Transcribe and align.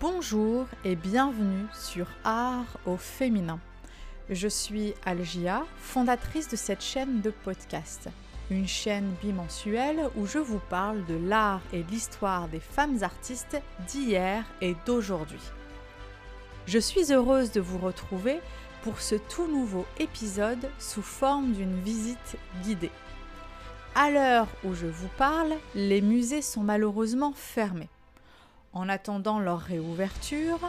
Bonjour 0.00 0.66
et 0.84 0.96
bienvenue 0.96 1.66
sur 1.72 2.08
Art 2.24 2.78
au 2.84 2.96
féminin. 2.96 3.58
Je 4.28 4.48
suis 4.48 4.92
Algia, 5.06 5.64
fondatrice 5.78 6.48
de 6.48 6.56
cette 6.56 6.82
chaîne 6.82 7.20
de 7.22 7.30
podcast, 7.30 8.08
une 8.50 8.66
chaîne 8.66 9.14
bimensuelle 9.22 10.10
où 10.16 10.26
je 10.26 10.38
vous 10.38 10.60
parle 10.68 11.04
de 11.06 11.14
l'art 11.14 11.62
et 11.72 11.84
l'histoire 11.84 12.48
des 12.48 12.60
femmes 12.60 13.02
artistes 13.02 13.56
d'hier 13.86 14.44
et 14.60 14.74
d'aujourd'hui. 14.84 15.40
Je 16.66 16.78
suis 16.78 17.12
heureuse 17.12 17.52
de 17.52 17.60
vous 17.60 17.78
retrouver 17.78 18.40
pour 18.82 19.00
ce 19.00 19.14
tout 19.14 19.46
nouveau 19.46 19.86
épisode 19.98 20.68
sous 20.78 21.02
forme 21.02 21.52
d'une 21.52 21.80
visite 21.80 22.36
guidée. 22.62 22.92
À 23.94 24.10
l'heure 24.10 24.48
où 24.64 24.74
je 24.74 24.86
vous 24.86 25.10
parle, 25.16 25.54
les 25.74 26.02
musées 26.02 26.42
sont 26.42 26.62
malheureusement 26.62 27.32
fermés. 27.34 27.88
En 28.72 28.88
attendant 28.88 29.40
leur 29.40 29.60
réouverture, 29.60 30.60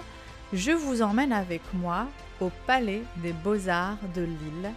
je 0.53 0.71
vous 0.71 1.01
emmène 1.01 1.33
avec 1.33 1.61
moi 1.73 2.07
au 2.39 2.49
Palais 2.65 3.03
des 3.17 3.33
Beaux-Arts 3.33 3.97
de 4.15 4.21
Lille. 4.21 4.71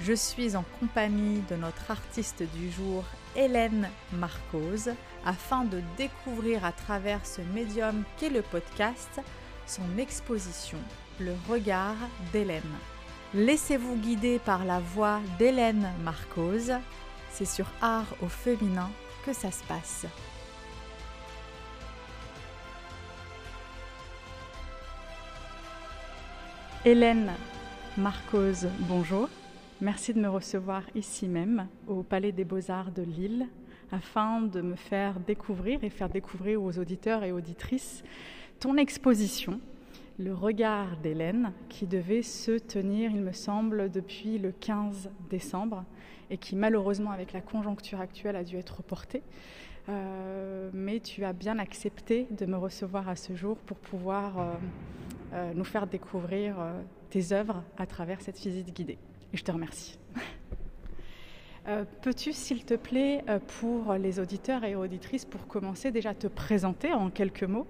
Je 0.00 0.12
suis 0.12 0.56
en 0.56 0.64
compagnie 0.80 1.42
de 1.50 1.56
notre 1.56 1.90
artiste 1.90 2.42
du 2.54 2.70
jour, 2.70 3.04
Hélène 3.36 3.88
Marcose, 4.12 4.90
afin 5.24 5.64
de 5.64 5.80
découvrir 5.96 6.64
à 6.64 6.72
travers 6.72 7.24
ce 7.24 7.40
médium 7.54 8.04
qu'est 8.18 8.30
le 8.30 8.42
podcast 8.42 9.20
son 9.66 9.98
exposition 9.98 10.78
Le 11.20 11.34
regard 11.48 11.96
d'Hélène. 12.32 12.62
Laissez-vous 13.34 13.96
guider 13.96 14.38
par 14.38 14.64
la 14.64 14.80
voix 14.80 15.20
d'Hélène 15.38 15.90
Marcose. 16.04 16.74
C'est 17.30 17.46
sur 17.46 17.66
Art 17.80 18.14
au 18.20 18.28
féminin 18.28 18.90
que 19.24 19.32
ça 19.32 19.50
se 19.50 19.64
passe. 19.64 20.06
Hélène 26.84 27.30
Marcose, 27.96 28.66
bonjour. 28.88 29.28
Merci 29.80 30.14
de 30.14 30.20
me 30.20 30.28
recevoir 30.28 30.82
ici 30.96 31.28
même, 31.28 31.68
au 31.86 32.02
Palais 32.02 32.32
des 32.32 32.44
Beaux-Arts 32.44 32.90
de 32.90 33.02
Lille, 33.02 33.46
afin 33.92 34.40
de 34.40 34.60
me 34.60 34.74
faire 34.74 35.20
découvrir 35.20 35.84
et 35.84 35.90
faire 35.90 36.08
découvrir 36.08 36.60
aux 36.60 36.80
auditeurs 36.80 37.22
et 37.22 37.30
auditrices 37.30 38.02
ton 38.58 38.76
exposition, 38.76 39.60
Le 40.18 40.34
regard 40.34 40.96
d'Hélène, 40.96 41.52
qui 41.68 41.86
devait 41.86 42.22
se 42.22 42.58
tenir, 42.58 43.12
il 43.12 43.22
me 43.22 43.32
semble, 43.32 43.88
depuis 43.88 44.38
le 44.38 44.50
15 44.50 45.08
décembre 45.30 45.84
et 46.30 46.36
qui 46.36 46.56
malheureusement, 46.56 47.12
avec 47.12 47.32
la 47.32 47.42
conjoncture 47.42 48.00
actuelle, 48.00 48.34
a 48.34 48.42
dû 48.42 48.56
être 48.56 48.78
reportée. 48.78 49.22
Euh, 49.88 50.70
mais 50.72 51.00
tu 51.00 51.24
as 51.24 51.32
bien 51.32 51.58
accepté 51.58 52.28
de 52.30 52.46
me 52.46 52.56
recevoir 52.56 53.08
à 53.08 53.16
ce 53.16 53.34
jour 53.34 53.56
pour 53.56 53.76
pouvoir 53.76 54.38
euh, 54.38 54.52
euh, 55.34 55.52
nous 55.54 55.64
faire 55.64 55.86
découvrir 55.86 56.56
tes 57.10 57.32
œuvres 57.32 57.62
à 57.76 57.86
travers 57.86 58.20
cette 58.20 58.38
visite 58.38 58.72
guidée. 58.74 58.98
Et 59.32 59.36
je 59.36 59.44
te 59.44 59.50
remercie. 59.50 59.98
Peux-tu, 62.02 62.32
s'il 62.32 62.64
te 62.64 62.74
plaît, 62.74 63.24
pour 63.60 63.94
les 63.94 64.18
auditeurs 64.18 64.64
et 64.64 64.74
auditrices, 64.74 65.24
pour 65.24 65.46
commencer 65.46 65.92
déjà 65.92 66.12
te 66.12 66.26
présenter 66.26 66.92
en 66.92 67.08
quelques 67.08 67.44
mots 67.44 67.68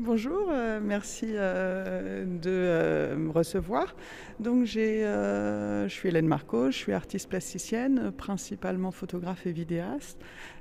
Bonjour, 0.00 0.46
euh, 0.52 0.78
merci 0.80 1.26
euh, 1.30 2.24
de 2.24 2.38
euh, 2.46 3.16
me 3.16 3.32
recevoir. 3.32 3.96
Donc 4.38 4.64
je 4.64 5.86
suis 5.88 6.08
Hélène 6.08 6.28
Marco, 6.28 6.70
je 6.70 6.76
suis 6.76 6.92
artiste 6.92 7.28
plasticienne, 7.28 8.12
principalement 8.16 8.92
photographe 8.92 9.44
et 9.48 9.50
vidéaste. 9.50 10.16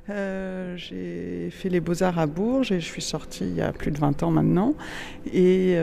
j'ai 0.08 1.50
fait 1.52 1.70
les 1.70 1.80
beaux-arts 1.80 2.18
à 2.18 2.26
Bourges 2.26 2.72
et 2.72 2.80
je 2.80 2.86
suis 2.86 3.04
sortie 3.04 3.44
il 3.44 3.56
y 3.56 3.62
a 3.62 3.72
plus 3.74 3.92
de 3.92 4.00
20 4.00 4.24
ans 4.24 4.32
maintenant. 4.32 4.74
Et 5.32 5.78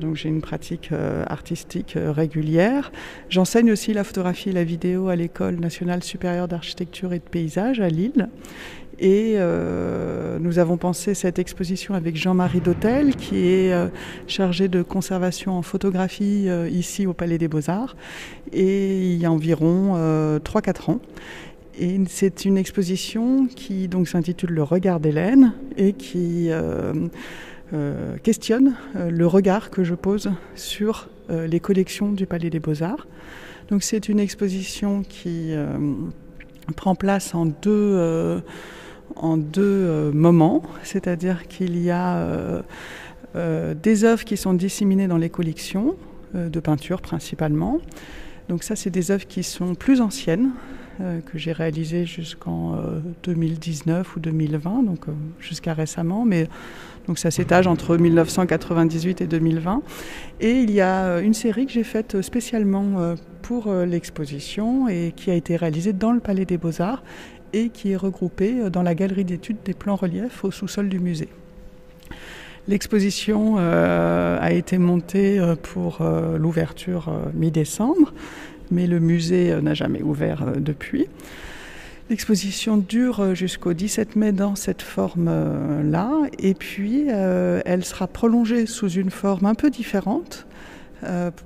donc 0.00 0.16
j'ai 0.16 0.28
une 0.28 0.40
pratique 0.40 0.90
artistique 1.28 1.96
régulière. 1.96 2.90
J'enseigne 3.28 3.70
aussi 3.70 3.92
la 3.92 4.02
photographie 4.02 4.48
et 4.48 4.52
la 4.52 4.64
vidéo 4.64 5.06
à 5.06 5.14
l'École 5.14 5.60
nationale 5.60 6.02
supérieure 6.02 6.48
d'architecture 6.48 7.12
et 7.12 7.20
de 7.20 7.24
paysage 7.24 7.78
à 7.78 7.88
Lille. 7.88 8.28
Et 8.98 9.34
euh, 9.36 10.38
nous 10.40 10.58
avons 10.58 10.78
pensé 10.78 11.12
cette 11.12 11.38
exposition 11.38 11.94
avec 11.94 12.16
Jean-Marie 12.16 12.60
Dautel, 12.60 13.14
qui 13.14 13.48
est 13.48 13.72
euh, 13.72 13.88
chargé 14.26 14.68
de 14.68 14.82
conservation 14.82 15.52
en 15.52 15.62
photographie 15.62 16.48
euh, 16.48 16.68
ici 16.68 17.06
au 17.06 17.12
Palais 17.12 17.36
des 17.36 17.48
Beaux-Arts, 17.48 17.94
et 18.52 19.12
il 19.12 19.18
y 19.20 19.26
a 19.26 19.32
environ 19.32 19.96
3-4 20.38 20.90
ans. 20.92 21.00
Et 21.78 22.00
c'est 22.08 22.46
une 22.46 22.56
exposition 22.56 23.46
qui 23.46 23.86
donc 23.86 24.08
s'intitule 24.08 24.52
Le 24.52 24.62
regard 24.62 24.98
d'Hélène 24.98 25.52
et 25.76 25.92
qui 25.92 26.48
questionne 28.22 28.76
le 28.94 29.26
regard 29.26 29.68
que 29.68 29.84
je 29.84 29.94
pose 29.94 30.30
sur 30.54 31.10
les 31.28 31.60
collections 31.60 32.12
du 32.12 32.24
Palais 32.24 32.48
des 32.48 32.60
Beaux-Arts. 32.60 33.06
Donc 33.68 33.82
c'est 33.82 34.08
une 34.08 34.20
exposition 34.20 35.02
qui 35.02 35.52
prend 36.76 36.94
place 36.94 37.34
en 37.34 37.44
deux 37.44 38.40
en 39.16 39.36
deux 39.36 39.62
euh, 39.62 40.12
moments, 40.12 40.62
c'est-à-dire 40.82 41.48
qu'il 41.48 41.82
y 41.82 41.90
a 41.90 42.16
euh, 42.16 42.62
euh, 43.34 43.74
des 43.74 44.04
œuvres 44.04 44.24
qui 44.24 44.36
sont 44.36 44.54
disséminées 44.54 45.08
dans 45.08 45.18
les 45.18 45.30
collections, 45.30 45.96
de 46.34 46.60
peinture 46.60 47.00
principalement. 47.00 47.78
Donc 48.50 48.62
ça, 48.62 48.76
c'est 48.76 48.90
des 48.90 49.10
œuvres 49.10 49.26
qui 49.26 49.42
sont 49.42 49.74
plus 49.74 50.02
anciennes, 50.02 50.50
que 50.98 51.38
j'ai 51.38 51.52
réalisées 51.52 52.04
jusqu'en 52.04 52.78
2019 53.22 54.16
ou 54.16 54.20
2020, 54.20 54.82
donc 54.82 55.06
jusqu'à 55.38 55.72
récemment, 55.72 56.24
mais 56.26 56.48
donc 57.06 57.18
ça 57.18 57.30
s'étage 57.30 57.66
entre 57.66 57.96
1998 57.96 59.22
et 59.22 59.26
2020. 59.26 59.82
Et 60.40 60.60
il 60.60 60.70
y 60.70 60.82
a 60.82 61.20
une 61.20 61.34
série 61.34 61.64
que 61.64 61.72
j'ai 61.72 61.84
faite 61.84 62.20
spécialement 62.20 63.14
pour 63.40 63.72
l'exposition 63.72 64.88
et 64.88 65.12
qui 65.16 65.30
a 65.30 65.34
été 65.34 65.56
réalisée 65.56 65.92
dans 65.94 66.12
le 66.12 66.20
Palais 66.20 66.44
des 66.44 66.58
Beaux-Arts 66.58 67.02
et 67.52 67.68
qui 67.68 67.92
est 67.92 67.96
regroupé 67.96 68.70
dans 68.70 68.82
la 68.82 68.94
galerie 68.94 69.24
d'études 69.24 69.58
des 69.64 69.74
plans 69.74 69.96
reliefs 69.96 70.44
au 70.44 70.50
sous-sol 70.50 70.88
du 70.88 70.98
musée. 70.98 71.28
L'exposition 72.68 73.56
euh, 73.58 74.38
a 74.40 74.50
été 74.50 74.78
montée 74.78 75.38
euh, 75.38 75.54
pour 75.54 75.98
euh, 76.00 76.36
l'ouverture 76.36 77.12
mi-décembre, 77.34 78.12
mais 78.72 78.88
le 78.88 78.98
musée 78.98 79.54
n'a 79.62 79.74
jamais 79.74 80.02
ouvert 80.02 80.44
depuis. 80.56 81.06
L'exposition 82.10 82.76
dure 82.76 83.34
jusqu'au 83.34 83.72
17 83.72 84.16
mai 84.16 84.32
dans 84.32 84.56
cette 84.56 84.82
forme-là, 84.82 86.10
et 86.38 86.54
puis 86.54 87.08
elle 87.08 87.84
sera 87.84 88.06
prolongée 88.06 88.66
sous 88.66 88.88
une 88.88 89.10
forme 89.10 89.46
un 89.46 89.54
peu 89.54 89.70
différente. 89.70 90.46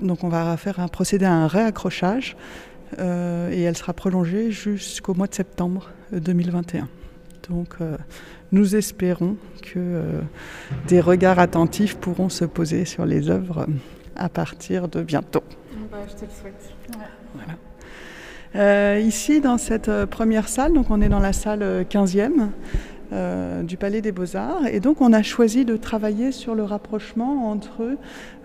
donc 0.02 0.22
on 0.22 0.28
va 0.28 0.54
faire 0.58 0.78
un 0.80 0.88
procédé 0.88 1.24
à 1.24 1.32
un 1.32 1.46
réaccrochage 1.46 2.36
euh, 2.98 3.50
et 3.50 3.62
elle 3.62 3.76
sera 3.76 3.92
prolongée 3.92 4.50
jusqu'au 4.50 5.14
mois 5.14 5.26
de 5.26 5.34
septembre 5.34 5.90
2021. 6.12 6.88
Donc 7.48 7.76
euh, 7.80 7.96
nous 8.52 8.76
espérons 8.76 9.36
que 9.62 9.78
euh, 9.78 10.20
des 10.88 11.00
regards 11.00 11.38
attentifs 11.38 11.96
pourront 11.96 12.28
se 12.28 12.44
poser 12.44 12.84
sur 12.84 13.06
les 13.06 13.30
œuvres 13.30 13.66
à 14.16 14.28
partir 14.28 14.88
de 14.88 15.02
bientôt. 15.02 15.44
Bah, 15.90 15.98
je 16.08 16.14
te 16.14 16.24
le 16.24 16.30
souhaite. 16.30 16.54
ici, 19.06 19.40
dans 19.40 19.58
cette 19.58 19.90
première 20.06 20.48
salle, 20.48 20.72
donc 20.72 20.90
on 20.90 21.00
est 21.00 21.08
dans 21.08 21.20
la 21.20 21.32
salle 21.32 21.86
15e 21.88 22.48
du 23.64 23.76
Palais 23.76 24.00
des 24.02 24.12
Beaux-Arts, 24.12 24.66
et 24.66 24.78
donc 24.78 25.00
on 25.00 25.12
a 25.12 25.22
choisi 25.22 25.64
de 25.64 25.76
travailler 25.76 26.30
sur 26.30 26.54
le 26.54 26.62
rapprochement 26.62 27.50
entre 27.50 27.96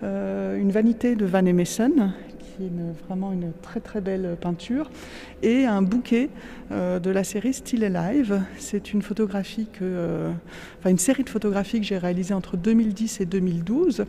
une 0.02 0.70
vanité 0.70 1.14
de 1.14 1.24
Van 1.24 1.44
Emessen, 1.44 2.12
qui 2.56 2.64
est 2.64 3.06
vraiment 3.06 3.32
une 3.32 3.52
très 3.62 3.80
très 3.80 4.00
belle 4.00 4.36
peinture, 4.40 4.90
et 5.42 5.64
un 5.64 5.82
bouquet 5.82 6.30
euh, 6.72 6.98
de 6.98 7.10
la 7.10 7.24
série 7.24 7.52
Still 7.52 7.84
Alive. 7.84 8.42
C'est 8.58 8.92
une 8.92 9.02
photographie 9.02 9.66
que, 9.72 9.78
euh, 9.82 10.32
une 10.86 10.98
série 10.98 11.24
de 11.24 11.30
photographies 11.30 11.80
que 11.80 11.86
j'ai 11.86 11.98
réalisées 11.98 12.34
entre 12.34 12.56
2010 12.56 13.20
et 13.20 13.26
2012. 13.26 14.04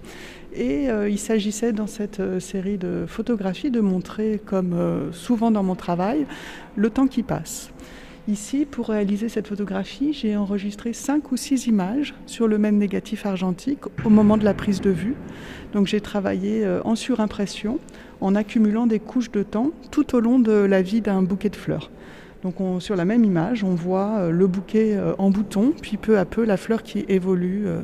Et 0.54 0.90
euh, 0.90 1.10
il 1.10 1.20
s'agissait 1.20 1.74
dans 1.74 1.88
cette 1.88 2.40
série 2.40 2.78
de 2.78 3.06
photographies 3.08 3.72
de 3.72 3.82
montrer, 3.82 4.42
comme 4.46 5.10
souvent 5.12 5.52
dans 5.52 5.64
mon 5.64 5.76
travail, 5.76 6.26
le 6.76 6.90
temps 6.90 7.08
qui 7.08 7.24
passe. 7.24 7.72
Ici, 8.28 8.66
pour 8.66 8.90
réaliser 8.90 9.30
cette 9.30 9.48
photographie, 9.48 10.12
j'ai 10.12 10.36
enregistré 10.36 10.92
cinq 10.92 11.32
ou 11.32 11.38
six 11.38 11.68
images 11.68 12.14
sur 12.26 12.48
le 12.48 12.58
même 12.58 12.78
négatif 12.78 13.26
argentique 13.26 13.86
au 14.04 14.10
moment 14.10 14.38
de 14.38 14.44
la 14.44 14.54
prise 14.54 14.82
de 14.82 14.90
vue. 14.90 15.16
Donc 15.72 15.88
j'ai 15.88 16.02
travaillé 16.02 16.68
en 16.84 16.96
surimpression 16.96 17.80
en 18.20 18.36
accumulant 18.36 18.86
des 18.86 19.00
couches 19.00 19.32
de 19.32 19.44
temps 19.44 19.72
tout 19.92 20.14
au 20.14 20.20
long 20.20 20.40
de 20.40 20.52
la 20.52 20.82
vie 20.82 21.00
d'un 21.00 21.22
bouquet 21.22 21.50
de 21.50 21.56
fleurs. 21.56 21.90
Donc 22.44 22.56
sur 22.82 22.96
la 22.96 23.06
même 23.06 23.24
image, 23.24 23.64
on 23.64 23.76
voit 23.76 24.20
euh, 24.20 24.32
le 24.32 24.48
bouquet 24.48 24.96
euh, 24.96 25.16
en 25.18 25.30
bouton, 25.30 25.74
puis 25.82 25.98
peu 25.98 26.20
à 26.20 26.26
peu 26.26 26.46
la 26.46 26.58
fleur 26.58 26.84
qui 26.84 27.06
évolue 27.08 27.68
euh, 27.68 27.82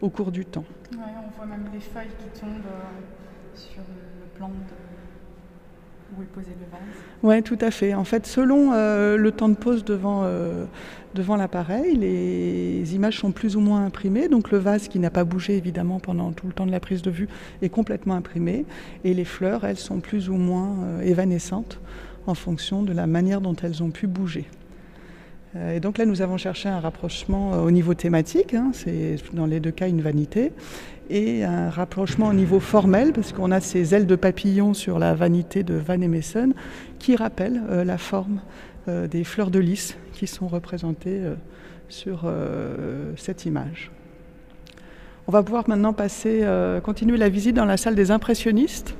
au 0.00 0.10
cours 0.10 0.32
du 0.32 0.44
temps. 0.44 0.64
on 0.92 1.36
voit 1.36 1.46
même 1.46 1.64
les 1.72 1.80
feuilles 1.80 2.12
qui 2.18 2.40
tombent 2.40 2.50
sur 3.54 3.80
le 3.80 4.38
plan 4.38 4.50
où 6.16 6.20
le 6.20 6.42
vase? 6.70 6.80
Oui, 7.22 7.42
tout 7.42 7.58
à 7.60 7.70
fait. 7.70 7.94
En 7.94 8.04
fait, 8.04 8.26
selon 8.26 8.72
euh, 8.72 9.16
le 9.16 9.32
temps 9.32 9.48
de 9.48 9.54
pose 9.54 9.84
devant, 9.84 10.22
euh, 10.24 10.64
devant 11.14 11.36
l'appareil, 11.36 11.96
les 11.96 12.94
images 12.94 13.18
sont 13.18 13.32
plus 13.32 13.56
ou 13.56 13.60
moins 13.60 13.84
imprimées. 13.84 14.28
Donc 14.28 14.50
le 14.50 14.58
vase 14.58 14.88
qui 14.88 14.98
n'a 14.98 15.10
pas 15.10 15.24
bougé 15.24 15.56
évidemment 15.56 16.00
pendant 16.00 16.32
tout 16.32 16.46
le 16.46 16.52
temps 16.52 16.66
de 16.66 16.70
la 16.70 16.80
prise 16.80 17.02
de 17.02 17.10
vue 17.10 17.28
est 17.62 17.68
complètement 17.68 18.14
imprimé. 18.14 18.64
Et 19.04 19.14
les 19.14 19.24
fleurs, 19.24 19.64
elles 19.64 19.78
sont 19.78 20.00
plus 20.00 20.28
ou 20.28 20.36
moins 20.36 20.76
euh, 20.82 21.00
évanescentes 21.02 21.80
en 22.26 22.34
fonction 22.34 22.82
de 22.82 22.92
la 22.92 23.06
manière 23.06 23.40
dont 23.40 23.56
elles 23.62 23.82
ont 23.82 23.90
pu 23.90 24.06
bouger. 24.06 24.46
Et 25.72 25.80
donc 25.80 25.96
là, 25.96 26.04
nous 26.04 26.20
avons 26.20 26.36
cherché 26.36 26.68
un 26.68 26.80
rapprochement 26.80 27.62
au 27.62 27.70
niveau 27.70 27.94
thématique, 27.94 28.52
hein. 28.52 28.72
c'est 28.74 29.16
dans 29.32 29.46
les 29.46 29.58
deux 29.58 29.70
cas 29.70 29.88
une 29.88 30.02
vanité, 30.02 30.52
et 31.08 31.44
un 31.44 31.70
rapprochement 31.70 32.28
au 32.28 32.32
niveau 32.32 32.60
formel, 32.60 33.12
parce 33.12 33.32
qu'on 33.32 33.50
a 33.50 33.60
ces 33.60 33.94
ailes 33.94 34.06
de 34.06 34.16
papillon 34.16 34.74
sur 34.74 34.98
la 34.98 35.14
vanité 35.14 35.62
de 35.62 35.74
Van 35.74 36.00
Emerson 36.00 36.52
qui 36.98 37.16
rappellent 37.16 37.62
euh, 37.70 37.84
la 37.84 37.98
forme 37.98 38.40
euh, 38.88 39.06
des 39.06 39.24
fleurs 39.24 39.50
de 39.50 39.58
lys 39.58 39.96
qui 40.12 40.26
sont 40.26 40.48
représentées 40.48 41.20
euh, 41.22 41.34
sur 41.88 42.28
cette 43.16 43.46
image. 43.46 43.92
On 45.28 45.32
va 45.32 45.44
pouvoir 45.44 45.68
maintenant 45.68 45.92
passer, 45.92 46.44
continuer 46.82 47.16
la 47.16 47.28
visite 47.28 47.54
dans 47.54 47.64
la 47.64 47.76
salle 47.76 47.94
des 47.94 48.10
impressionnistes, 48.10 48.96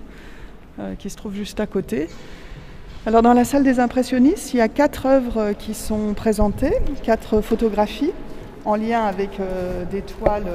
qui 1.01 1.11
se 1.11 1.17
trouve 1.17 1.35
juste 1.35 1.59
à 1.59 1.67
côté. 1.67 2.07
Alors 3.05 3.23
dans 3.23 3.33
la 3.33 3.45
salle 3.45 3.65
des 3.65 3.81
impressionnistes, 3.81 4.55
il 4.55 4.59
y 4.59 4.61
a 4.61 4.69
quatre 4.69 5.07
œuvres 5.07 5.53
qui 5.59 5.75
sont 5.75 6.15
présentées, 6.15 6.75
quatre 7.03 7.41
photographies 7.41 8.13
en 8.65 8.77
lien 8.77 9.03
avec 9.03 9.31
des 9.91 10.03
toiles 10.03 10.47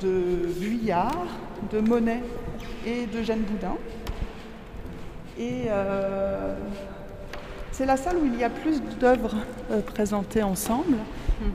de 0.00 0.46
Vuillard, 0.58 1.26
de 1.72 1.80
Monet 1.80 2.22
et 2.86 3.06
de 3.06 3.22
Jeanne 3.22 3.42
Boudin. 3.42 3.76
Et 5.38 5.66
euh, 5.68 6.54
c'est 7.70 7.86
la 7.86 7.96
salle 7.96 8.16
où 8.16 8.26
il 8.26 8.38
y 8.38 8.44
a 8.44 8.50
plus 8.50 8.80
d'œuvres 9.00 9.34
euh, 9.70 9.80
présentées 9.80 10.42
ensemble. 10.42 10.96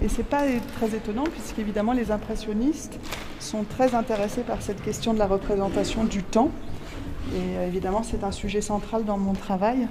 Et 0.02 0.08
c'est 0.08 0.24
pas 0.24 0.44
très 0.78 0.96
étonnant 0.96 1.26
puisqu'évidemment 1.26 1.92
les 1.92 2.12
impressionnistes 2.12 2.98
sont 3.40 3.64
très 3.64 3.96
intéressés 3.96 4.42
par 4.42 4.62
cette 4.62 4.82
question 4.82 5.14
de 5.14 5.20
la 5.20 5.28
représentation 5.28 6.06
du 6.06 6.24
temps. 6.24 6.52
Et 7.34 7.58
euh, 7.58 7.68
évidemment 7.68 8.04
c'est 8.04 8.24
un 8.24 8.32
sujet 8.32 8.62
central 8.62 9.04
dans 9.04 9.18
mon 9.18 9.34
travail. 9.34 9.88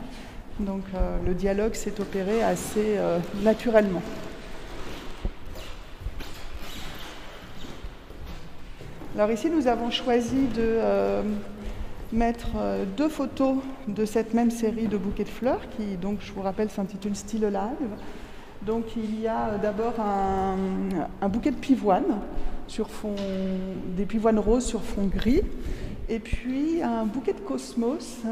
Donc 0.61 0.83
le 1.27 1.33
dialogue 1.33 1.73
s'est 1.75 1.99
opéré 1.99 2.43
assez 2.43 2.99
naturellement. 3.43 4.03
Alors 9.15 9.31
ici, 9.31 9.51
nous 9.51 9.67
avons 9.67 9.91
choisi 9.91 10.47
de 10.47 10.63
euh, 10.63 11.23
mettre 12.15 12.49
euh, 12.57 12.87
deux 12.97 13.11
photos 13.11 13.57
de 13.87 14.07
cette 14.07 14.33
même 14.33 14.51
série 14.51 14.87
de 14.87 14.97
bouquets 14.97 15.25
de 15.25 15.29
fleurs 15.29 15.61
qui, 15.77 15.99
donc, 15.99 16.21
je 16.23 16.33
vous 16.33 16.41
rappelle, 16.41 16.71
s'intitule 16.71 17.15
Still 17.15 17.45
Alive. 17.45 17.91
Donc 18.63 18.97
il 18.97 19.21
y 19.21 19.27
a 19.27 19.49
euh, 19.49 19.59
d'abord 19.59 20.01
un, 20.01 21.29
bouquet 21.29 21.51
de 21.51 21.57
pivoines 21.57 22.21
sur 22.69 22.89
fond, 22.89 23.15
des 23.95 24.07
pivoines 24.07 24.39
roses 24.39 24.65
sur 24.65 24.83
fond 24.83 25.05
gris, 25.09 25.43
et 26.09 26.19
puis 26.19 26.83
un 26.83 27.05
bouquet 27.05 27.35
de 27.35 27.41
cosmos 27.41 28.23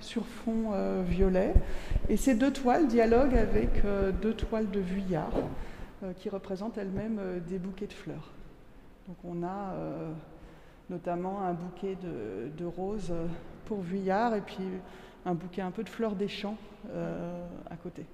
sur 0.00 0.26
fond 0.26 0.72
violet. 1.08 1.54
Et 2.08 2.16
ces 2.16 2.34
deux 2.34 2.50
toiles 2.50 2.88
dialoguent 2.88 3.36
avec 3.36 3.82
deux 4.20 4.32
toiles 4.32 4.68
de 4.70 4.80
Vuillard 4.80 5.30
qui 6.16 6.28
représentent 6.28 6.78
elles-mêmes 6.78 7.20
des 7.48 7.58
bouquets 7.58 7.86
de 7.86 7.92
fleurs. 7.92 8.32
Donc 9.10 9.18
on 9.24 9.42
a 9.42 9.72
euh, 9.72 10.12
notamment 10.88 11.42
un 11.42 11.52
bouquet 11.52 11.96
de, 12.00 12.64
roses 12.64 13.12
pour 13.64 13.80
Vuillard 13.80 14.36
et 14.36 14.40
puis 14.40 14.62
un 15.26 15.34
bouquet 15.34 15.62
un 15.62 15.72
peu 15.72 15.82
de 15.82 15.88
fleurs 15.88 16.14
des 16.14 16.28
champs 16.28 16.56
euh, 16.90 17.44
à 17.68 17.74
côté. 17.74 18.04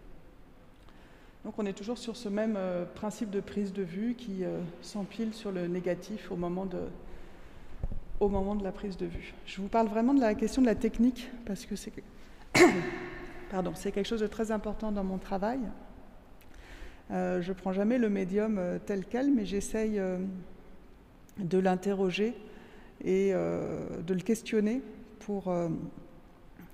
Donc 1.45 1.59
on 1.59 1.67
est 1.67 1.75
toujours 1.75 1.99
sur 1.99 2.17
ce 2.17 2.31
même 2.31 2.55
euh, 2.57 2.87
principe 2.87 3.29
de 3.29 3.41
prise 3.41 3.75
de 3.75 3.83
vue 3.83 4.15
qui 4.15 4.43
s'empile 4.81 5.35
sur 5.35 5.53
le 5.53 5.67
négatif 5.67 6.33
au 6.33 6.37
moment, 6.37 6.65
de, 6.65 8.65
la 8.65 8.73
prise 8.73 8.97
de 8.97 9.05
vue. 9.05 9.35
Je 9.45 9.61
vous 9.61 9.69
parle 9.69 9.89
vraiment 9.89 10.15
de 10.15 10.23
la 10.23 10.35
question 10.35 10.63
de 10.63 10.67
la 10.67 10.77
technique 10.77 11.31
parce 11.45 11.67
que 11.67 11.77
c'est 11.77 11.93
Pardon, 13.51 13.73
c'est 13.75 13.93
quelque 13.93 14.09
chose 14.09 14.21
de 14.21 14.29
très 14.29 14.51
important 14.51 14.93
dans 14.93 15.05
mon 15.05 15.19
travail. 15.19 15.61
je 17.11 17.53
prends 17.53 17.75
jamais 17.75 17.99
le 17.99 18.09
médium 18.09 18.59
tel 18.87 19.05
quel, 19.05 19.31
mais 19.31 19.45
j'essaye 19.45 20.01
de 21.39 21.59
l'interroger 21.59 22.35
et 23.05 23.33
euh, 23.33 24.01
de 24.03 24.15
le 24.15 24.21
questionner 24.21 24.83
pour 25.21 25.49
euh, 25.49 25.69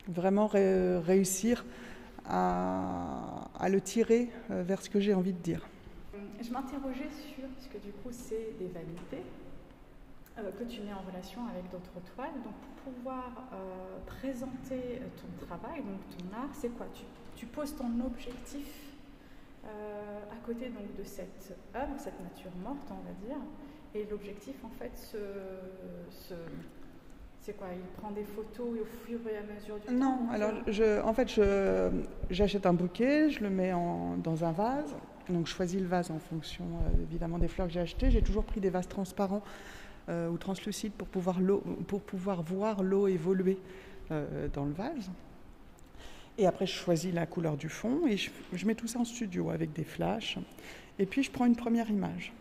vraiment 0.08 0.46
réussir 0.46 1.64
à, 2.26 3.48
le 3.68 3.80
tirer 3.80 4.30
euh, 4.50 4.62
vers 4.62 4.82
ce 4.82 4.90
que 4.90 5.00
j'ai 5.00 5.14
envie 5.14 5.32
de 5.32 5.38
dire. 5.38 5.66
Je 6.40 6.50
m'interrogeais 6.50 7.10
sur, 7.10 7.44
puisque 7.56 7.84
du 7.84 7.92
coup 7.92 8.10
c'est 8.10 8.56
des 8.58 8.68
vanités, 8.68 9.22
que 10.36 10.64
tu 10.64 10.80
mets 10.80 10.92
en 10.92 11.02
relation 11.08 11.40
avec 11.46 11.70
d'autres 11.70 12.00
toiles. 12.14 12.32
Donc 12.42 12.54
pour 12.54 12.92
pouvoir 12.94 13.30
présenter 14.06 15.02
ton 15.16 15.46
travail, 15.46 15.82
donc 15.82 16.00
ton 16.18 16.36
art, 16.36 16.50
c'est 16.52 16.70
quoi? 16.70 16.86
Tu, 16.94 17.04
tu, 17.36 17.46
poses 17.46 17.76
ton 17.76 17.90
objectif 18.04 18.66
à 19.64 20.46
côté 20.46 20.70
donc, 20.70 20.96
de 20.98 21.04
cette 21.04 21.54
œuvre, 21.76 21.94
cette 21.98 22.20
nature 22.20 22.50
morte, 22.64 22.88
on 22.90 23.06
va 23.06 23.12
dire, 23.26 23.38
et 23.94 24.06
l'objectif, 24.10 24.54
en 24.64 24.70
fait, 24.78 25.16
c'est 27.40 27.56
quoi? 27.56 27.68
Il 27.74 28.00
prend 28.00 28.10
des 28.10 28.24
photos 28.24 28.80
au 28.80 29.06
fur 29.06 29.18
et 29.28 29.36
à 29.36 29.42
mesure 29.42 29.78
du 29.78 29.94
non, 29.94 30.00
temps 30.00 30.24
Non, 30.24 30.30
alors 30.30 30.52
je, 30.68 31.02
en 31.02 31.12
fait, 31.12 31.40
j'achète 32.30 32.66
un 32.66 32.72
bouquet, 32.72 33.30
je 33.30 33.40
le 33.40 33.50
mets 33.50 33.72
en, 33.72 34.16
dans 34.16 34.44
un 34.44 34.52
vase. 34.52 34.94
Donc 35.28 35.46
je 35.46 35.52
choisis 35.52 35.80
le 35.80 35.86
vase 35.86 36.10
en 36.10 36.18
fonction 36.18 36.64
euh, 36.64 37.02
évidemment 37.02 37.38
des 37.38 37.48
fleurs 37.48 37.68
que 37.68 37.72
j'ai 37.72 37.80
achetées. 37.80 38.10
J'ai 38.10 38.22
toujours 38.22 38.44
pris 38.44 38.60
des 38.60 38.70
vases 38.70 38.88
transparents 38.88 39.42
euh, 40.08 40.28
ou 40.28 40.36
translucides 40.36 40.92
pour 40.92 41.08
pouvoir, 41.08 41.38
pour 41.86 42.00
pouvoir 42.00 42.42
voir 42.42 42.82
l'eau 42.82 43.06
évoluer 43.06 43.58
euh, 44.10 44.48
dans 44.52 44.64
le 44.64 44.72
vase. 44.72 45.10
Et 46.38 46.46
après, 46.46 46.66
je 46.66 46.72
choisis 46.72 47.12
la 47.12 47.26
couleur 47.26 47.56
du 47.56 47.68
fond 47.68 48.06
et 48.08 48.16
je 48.16 48.66
mets 48.66 48.74
tout 48.74 48.86
ça 48.86 48.98
en 48.98 49.04
studio 49.04 49.50
avec 49.50 49.72
des 49.72 49.84
flashs. 49.84 50.38
Et 50.98 51.06
puis, 51.06 51.22
je 51.22 51.30
prends 51.30 51.44
une 51.44 51.56
première 51.56 51.90
image. 51.90 52.32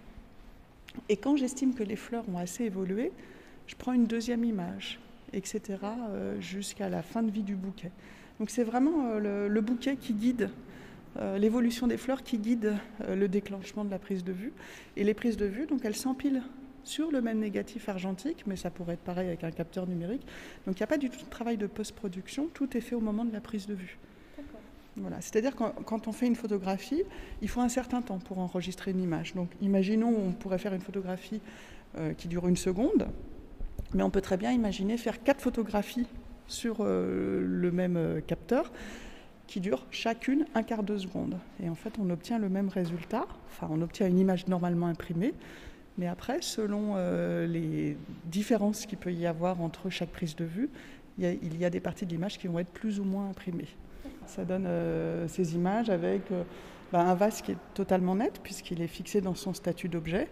Et 1.09 1.17
quand 1.17 1.35
j'estime 1.35 1.73
que 1.73 1.83
les 1.83 1.95
fleurs 1.95 2.23
ont 2.29 2.37
assez 2.37 2.65
évolué, 2.65 3.11
je 3.67 3.75
prends 3.75 3.93
une 3.93 4.05
deuxième 4.05 4.43
image, 4.43 4.99
etc., 5.33 5.79
euh, 6.09 6.39
jusqu'à 6.39 6.89
la 6.89 7.01
fin 7.01 7.23
de 7.23 7.31
vie 7.31 7.43
du 7.43 7.55
bouquet. 7.55 7.91
Donc 8.39 8.49
c'est 8.49 8.63
vraiment 8.63 9.11
euh, 9.11 9.47
le, 9.47 9.61
bouquet 9.61 9.95
qui 9.95 10.13
guide 10.13 10.49
euh, 11.17 11.37
l'évolution 11.37 11.87
des 11.87 11.97
fleurs, 11.97 12.23
qui 12.23 12.37
guide 12.37 12.75
le 13.07 13.27
déclenchement 13.27 13.85
de 13.85 13.91
la 13.91 13.99
prise 13.99 14.23
de 14.23 14.31
vue. 14.31 14.53
Et 14.97 15.03
les 15.03 15.13
prises 15.13 15.37
de 15.37 15.45
vue, 15.45 15.65
donc 15.67 15.85
elles 15.85 15.95
s'empilent 15.95 16.43
sur 16.83 17.11
le 17.11 17.21
même 17.21 17.39
négatif 17.39 17.89
argentique, 17.89 18.43
mais 18.47 18.55
ça 18.55 18.71
pourrait 18.71 18.95
être 18.95 19.01
pareil 19.01 19.27
avec 19.27 19.43
un 19.43 19.51
capteur 19.51 19.87
numérique. 19.87 20.25
Donc 20.65 20.77
il 20.77 20.79
n'y 20.79 20.85
a 20.85 20.87
pas 20.87 20.97
du 20.97 21.09
tout 21.09 21.23
de 21.23 21.29
travail 21.29 21.57
de 21.57 21.67
post-production, 21.67 22.49
tout 22.53 22.75
est 22.75 22.81
fait 22.81 22.95
au 22.95 23.01
moment 23.01 23.23
de 23.23 23.31
la 23.31 23.41
prise 23.41 23.67
de 23.67 23.75
vue. 23.75 23.99
Voilà. 24.97 25.21
C'est-à-dire 25.21 25.55
que 25.55 25.63
quand 25.85 26.07
on 26.07 26.11
fait 26.11 26.27
une 26.27 26.35
photographie, 26.35 27.03
il 27.41 27.49
faut 27.49 27.61
un 27.61 27.69
certain 27.69 28.01
temps 28.01 28.19
pour 28.19 28.39
enregistrer 28.39 28.91
une 28.91 29.01
image. 29.01 29.33
Donc 29.35 29.49
imaginons, 29.61 30.13
on 30.13 30.31
pourrait 30.31 30.57
faire 30.57 30.73
une 30.73 30.81
photographie 30.81 31.41
euh, 31.97 32.13
qui 32.13 32.27
dure 32.27 32.47
une 32.47 32.57
seconde, 32.57 33.07
mais 33.93 34.03
on 34.03 34.09
peut 34.09 34.21
très 34.21 34.37
bien 34.37 34.51
imaginer 34.51 34.97
faire 34.97 35.23
quatre 35.23 35.41
photographies 35.41 36.07
sur 36.47 36.77
euh, 36.81 37.41
le 37.41 37.71
même 37.71 37.95
euh, 37.95 38.19
capteur 38.21 38.71
qui 39.47 39.61
durent 39.61 39.85
chacune 39.91 40.45
un 40.55 40.63
quart 40.63 40.83
de 40.83 40.97
seconde. 40.97 41.37
Et 41.63 41.69
en 41.69 41.75
fait, 41.75 41.93
on 41.99 42.09
obtient 42.09 42.39
le 42.39 42.49
même 42.49 42.69
résultat, 42.69 43.25
enfin 43.47 43.67
on 43.69 43.81
obtient 43.81 44.07
une 44.07 44.19
image 44.19 44.47
normalement 44.47 44.87
imprimée, 44.87 45.33
mais 45.97 46.07
après, 46.07 46.41
selon 46.41 46.95
les 47.45 47.97
différences 48.23 48.85
qu'il 48.85 48.97
peut 48.97 49.11
y 49.11 49.25
avoir 49.27 49.59
entre 49.61 49.89
chaque 49.89 50.09
prise 50.09 50.37
de 50.37 50.45
vue, 50.45 50.69
il 51.17 51.57
y 51.57 51.65
a 51.65 51.69
des 51.69 51.81
parties 51.81 52.05
de 52.05 52.11
l'image 52.11 52.39
qui 52.39 52.47
vont 52.47 52.59
être 52.59 52.71
plus 52.71 53.01
ou 53.01 53.03
moins 53.03 53.29
imprimées. 53.29 53.67
Ça 54.31 54.45
donne 54.45 54.63
euh, 54.65 55.27
ces 55.27 55.55
images 55.55 55.89
avec 55.89 56.31
euh, 56.31 56.43
bah, 56.93 57.01
un 57.01 57.15
vase 57.15 57.41
qui 57.41 57.51
est 57.51 57.57
totalement 57.73 58.15
net 58.15 58.39
puisqu'il 58.41 58.81
est 58.81 58.87
fixé 58.87 59.19
dans 59.19 59.35
son 59.35 59.53
statut 59.53 59.89
d'objet, 59.89 60.29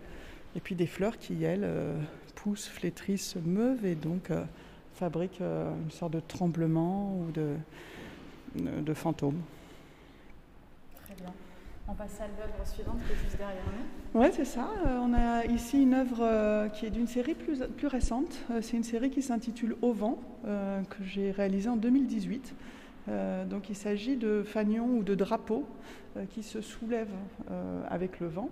et 0.56 0.62
puis 0.62 0.74
des 0.74 0.88
fleurs 0.88 1.18
qui, 1.18 1.44
elles, 1.44 1.65
euh, 1.65 2.00
poussent, 2.36 2.70
flétrissent, 2.70 3.32
se 3.32 3.39
meuvent 3.39 3.86
et 3.86 3.96
donc 3.96 4.32
fabriquent 4.94 5.41
une 5.41 5.91
sorte 5.91 6.13
de 6.13 6.22
tremblement 6.22 7.13
ou 7.13 7.32
de, 7.32 7.56
de 8.56 8.94
fantôme. 8.94 9.41
Très 11.03 11.15
bien. 11.15 11.34
On 11.89 11.94
passe 11.94 12.22
à 12.22 12.27
l'œuvre 12.27 12.65
suivante 12.65 13.00
qui 13.06 13.12
est 13.12 13.22
juste 13.22 13.38
derrière 13.38 13.63
nous. 13.65 14.22
Oui, 14.22 14.27
c'est 14.32 14.46
ça. 14.46 14.70
on 15.03 15.13
a 15.13 15.44
ici 15.46 15.84
une 15.84 15.94
œuvre 15.94 16.70
qui 16.70 16.86
est 16.86 16.89
d'une 16.89 17.08
série 17.08 17.36
plus, 17.36 17.63
plus 17.77 17.88
récente. 17.88 18.46
c'est 18.62 18.77
une 18.77 18.84
série 18.84 19.10
qui 19.10 19.22
s'intitule 19.22 19.75
Au 19.82 19.91
vent, 19.91 20.20
que 20.44 21.03
j'ai 21.03 21.32
réalisée 21.32 21.68
en 21.68 21.75
2018. 21.75 22.53
Euh, 23.08 23.46
donc 23.46 23.70
il 23.70 23.75
s'agit 23.75 24.18
de 24.18 24.44
fanions 24.44 24.98
ou 24.98 25.03
de 25.03 25.15
drapeaux 25.15 25.65
euh, 26.18 26.25
qui 26.29 26.44
se 26.44 26.62
soulèvent 26.62 27.08
euh, 27.50 27.84
avec 27.89 28.20
le 28.20 28.27
vent. 28.27 28.50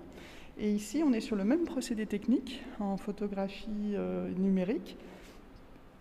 Et 0.58 0.72
ici, 0.72 1.04
on 1.06 1.14
est 1.14 1.22
sur 1.22 1.36
le 1.36 1.44
même 1.44 1.66
procédé 1.66 2.06
technique 2.06 2.64
en 2.80 2.98
photographie 2.98 3.96
numérique. 4.38 4.98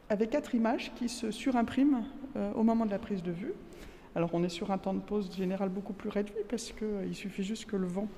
avec 0.08 0.30
quatre 0.30 0.54
images 0.54 0.92
qui 0.94 1.10
se 1.10 1.30
surimpriment 1.30 2.04
au 2.54 2.62
moment 2.62 2.86
de 2.86 2.90
la 2.90 2.98
prise 2.98 3.22
de 3.22 3.32
vue. 3.32 3.52
Alors 4.14 4.30
on 4.32 4.42
est 4.42 4.48
sur 4.48 4.70
un 4.70 4.78
temps 4.78 4.94
de 4.94 5.00
pause 5.00 5.30
général 5.36 5.68
beaucoup 5.68 5.92
plus 5.92 6.08
réduit 6.08 6.42
parce 6.48 6.72
qu'il 6.72 7.14
suffit 7.14 7.42
juste 7.42 7.66
que 7.66 7.76
le 7.76 7.86
vent 7.86 8.08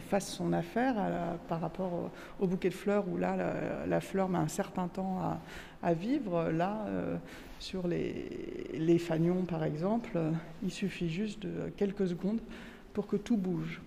fasse 0.00 0.28
son 0.28 0.52
affaire 0.52 0.96
par 1.48 1.62
rapport 1.62 2.10
au, 2.40 2.46
bouquet 2.46 2.68
de 2.68 2.74
fleurs 2.74 3.08
où 3.08 3.16
là 3.16 3.86
la, 3.86 4.00
fleur 4.02 4.28
met 4.28 4.38
un 4.38 4.48
certain 4.48 4.88
temps 4.88 5.40
à, 5.82 5.94
vivre. 5.94 6.50
Là, 6.50 6.84
sur 7.58 7.88
les, 7.88 8.70
les, 8.74 8.98
fanions 8.98 9.44
par 9.44 9.64
exemple, 9.64 10.18
il 10.62 10.70
suffit 10.70 11.08
juste 11.08 11.40
de 11.42 11.70
quelques 11.76 12.08
secondes 12.08 12.40
pour 12.92 13.06
que 13.06 13.16
tout 13.16 13.36
bouge. 13.36 13.80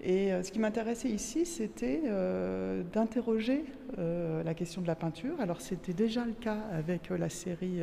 Et 0.00 0.32
euh, 0.32 0.44
ce 0.44 0.52
qui 0.52 0.60
m'intéressait 0.60 1.08
ici, 1.08 1.44
c'était 1.44 2.02
euh, 2.06 2.84
d'interroger 2.92 3.64
euh, 3.98 4.44
la 4.44 4.54
question 4.54 4.80
de 4.80 4.86
la 4.86 4.94
peinture. 4.94 5.40
Alors 5.40 5.60
c'était 5.60 5.92
déjà 5.92 6.24
le 6.24 6.32
cas 6.32 6.58
avec 6.72 7.08
la 7.10 7.28
série 7.28 7.80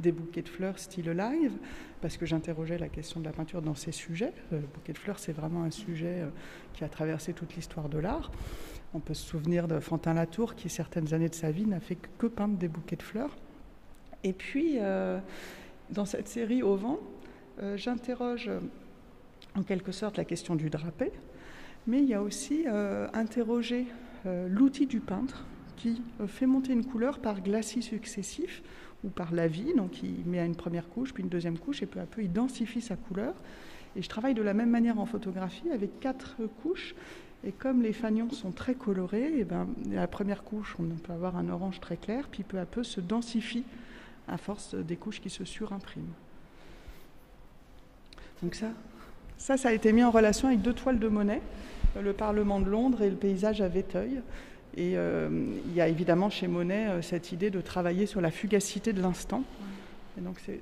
des 0.00 0.10
bouquets 0.10 0.42
de 0.42 0.48
fleurs 0.48 0.78
style 0.78 1.10
live, 1.10 1.52
parce 2.00 2.16
que 2.16 2.26
j'interrogeais 2.26 2.78
la 2.78 2.88
question 2.88 3.20
de 3.20 3.24
la 3.24 3.32
peinture 3.32 3.62
dans 3.62 3.76
ces 3.76 3.92
sujets. 3.92 4.32
Le 4.50 4.58
bouquet 4.58 4.92
de 4.92 4.98
fleurs, 4.98 5.18
c'est 5.18 5.32
vraiment 5.32 5.62
un 5.62 5.70
sujet 5.70 6.24
qui 6.72 6.82
a 6.82 6.88
traversé 6.88 7.32
toute 7.32 7.54
l'histoire 7.54 7.88
de 7.88 7.98
l'art. 7.98 8.32
On 8.94 9.00
peut 9.00 9.14
se 9.14 9.26
souvenir 9.26 9.68
de 9.68 9.78
Fantin 9.80 10.14
Latour, 10.14 10.54
qui 10.54 10.68
certaines 10.68 11.14
années 11.14 11.28
de 11.28 11.34
sa 11.34 11.50
vie 11.50 11.66
n'a 11.66 11.80
fait 11.80 11.98
que 12.18 12.26
peindre 12.26 12.56
des 12.56 12.68
bouquets 12.68 12.96
de 12.96 13.02
fleurs. 13.02 13.36
Et 14.24 14.32
puis, 14.32 14.78
dans 15.90 16.04
cette 16.04 16.28
série 16.28 16.62
Au 16.62 16.76
vent, 16.76 16.98
j'interroge 17.76 18.50
en 19.56 19.62
quelque 19.62 19.92
sorte 19.92 20.16
la 20.16 20.24
question 20.24 20.56
du 20.56 20.70
drapé, 20.70 21.12
mais 21.86 21.98
il 21.98 22.08
y 22.08 22.14
a 22.14 22.22
aussi 22.22 22.64
euh, 22.66 23.06
interroger 23.12 23.86
euh, 24.26 24.48
l'outil 24.48 24.86
du 24.86 25.00
peintre 25.00 25.44
qui 25.76 26.02
euh, 26.20 26.26
fait 26.26 26.46
monter 26.46 26.72
une 26.72 26.84
couleur 26.84 27.18
par 27.18 27.40
glacis 27.40 27.82
successifs 27.82 28.62
ou 29.04 29.08
par 29.08 29.34
la 29.34 29.48
vie, 29.48 29.74
donc 29.76 30.02
il 30.02 30.24
met 30.24 30.38
à 30.38 30.46
une 30.46 30.56
première 30.56 30.88
couche, 30.88 31.12
puis 31.12 31.22
une 31.22 31.28
deuxième 31.28 31.58
couche, 31.58 31.82
et 31.82 31.86
peu 31.86 32.00
à 32.00 32.06
peu 32.06 32.22
il 32.22 32.32
densifie 32.32 32.80
sa 32.80 32.96
couleur. 32.96 33.34
Et 33.96 34.02
je 34.02 34.08
travaille 34.08 34.34
de 34.34 34.42
la 34.42 34.54
même 34.54 34.70
manière 34.70 34.98
en 34.98 35.06
photographie 35.06 35.70
avec 35.70 36.00
quatre 36.00 36.36
couches. 36.62 36.94
Et 37.46 37.52
comme 37.52 37.82
les 37.82 37.92
fanions 37.92 38.30
sont 38.30 38.50
très 38.50 38.74
colorés, 38.74 39.34
et 39.34 39.40
eh 39.40 39.44
ben, 39.44 39.68
la 39.90 40.06
première 40.06 40.42
couche, 40.42 40.74
on 40.80 40.84
peut 40.84 41.12
avoir 41.12 41.36
un 41.36 41.50
orange 41.50 41.78
très 41.80 41.98
clair, 41.98 42.26
puis 42.30 42.42
peu 42.42 42.58
à 42.58 42.64
peu 42.64 42.82
se 42.82 43.02
densifie 43.02 43.64
à 44.28 44.38
force 44.38 44.74
des 44.74 44.96
couches 44.96 45.20
qui 45.20 45.30
se 45.30 45.44
surimpriment. 45.44 46.12
Donc 48.42 48.54
ça, 48.54 48.68
ça, 49.38 49.56
ça 49.56 49.68
a 49.68 49.72
été 49.72 49.92
mis 49.92 50.02
en 50.02 50.10
relation 50.10 50.48
avec 50.48 50.62
deux 50.62 50.72
toiles 50.72 50.98
de 50.98 51.08
Monet, 51.08 51.42
le 52.00 52.12
Parlement 52.12 52.60
de 52.60 52.68
Londres 52.68 53.02
et 53.02 53.10
le 53.10 53.16
paysage 53.16 53.60
à 53.60 53.68
Véteuil. 53.68 54.20
Et 54.76 54.96
euh, 54.96 55.28
il 55.66 55.74
y 55.74 55.80
a 55.80 55.88
évidemment 55.88 56.30
chez 56.30 56.48
Monet 56.48 56.88
euh, 56.88 57.02
cette 57.02 57.30
idée 57.30 57.50
de 57.50 57.60
travailler 57.60 58.06
sur 58.06 58.20
la 58.20 58.30
fugacité 58.30 58.92
de 58.92 59.00
l'instant. 59.00 59.44
Et 60.18 60.20
donc 60.20 60.36
c'est 60.40 60.60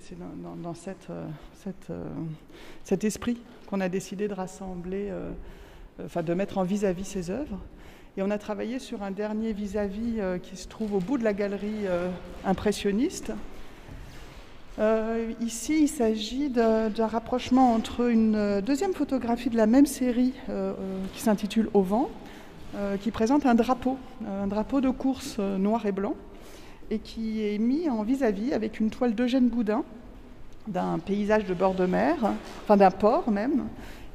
dans, 0.63 0.75
cette, 0.75 1.09
euh, 1.11 2.05
cet 2.85 3.05
esprit 3.05 3.39
qu'on 3.67 3.81
a 3.81 3.89
décidé 3.89 4.29
de 4.29 4.33
rassembler, 4.33 5.11
enfin 6.03 6.23
de 6.23 6.33
mettre 6.33 6.57
en 6.57 6.63
vis-à-vis 6.63 7.05
ces 7.05 7.31
œuvres. 7.31 7.59
Et 8.17 8.23
on 8.23 8.31
a 8.31 8.39
travaillé 8.39 8.79
sur 8.79 9.03
un 9.03 9.11
dernier 9.11 9.53
vis-à-vis 9.53 10.21
qui 10.43 10.57
se 10.57 10.69
trouve 10.69 10.95
au 10.95 11.01
bout 11.01 11.19
de 11.19 11.25
la 11.25 11.35
galerie 11.35 11.85
impressionniste, 12.47 13.33
euh, 14.79 15.33
ici, 15.41 15.83
il 15.83 15.89
s'agit 15.89 16.49
d'un 16.49 17.07
rapprochement 17.07 17.75
entre 17.75 18.09
une 18.09 18.35
euh, 18.35 18.61
deuxième 18.63 18.95
photographie 18.95 19.51
de 19.51 19.57
la 19.57 19.67
même 19.67 19.85
série 19.85 20.33
euh, 20.49 20.73
qui 21.13 21.21
s'intitule 21.21 21.69
Au 21.75 21.83
vent, 21.83 22.09
qui 23.03 23.11
présente 23.11 23.45
un 23.45 23.55
drapeau, 23.55 23.99
un 24.27 24.47
drapeau 24.47 24.81
de 24.81 24.89
course 24.89 25.39
noir 25.39 25.85
et 25.85 25.93
blanc, 25.93 26.15
et 26.91 26.99
qui 26.99 27.47
est 27.47 27.59
mis 27.59 27.91
en 27.91 28.03
vis-à-vis 28.03 28.55
avec 28.55 28.81
une 28.81 28.89
toile 28.89 29.15
d'Eugène 29.15 29.49
Boudin 29.51 29.85
d'un 30.67 30.99
paysage 30.99 31.45
de 31.45 31.53
bord 31.53 31.75
de 31.75 31.85
mer, 31.85 32.17
enfin 32.63 32.79
d'un 32.79 32.91
port 32.91 33.31
même, 33.31 33.65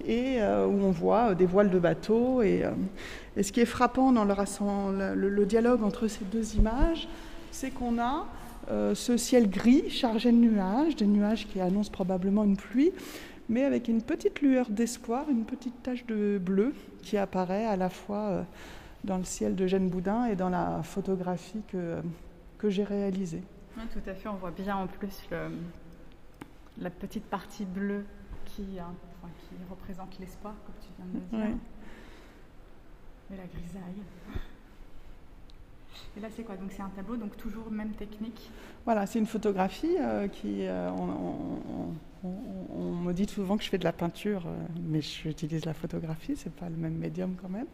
et 0.07 0.39
où 0.41 0.85
on 0.85 0.89
voit 0.89 1.35
des 1.35 1.45
voiles 1.45 1.69
de 1.69 1.77
bateau. 1.77 2.41
Et, 2.41 2.63
ce 3.39 3.51
qui 3.51 3.59
est 3.59 3.65
frappant 3.65 4.11
dans 4.11 4.25
le 4.25 5.45
dialogue 5.45 5.83
entre 5.83 6.07
ces 6.07 6.25
deux 6.25 6.55
images, 6.55 7.07
c'est 7.51 7.69
qu'on 7.69 7.99
a 7.99 8.25
euh, 8.69 8.95
ce 8.95 9.17
ciel 9.17 9.49
gris 9.49 9.89
chargé 9.89 10.31
de 10.31 10.37
nuages, 10.37 10.95
des 10.95 11.07
nuages 11.07 11.47
qui 11.47 11.61
annoncent 11.61 11.91
probablement 11.91 12.43
une 12.43 12.57
pluie, 12.57 12.91
mais 13.49 13.63
avec 13.63 13.87
une 13.87 14.01
petite 14.01 14.41
lueur 14.41 14.69
d'espoir, 14.69 15.29
une 15.29 15.45
petite 15.45 15.81
tache 15.83 16.05
de 16.05 16.37
bleu 16.37 16.73
qui 17.01 17.17
apparaît 17.17 17.65
à 17.65 17.77
la 17.77 17.89
fois 17.89 18.29
euh, 18.29 18.43
dans 19.03 19.17
le 19.17 19.23
ciel 19.23 19.55
de 19.55 19.67
Jeanne 19.67 19.89
Boudin 19.89 20.25
et 20.25 20.35
dans 20.35 20.49
la 20.49 20.83
photographie 20.83 21.61
que, 21.67 22.01
que 22.57 22.69
j'ai 22.69 22.83
réalisée. 22.83 23.43
Oui, 23.77 23.83
tout 23.93 24.09
à 24.09 24.13
fait, 24.13 24.27
on 24.27 24.35
voit 24.35 24.51
bien 24.51 24.75
en 24.75 24.87
plus 24.87 25.23
le, 25.31 25.49
la 26.79 26.89
petite 26.89 27.25
partie 27.25 27.65
bleue 27.65 28.05
qui, 28.45 28.79
hein, 28.79 28.93
qui 29.39 29.55
représente 29.69 30.17
l'espoir, 30.19 30.55
comme 30.65 30.75
tu 30.81 30.89
viens 30.97 31.05
de 31.05 31.19
le 31.19 31.47
dire. 31.47 31.57
Et 33.31 33.37
la 33.37 33.45
grisaille. 33.45 34.03
Et 36.17 36.19
là, 36.19 36.29
c'est 36.35 36.43
quoi? 36.43 36.55
Donc, 36.55 36.71
c'est 36.75 36.81
un 36.81 36.89
tableau, 36.89 37.15
donc 37.15 37.37
toujours 37.37 37.69
même 37.69 37.91
technique? 37.91 38.49
Voilà, 38.85 39.05
c'est 39.05 39.19
une 39.19 39.27
photographie 39.27 39.97
euh, 39.99 40.27
qui. 40.27 40.65
Euh, 40.65 40.89
on, 40.91 41.93
me 43.03 43.13
dit 43.13 43.27
souvent 43.27 43.55
que 43.55 43.63
je 43.63 43.69
fais 43.69 43.77
de 43.77 43.83
la 43.83 43.93
peinture, 43.93 44.43
euh, 44.47 44.55
mais 44.89 44.99
j'utilise 45.01 45.63
la 45.65 45.73
photographie, 45.73 46.33
c'est 46.35 46.51
pas 46.51 46.67
le 46.67 46.75
même 46.75 46.95
médium 46.95 47.35
quand 47.39 47.49
même. 47.49 47.67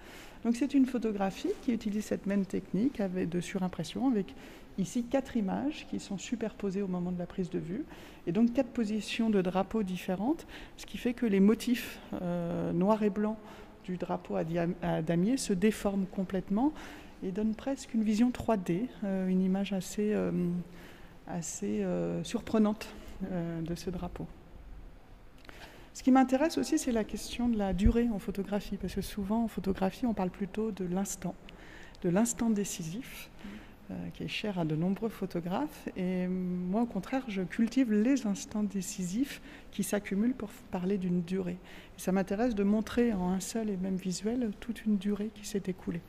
Donc, 0.44 0.58
c'est 0.58 0.74
une 0.74 0.86
photographie 0.86 1.52
qui 1.62 1.72
utilise 1.72 2.04
cette 2.04 2.26
même 2.26 2.46
technique 2.46 3.02
de 3.02 3.40
surimpression 3.40 4.10
avec 4.10 4.36
ici 4.78 5.06
quatre 5.06 5.38
images 5.38 5.88
qui 5.90 6.00
sont 6.00 6.18
superposées 6.18 6.82
au 6.82 6.88
moment 6.88 7.12
de 7.12 7.20
la 7.20 7.26
prise 7.26 7.50
de 7.50 7.60
vue 7.60 7.86
et 8.28 8.32
donc 8.32 8.54
quatre 8.54 8.70
positions 8.70 9.30
de 9.30 9.42
drapeaux 9.42 9.84
différentes, 9.84 10.46
ce 10.78 10.86
qui 10.86 10.98
fait 10.98 11.14
que 11.14 11.26
les 11.26 11.40
motifs 11.40 12.00
noir 12.74 13.02
et 13.04 13.10
blanc 13.10 13.38
du 13.86 13.98
drapeau 13.98 14.36
à, 14.36 15.02
damier 15.02 15.38
se 15.38 15.54
déforment 15.54 16.06
complètement 16.06 16.74
et 17.24 17.32
donne 17.32 17.56
presque 17.56 17.94
une 17.94 18.04
vision 18.04 18.32
3D, 18.32 18.88
euh, 19.04 19.28
une 19.28 19.42
image 19.42 19.74
assez, 19.74 20.14
euh, 20.14 20.32
assez 21.28 21.84
euh, 21.84 22.24
surprenante 22.24 22.88
de 23.62 23.74
ce 23.76 23.90
drapeau. 23.90 24.28
Ce 25.94 26.04
qui 26.04 26.12
m'intéresse 26.12 26.58
aussi, 26.58 26.78
c'est 26.78 26.92
la 26.92 27.06
question 27.06 27.48
de 27.48 27.58
la 27.58 27.72
durée 27.72 28.10
en 28.14 28.20
photographie, 28.20 28.76
parce 28.76 28.96
que 28.96 29.02
souvent 29.02 29.46
en 29.46 29.48
photographie, 29.48 30.06
on 30.06 30.14
parle 30.14 30.30
plutôt 30.30 30.72
de 30.72 30.84
l'instant, 30.84 31.36
de 32.02 32.10
l'instant 32.10 32.50
décisif, 32.50 33.30
qui 34.14 34.24
est 34.24 34.28
cher 34.28 34.60
à 34.60 34.66
de 34.66 34.76
nombreux 34.76 35.08
photographes. 35.08 35.88
Et 35.96 36.28
moi, 36.28 36.82
au 36.82 36.86
contraire, 36.86 37.24
je 37.30 37.44
cultive 37.44 37.94
les 37.94 38.28
instants 38.28 38.64
décisifs 38.64 39.42
qui 39.72 39.84
s'accumulent 39.84 40.34
pour 40.34 40.50
parler 40.70 40.98
d'une 40.98 41.22
durée. 41.22 41.60
Et 41.98 42.02
ça 42.02 42.12
m'intéresse 42.12 42.56
de 42.56 42.64
montrer 42.64 43.14
en 43.14 43.30
un 43.30 43.40
seul 43.40 43.70
et 43.70 43.78
même 43.78 43.96
visuel 43.96 44.52
toute 44.60 44.84
une 44.86 44.98
durée 44.98 45.30
qui 45.34 45.46
s'est 45.46 45.64
écoulée. 45.68 46.02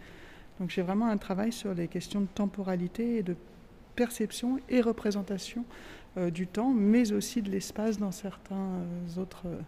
Donc 0.60 0.70
j'ai 0.70 0.82
vraiment 0.82 1.08
un 1.08 1.16
travail 1.16 1.52
sur 1.52 1.74
les 1.74 1.88
questions 1.88 2.20
de 2.20 2.28
temporalité 2.34 3.16
et 3.16 3.22
de 3.22 3.36
perception 3.94 4.58
et 4.68 4.80
représentation 4.80 5.64
euh, 6.16 6.30
du 6.30 6.46
temps, 6.46 6.72
mais 6.74 7.12
aussi 7.12 7.42
de 7.42 7.50
l'espace 7.50 7.98
dans 7.98 8.12
certaines 8.12 8.56
euh, 8.56 9.20
autres 9.20 9.46
euh, 9.46 9.58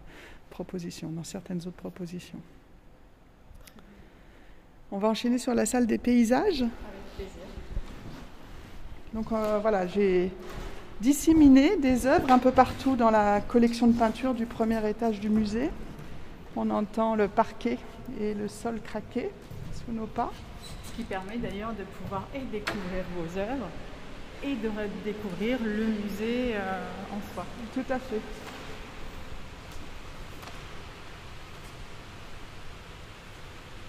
propositions, 0.49 1.09
dans 1.09 1.23
certaines 1.23 1.59
autres 1.59 1.71
propositions. 1.71 2.39
On 4.91 4.97
va 4.97 5.09
enchaîner 5.09 5.37
sur 5.37 5.53
la 5.53 5.65
salle 5.65 5.85
des 5.87 5.97
paysages. 5.97 6.61
Avec 6.61 6.71
plaisir. 7.17 7.41
Donc 9.13 9.27
voilà, 9.61 9.87
j'ai 9.87 10.31
disséminé 11.01 11.75
des 11.77 12.05
œuvres 12.05 12.31
un 12.31 12.39
peu 12.39 12.51
partout 12.51 12.95
dans 12.95 13.09
la 13.09 13.41
collection 13.41 13.87
de 13.87 13.97
peinture 13.97 14.33
du 14.33 14.45
premier 14.45 14.87
étage 14.87 15.19
du 15.19 15.29
musée. 15.29 15.69
On 16.55 16.69
entend 16.69 17.15
le 17.15 17.27
parquet 17.27 17.77
et 18.19 18.33
le 18.33 18.47
sol 18.47 18.79
craquer 18.81 19.29
sous 19.73 19.91
nos 19.91 20.07
pas 20.07 20.31
qui 20.97 21.03
permet 21.03 21.37
d'ailleurs 21.37 21.73
de 21.73 21.83
pouvoir 21.83 22.23
découvrir 22.51 23.03
vos 23.15 23.39
œuvres 23.39 23.69
et 24.43 24.55
de 24.55 24.67
redécouvrir 24.67 25.59
le 25.63 25.85
musée 25.85 26.55
euh, 26.55 26.81
en 27.11 27.33
soi. 27.33 27.45
Tout 27.73 27.93
à 27.93 27.99
fait. 27.99 28.21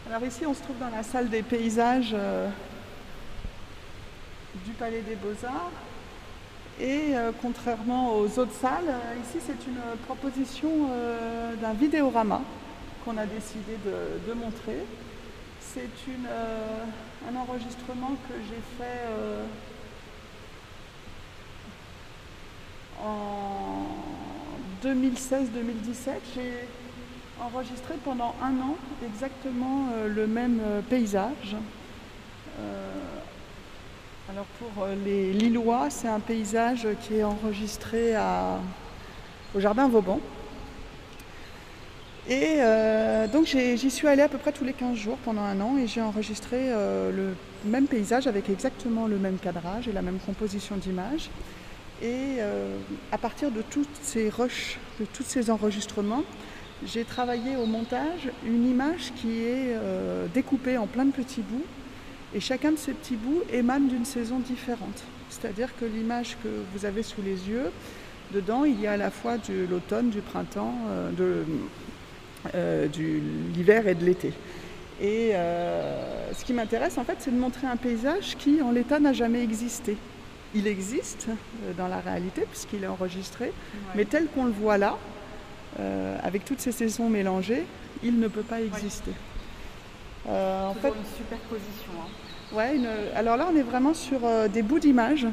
Alors 0.06 0.22
ici, 0.24 0.44
on 0.46 0.52
se 0.52 0.62
trouve 0.62 0.78
dans 0.78 0.90
la 0.90 1.02
salle 1.02 1.30
des 1.30 1.42
paysages 1.42 2.12
euh, 2.12 2.48
du 4.66 4.72
Palais 4.72 5.00
des 5.00 5.16
Beaux-Arts. 5.16 5.72
Et 6.78 7.16
euh, 7.16 7.32
contrairement 7.40 8.16
aux 8.16 8.38
autres 8.38 8.54
salles, 8.60 8.94
ici 9.24 9.38
c'est 9.44 9.66
une 9.66 9.80
proposition 10.06 10.90
d'un 11.60 11.72
vidéorama 11.72 12.42
qu'on 13.04 13.16
a 13.16 13.24
décidé 13.24 13.76
de 13.84 14.32
montrer 14.34 14.84
c'est 15.75 15.88
euh, 16.28 16.84
un 17.30 17.37
enregistrement 17.37 18.16
que 18.28 18.34
j'ai 18.48 18.62
fait 18.78 19.00
euh, 19.10 19.44
en 23.04 23.87
2016-2017. 24.82 26.10
J'ai 26.34 26.52
enregistré 27.40 27.94
pendant 28.02 28.34
un 28.42 28.52
an 28.60 28.76
exactement 29.04 29.88
euh, 29.92 30.08
le 30.08 30.26
même 30.26 30.60
paysage 30.88 31.56
Alors 34.30 34.46
pour 34.58 34.87
les 35.04 35.32
Lillois, 35.32 35.90
c'est 35.90 36.08
un 36.08 36.20
paysage 36.20 36.87
qui 37.02 37.16
est 37.16 37.25
enregistré 37.25 38.14
au 39.54 39.60
jardin 39.60 39.88
Vauban. 39.88 40.20
Et 42.28 42.56
euh, 42.58 43.26
donc 43.26 43.47
j'y 43.47 43.90
suis 43.90 44.06
allée 44.06 44.23
à 44.23 44.28
peu 44.28 44.37
près 44.37 44.52
tous 44.52 44.64
les 44.64 44.75
15 44.75 44.97
jours 44.97 45.16
pendant 45.25 45.40
un 45.40 45.61
an 45.62 45.78
et 45.78 45.87
j'ai 45.87 46.02
enregistré 46.02 46.56
euh, 46.58 47.11
le 47.11 47.70
même 47.70 47.87
paysage 47.87 48.26
avec 48.26 48.50
exactement 48.50 49.06
le 49.06 49.16
même 49.16 49.38
cadrage 49.38 49.88
et 49.88 49.92
la 49.92 50.02
même 50.02 50.18
composition 50.18 50.76
d'images. 50.76 51.30
Et 52.00 52.37
à 53.11 53.18
partir 53.18 53.50
de 53.50 53.61
toutes 53.61 53.88
ces 54.02 54.28
rushs, 54.28 54.78
de 55.00 55.04
tous 55.04 55.25
ces 55.25 55.50
enregistrements, 55.50 56.23
j'ai 56.87 57.02
travaillé 57.02 57.56
au 57.56 57.66
montage 57.66 58.30
une 58.47 58.70
image 58.70 59.12
qui 59.16 59.42
est 59.42 59.75
découpée 60.32 60.78
en 60.78 60.87
plein 60.87 61.06
de 61.06 61.11
petits 61.11 61.40
bouts 61.40 61.64
et 62.37 62.38
chacun 62.38 62.70
de 62.70 62.76
ces 62.76 62.92
petits 62.92 63.16
bouts 63.16 63.42
émane 63.52 63.88
d'une 63.88 64.04
saison 64.04 64.38
différente. 64.38 65.02
C'est-à-dire 65.28 65.70
que 65.78 65.85
l'image 65.85 66.37
que 66.42 66.49
vous 66.73 66.85
avez 66.85 67.02
sous 67.02 67.20
les 67.20 67.49
yeux, 67.49 67.73
dedans, 68.32 68.64
il 68.64 68.80
y 68.80 68.87
a 68.87 68.92
à 68.92 68.97
la 68.97 69.11
fois 69.11 69.37
de 69.38 69.66
l'automne, 69.68 70.11
du 70.11 70.20
printemps, 70.20 70.75
euh, 70.88 71.42
de 72.47 72.50
euh, 72.54 72.88
l'hiver 73.54 73.87
et 73.88 73.95
de 73.95 74.04
l'été. 74.04 74.33
Et 75.00 75.30
euh, 75.33 76.33
ce 76.33 76.45
qui 76.45 76.52
m'intéresse, 76.52 76.99
en 76.99 77.04
fait, 77.04 77.16
c'est 77.18 77.30
de 77.30 77.38
montrer 77.38 77.66
un 77.66 77.76
paysage 77.76 78.37
qui, 78.37 78.61
en 78.62 78.73
l'état, 78.73 78.99
n'a 78.99 79.12
jamais 79.12 79.42
existé. 79.42 79.97
Il 80.54 80.66
existe 80.66 81.28
dans 81.76 81.88
la 81.88 82.00
réalité, 82.00 82.42
puisqu'il 82.50 82.83
est 82.83 82.88
enregistré, 82.88 83.52
mais 83.95 84.07
tel 84.07 84.26
qu'on 84.28 84.47
le 84.47 84.50
voit 84.50 84.78
là, 84.78 84.97
avec 86.23 86.47
toutes 86.47 86.61
ces 86.61 86.73
saisons 86.73 87.11
mélangées, 87.11 87.64
il 88.02 88.18
ne 88.18 88.28
peut 88.28 88.42
pas 88.42 88.62
exister. 88.62 89.12
Euh, 90.28 90.66
en 90.66 90.75
fait, 90.75 90.88
une 90.88 91.16
superposition. 91.16 91.92
Hein. 92.00 92.54
Ouais, 92.54 92.80
alors 93.14 93.37
là, 93.37 93.49
on 93.50 93.57
est 93.57 93.62
vraiment 93.62 93.95
sur 93.95 94.21
euh, 94.25 94.49
des 94.49 94.62
bouts 94.62 94.78
d'images 94.78 95.26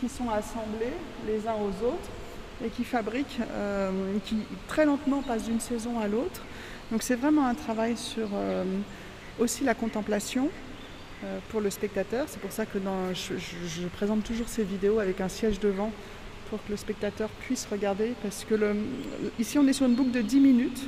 qui 0.00 0.08
sont 0.08 0.30
assemblés 0.30 0.92
les 1.26 1.46
uns 1.46 1.54
aux 1.54 1.86
autres 1.86 2.10
et 2.64 2.68
qui 2.68 2.84
fabriquent, 2.84 3.40
euh, 3.50 3.90
qui 4.24 4.36
très 4.68 4.84
lentement 4.84 5.22
passent 5.22 5.44
d'une 5.44 5.60
saison 5.60 5.98
à 5.98 6.08
l'autre. 6.08 6.42
Donc 6.90 7.02
c'est 7.02 7.14
vraiment 7.14 7.46
un 7.46 7.54
travail 7.54 7.96
sur 7.96 8.28
aussi 9.38 9.62
la 9.62 9.74
contemplation 9.74 10.48
pour 11.50 11.60
le 11.60 11.70
spectateur. 11.70 12.26
C'est 12.28 12.40
pour 12.40 12.50
ça 12.50 12.66
que 12.66 12.78
dans, 12.78 13.14
je, 13.14 13.86
présente 13.94 14.24
toujours 14.24 14.48
ces 14.48 14.64
vidéos 14.64 14.98
avec 14.98 15.20
un 15.20 15.28
siège 15.28 15.60
devant 15.60 15.92
pour 16.48 16.58
que 16.64 16.70
le 16.70 16.76
spectateur 16.76 17.28
puisse 17.28 17.68
regarder. 17.70 18.14
Parce 18.22 18.44
que 18.44 18.56
le, 18.56 18.74
ici, 19.38 19.56
on 19.56 19.68
est 19.68 19.72
sur 19.72 19.86
une 19.86 19.94
boucle 19.94 20.10
de 20.10 20.20
10 20.20 20.40
minutes. 20.40 20.82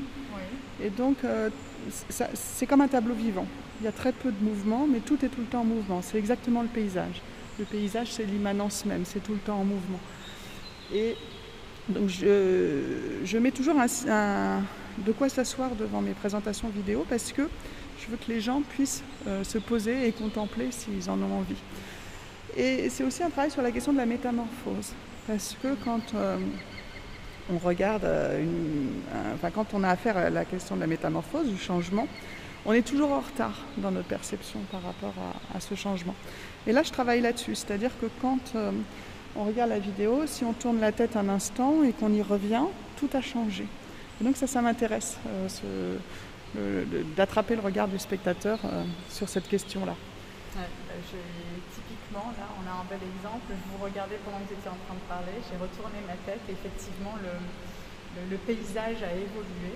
Et 0.83 0.91
donc, 0.91 1.19
c'est 1.91 2.67
comme 2.67 2.81
un 2.81 2.89
tableau 2.89 3.15
vivant. 3.15 3.47
Il 3.81 3.85
y 3.85 3.89
a 3.89 3.93
très 3.93 4.13
peu 4.13 4.31
de 4.31 4.45
mouvement, 4.45 4.87
mais 4.87 5.01
tout 5.01 5.25
est 5.25 5.29
tout 5.29 5.41
le 5.41 5.47
temps 5.47 5.63
en 5.63 5.65
mouvement. 5.65 6.03
C'est 6.03 6.19
exactement 6.19 6.63
le 6.63 6.69
paysage. 6.69 7.21
Le 7.59 7.65
paysage, 7.65 8.13
c'est 8.13 8.25
l'immanence 8.25 8.85
même, 8.85 9.05
c'est 9.05 9.21
tout 9.21 9.33
le 9.33 9.39
temps 9.39 9.59
en 9.59 9.65
mouvement. 9.65 9.99
Et 10.95 11.17
donc 11.89 12.09
je, 12.09 13.39
mets 13.39 13.51
toujours 13.51 13.75
de 13.75 15.13
quoi 15.13 15.29
s'asseoir 15.29 15.75
devant 15.75 16.01
mes 16.01 16.13
présentations 16.13 16.69
vidéo 16.69 17.05
parce 17.09 17.33
que 17.33 17.49
je 18.01 18.11
veux 18.11 18.17
que 18.17 18.31
les 18.31 18.41
gens 18.41 18.63
puissent 18.63 19.03
euh, 19.27 19.45
se 19.45 19.59
poser 19.59 20.07
et 20.07 20.13
contempler 20.13 20.71
s'ils 20.71 21.09
en 21.09 21.21
ont 21.23 21.39
envie. 21.39 21.57
Et 22.57 22.91
c'est 22.91 23.05
aussi 23.05 23.23
un 23.23 23.31
travail 23.31 23.51
sur 23.51 23.63
la 23.63 23.71
question 23.71 23.93
de 23.93 23.99
la 23.99 24.07
métamorphose. 24.07 24.93
Parce 25.27 25.57
que 25.63 25.75
quand 25.85 26.15
euh, 26.15 26.37
on 27.53 27.59
regarde, 27.59 28.05
euh, 28.05 28.45
enfin, 29.35 29.51
quand 29.51 29.73
on 29.73 29.85
a 29.85 29.89
affaire 29.89 30.17
à 30.17 30.31
la 30.31 30.45
question 30.45 30.75
de 30.75 30.81
la 30.81 30.89
métamorphose, 30.89 31.49
du 31.49 31.59
changement, 31.59 32.09
on 32.67 32.73
est 32.73 32.87
toujours 32.87 33.13
en 33.13 33.21
retard 33.21 33.65
dans 33.77 33.91
notre 33.91 34.09
perception 34.09 34.61
par 34.71 34.83
rapport 34.83 35.15
à, 35.55 35.61
ce 35.61 35.75
changement. 35.75 36.15
Et 36.67 36.73
là, 36.73 36.83
je 36.83 36.91
travaille 36.91 37.21
là-dessus, 37.21 37.55
c'est-à-dire 37.55 37.91
que 38.01 38.07
quand 38.21 38.55
on 39.37 39.45
regarde 39.45 39.71
la 39.71 39.79
vidéo, 39.79 40.27
si 40.27 40.45
on 40.45 40.53
tourne 40.53 40.81
la 40.81 40.93
tête 40.93 41.17
un 41.17 41.29
instant 41.29 41.83
et 41.83 41.93
qu'on 41.93 42.13
y 42.13 42.23
revient, 42.23 42.65
tout 42.99 43.09
a 43.15 43.21
changé. 43.21 43.67
Et 44.21 44.25
donc 44.25 44.37
ça, 44.37 44.47
ça 44.47 44.61
m'intéresse, 44.61 45.17
euh, 45.65 45.97
d'attraper 47.17 47.57
le 47.57 47.63
regard 47.63 47.89
du 47.89 47.99
spectateur 47.99 48.59
sur 49.09 49.29
cette 49.29 49.49
question-là. 49.49 49.95
typiquement, 51.75 52.31
là, 52.37 52.47
on 52.61 52.69
a 52.69 52.83
un 52.83 52.85
bel 52.91 53.01
exemple. 53.17 53.49
Je 53.49 53.65
vous 53.73 53.83
regardais 53.83 54.21
pendant 54.25 54.39
que 54.39 54.53
vous 54.53 54.59
étiez 54.59 54.69
en 54.69 54.79
train 54.85 54.95
de 54.95 55.09
parler. 55.09 55.41
J'ai 55.49 55.57
retourné 55.57 55.97
ma 56.07 56.17
tête. 56.29 56.41
Effectivement, 56.49 57.15
le, 57.23 58.37
paysage 58.37 59.03
a 59.03 59.13
évolué. 59.17 59.73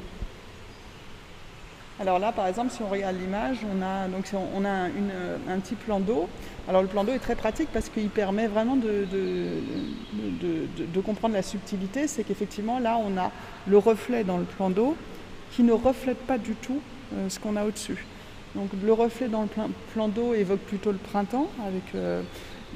Alors 1.98 2.18
là, 2.18 2.30
par 2.30 2.46
exemple, 2.46 2.70
si 2.70 2.82
on 2.82 2.88
regarde 2.88 3.16
l'image, 3.18 3.58
on 3.64 3.82
a, 3.82 4.06
donc 4.08 4.26
on 4.54 4.64
a 4.66 4.68
un 4.68 5.60
petit 5.60 5.76
plan 5.76 5.98
d'eau. 5.98 6.28
Alors 6.68 6.82
le 6.82 6.88
plan 6.88 7.04
d'eau 7.04 7.12
est 7.12 7.18
très 7.20 7.36
pratique 7.36 7.70
parce 7.72 7.88
qu'il 7.88 8.10
permet 8.10 8.48
vraiment 8.48 8.76
de, 8.76 9.06
de, 9.10 11.00
comprendre 11.00 11.34
la 11.34 11.42
subtilité. 11.42 12.06
C'est 12.06 12.24
qu'effectivement, 12.24 12.78
là, 12.80 12.98
on 12.98 13.16
a 13.16 13.30
le 13.66 13.78
reflet 13.78 14.24
dans 14.24 14.36
le 14.36 14.44
plan 14.44 14.68
d'eau 14.68 14.96
qui 15.52 15.62
ne 15.62 15.72
reflète 15.72 16.18
pas 16.18 16.36
du 16.36 16.54
tout 16.54 16.80
euh, 17.14 17.30
ce 17.30 17.38
qu'on 17.38 17.56
a 17.56 17.64
au-dessus. 17.64 18.04
Donc 18.54 18.70
le 18.84 18.92
reflet 18.92 19.28
dans 19.28 19.42
le 19.42 19.48
plan, 19.92 20.08
d'eau 20.08 20.34
évoque 20.34 20.60
plutôt 20.60 20.90
le 20.90 20.98
printemps 20.98 21.48
avec 21.66 21.94
euh, 21.94 22.22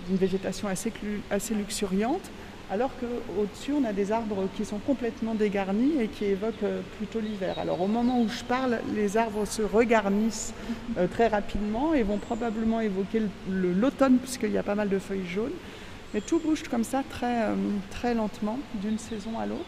une 0.08 0.16
végétation 0.16 0.68
assez, 0.68 0.92
assez 1.30 1.54
luxuriante, 1.54 2.30
alors 2.70 2.90
qu'au-dessus 3.00 3.72
on 3.72 3.84
a 3.84 3.92
des 3.92 4.12
arbres 4.12 4.48
qui 4.56 4.64
sont 4.64 4.78
complètement 4.78 5.34
dégarnis 5.34 6.00
et 6.00 6.06
qui 6.06 6.24
évoquent 6.26 6.62
euh, 6.62 6.80
plutôt 6.98 7.20
l'hiver. 7.20 7.58
Alors 7.58 7.80
au 7.80 7.88
moment 7.88 8.20
où 8.20 8.28
je 8.28 8.44
parle, 8.44 8.78
les 8.94 9.16
arbres 9.16 9.44
se 9.44 9.62
regarnissent 9.62 10.54
euh, 10.96 11.08
très 11.08 11.26
rapidement 11.26 11.94
et 11.94 12.02
vont 12.02 12.18
probablement 12.18 12.80
évoquer 12.80 13.22
l'automne 13.48 14.18
puisqu'il 14.18 14.52
y 14.52 14.58
a 14.58 14.62
pas 14.62 14.76
mal 14.76 14.88
de 14.88 14.98
feuilles 14.98 15.26
jaunes. 15.26 15.52
Mais 16.14 16.20
tout 16.20 16.38
bouge 16.38 16.62
comme 16.68 16.84
ça 16.84 17.02
très, 17.08 17.46
très 17.90 18.14
lentement 18.14 18.58
d'une 18.74 18.98
saison 18.98 19.38
à 19.38 19.46
l'autre. 19.46 19.60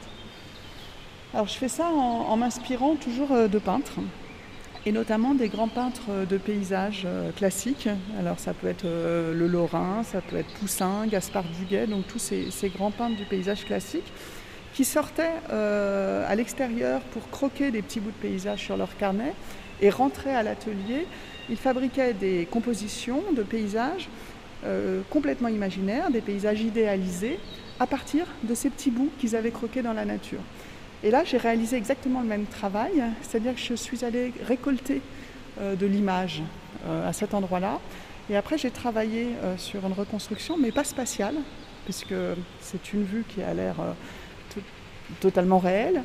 Alors 1.35 1.47
je 1.47 1.55
fais 1.55 1.69
ça 1.69 1.87
en 1.87 2.37
m'inspirant 2.37 2.97
toujours 2.97 3.29
de 3.29 3.59
peintres 3.61 4.01
et 4.85 4.93
notamment 4.93 5.35
des 5.35 5.49
grands 5.49 5.69
peintres 5.69 6.27
de 6.29 6.37
paysages 6.37 7.05
euh, 7.07 7.31
classiques. 7.33 7.89
Alors 8.19 8.39
ça 8.39 8.53
peut 8.53 8.67
être 8.67 8.85
euh, 8.85 9.33
le 9.33 9.47
Lorrain, 9.47 10.03
ça 10.03 10.21
peut 10.21 10.37
être 10.37 10.53
Poussin, 10.55 11.07
Gaspard 11.07 11.45
Duguay, 11.59 11.87
donc 11.87 12.07
tous 12.07 12.19
ces, 12.19 12.69
grands 12.69 12.91
peintres 12.91 13.17
du 13.17 13.25
paysage 13.25 13.65
classique 13.65 14.13
qui 14.75 14.85
sortaient 14.85 15.35
euh, 15.51 16.25
à 16.27 16.35
l'extérieur 16.35 17.03
pour 17.13 17.29
croquer 17.31 17.71
des 17.71 17.83
petits 17.83 18.01
bouts 18.01 18.11
de 18.11 18.29
paysage 18.29 18.61
sur 18.61 18.77
leur 18.77 18.97
carnet 18.97 19.35
et 19.81 19.91
rentraient 19.91 20.35
à 20.35 20.43
l'atelier. 20.43 21.07
Ils 21.51 21.57
fabriquaient 21.57 22.15
des 22.15 22.47
compositions 22.51 23.23
de 23.35 23.43
paysages 23.43 24.09
complètement 25.11 25.49
imaginaires, 25.49 26.13
des 26.13 26.21
paysages 26.21 26.61
idéalisés 26.61 27.41
à 27.81 27.87
partir 27.89 28.27
de 28.45 28.55
ces 28.55 28.71
petits 28.71 28.93
bouts 28.93 29.11
qu'ils 29.19 29.35
avaient 29.35 29.51
croqués 29.51 29.83
dans 29.83 29.93
la 29.93 30.05
nature. 30.05 30.39
Et 31.05 31.11
là, 31.11 31.25
j'ai 31.25 31.37
réalisé 31.37 31.77
exactement 31.77 32.21
le 32.21 32.29
même 32.29 32.47
travail, 32.47 33.03
c'est-à-dire 33.23 33.55
que 33.55 33.61
je 33.61 33.75
suis 33.75 34.05
allée 34.05 34.33
récolter 34.47 35.01
euh, 35.61 35.75
de 35.75 35.85
l'image 35.85 36.43
euh, 36.87 37.09
à 37.09 37.13
cet 37.13 37.35
endroit-là. 37.35 37.81
Et 38.31 38.37
après, 38.37 38.57
j'ai 38.57 38.71
travaillé 38.71 39.31
euh, 39.43 39.57
sur 39.59 39.85
une 39.85 39.93
reconstruction, 39.93 40.57
mais 40.57 40.71
pas 40.71 40.85
spatiale, 40.85 41.35
puisque 41.85 42.15
c'est 42.61 42.93
une 42.93 43.03
vue 43.03 43.25
qui 43.29 43.43
a 43.43 43.53
l'air 43.53 43.75
totalement 45.21 45.59
réelle, 45.59 46.03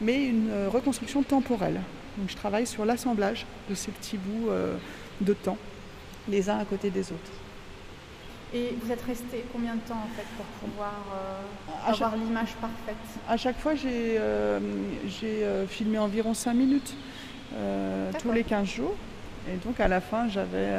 mais 0.00 0.26
une 0.26 0.50
reconstruction 0.68 1.24
temporelle. 1.24 1.80
Donc, 2.16 2.30
je 2.30 2.36
travaille 2.36 2.66
sur 2.66 2.84
l'assemblage 2.84 3.46
de 3.68 3.74
ces 3.74 3.90
petits 3.90 4.16
bouts 4.16 4.48
de 5.20 5.32
temps, 5.32 5.58
les 6.28 6.48
uns 6.48 6.58
à 6.58 6.64
côté 6.64 6.90
des 6.90 7.10
autres. 7.10 7.45
Et 8.54 8.76
vous 8.80 8.92
êtes 8.92 9.02
resté 9.02 9.44
combien 9.52 9.74
de 9.74 9.80
temps 9.80 9.96
en 9.96 10.16
fait 10.16 10.26
pour 10.36 10.46
pouvoir 10.68 10.94
euh, 11.12 11.90
avoir 11.90 12.16
l'image 12.16 12.54
parfaite? 12.60 12.94
À 13.28 13.36
chaque 13.36 13.58
fois, 13.58 13.74
j'ai 13.74 14.16
euh, 14.18 14.60
euh, 15.24 15.66
filmé 15.66 15.98
environ 15.98 16.32
5 16.32 16.54
minutes 16.54 16.96
tous 18.20 18.32
les 18.32 18.44
15 18.44 18.66
jours. 18.66 18.94
Et 19.48 19.56
donc 19.64 19.80
à 19.80 19.88
la 19.88 20.00
fin, 20.00 20.28
j'avais 20.28 20.70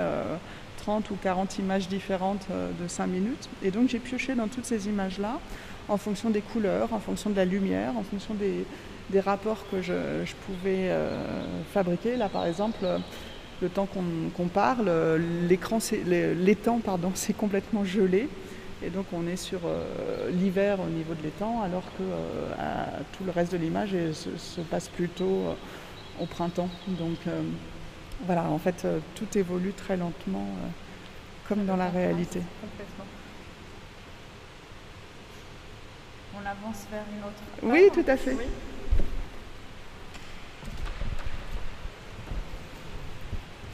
30 0.78 1.10
ou 1.12 1.16
40 1.16 1.60
images 1.60 1.88
différentes 1.88 2.48
de 2.50 2.88
5 2.88 3.08
minutes. 3.08 3.50
Et 3.64 3.72
donc 3.72 3.90
j'ai 3.90 4.00
pioché 4.00 4.36
dans 4.36 4.48
toutes 4.48 4.66
ces 4.66 4.88
images-là 4.88 5.40
en 5.88 5.98
fonction 5.98 6.30
des 6.30 6.42
couleurs, 6.42 6.94
en 6.94 7.00
fonction 7.00 7.30
de 7.30 7.36
la 7.36 7.46
lumière, 7.46 7.98
en 7.98 8.04
fonction 8.04 8.36
des, 8.36 8.66
rapports 9.22 9.66
que 9.72 9.82
je, 9.82 10.26
je 10.26 10.34
pouvais 10.46 10.92
fabriquer. 11.74 12.16
Là 12.18 12.30
par 12.30 12.46
exemple, 12.46 12.86
le 13.62 13.70
temps 13.70 13.88
qu'on 13.88 14.48
parle, 14.48 14.92
l'écran, 15.48 15.80
l'étang, 16.06 16.80
pardon, 16.80 17.12
c'est 17.16 17.34
complètement 17.34 17.84
gelé. 17.84 18.30
Et 18.84 18.90
donc 18.90 19.08
on 19.12 19.26
est 19.26 19.38
sur 19.38 19.62
euh, 19.66 20.30
l'hiver 20.30 20.80
au 20.80 20.90
niveau 20.90 21.16
de 21.16 21.24
l'étang, 21.24 21.62
alors 21.64 21.84
que 21.98 22.04
euh, 22.04 22.86
tout 23.18 23.24
le 23.24 23.32
reste 23.32 23.52
de 23.52 23.58
l'image 23.58 23.96
se, 24.14 24.62
passe 24.62 24.88
plutôt 24.88 25.48
euh, 25.48 25.54
au 26.22 26.28
printemps. 26.28 26.70
Donc 26.88 27.18
voilà, 28.26 28.44
en 28.44 28.60
fait, 28.60 28.88
tout 29.16 29.38
évolue 29.38 29.74
très 29.74 29.98
lentement, 29.98 30.48
comme 31.48 31.66
dans 31.66 31.76
la 31.76 31.90
réalité. 31.90 32.42
On 36.36 36.40
avance 36.40 36.86
vers 36.92 37.04
une 37.12 37.24
autre. 37.24 37.42
Oui, 37.64 37.90
tout 37.94 38.10
à 38.10 38.18
fait. 38.18 38.36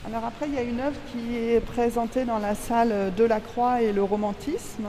Alors 0.06 0.26
après, 0.26 0.48
il 0.50 0.54
y 0.54 0.58
a 0.58 0.64
une 0.64 0.82
œuvre 0.82 0.98
qui 1.14 1.38
est 1.38 1.62
présentée 1.62 2.26
dans 2.26 2.38
la 2.38 2.56
salle 2.56 3.14
de 3.16 3.24
la 3.24 3.40
Croix 3.40 3.82
et 3.82 3.94
le 3.94 4.04
romantisme. 4.04 4.88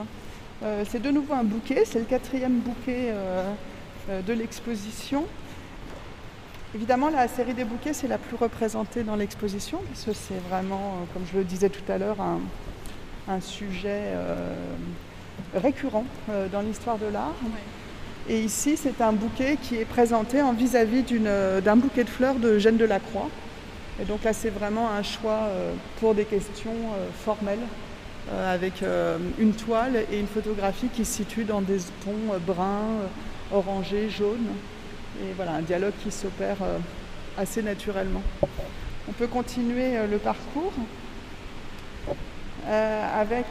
Euh, 0.61 0.83
c'est 0.89 1.01
de 1.01 1.09
nouveau 1.09 1.33
un 1.33 1.45
bouquet, 1.45 1.83
c'est 1.85 1.99
le 1.99 2.05
quatrième 2.05 2.59
bouquet 2.59 3.11
euh, 3.11 3.53
euh, 4.09 4.21
de 4.21 4.33
l'exposition. 4.33 5.25
Évidemment, 6.73 7.09
la 7.09 7.29
série 7.29 7.53
des 7.53 7.63
bouquets, 7.63 7.93
c'est 7.93 8.09
la 8.09 8.17
plus 8.17 8.35
représentée 8.35 9.03
dans 9.03 9.15
l'exposition, 9.15 9.79
parce 9.87 10.03
que 10.03 10.11
c'est 10.11 10.41
vraiment, 10.49 10.97
comme 11.13 11.23
je 11.31 11.37
le 11.37 11.45
disais 11.45 11.69
tout 11.69 11.89
à 11.89 11.97
l'heure, 11.97 12.17
un, 12.19 13.39
sujet 13.39 14.11
récurrent 15.55 16.03
dans 16.51 16.59
l'histoire 16.59 16.97
de 16.97 17.05
l'art. 17.05 17.33
Et 18.27 18.41
ici, 18.41 18.75
c'est 18.75 18.99
un 18.99 19.13
bouquet 19.13 19.57
qui 19.61 19.77
est 19.77 19.85
présenté 19.85 20.41
en 20.41 20.51
vis-à-vis 20.51 21.03
d'un 21.63 21.77
bouquet 21.77 22.03
de 22.03 22.09
fleurs 22.09 22.35
de 22.35 22.59
Jeanne 22.59 22.75
de 22.75 22.83
la 22.83 22.99
Croix. 22.99 23.29
Et 24.01 24.03
donc 24.03 24.23
là, 24.23 24.33
c'est 24.33 24.49
vraiment 24.49 24.89
un 24.89 25.03
choix 25.03 25.43
euh, 25.43 25.73
pour 25.99 26.15
des 26.15 26.25
questions 26.25 26.71
euh, 26.71 27.07
formelles, 27.23 27.59
euh, 28.31 28.53
avec 28.53 28.83
une 29.37 29.53
toile 29.53 30.03
et 30.11 30.19
une 30.19 30.27
photographie 30.27 30.87
qui 30.87 31.05
se 31.05 31.13
situe 31.13 31.43
dans 31.43 31.61
des 31.61 31.79
tons 32.03 32.37
bruns, 32.45 33.07
orangés, 33.53 34.09
jaunes. 34.09 34.47
Et 35.21 35.31
voilà, 35.35 35.53
un 35.53 35.61
dialogue 35.61 35.93
qui 36.03 36.11
s'opère 36.11 36.57
assez 37.37 37.61
naturellement. 37.61 38.23
On 39.07 39.11
peut 39.13 39.27
continuer 39.27 39.93
le 40.09 40.17
parcours 40.17 40.73
avec 42.67 43.45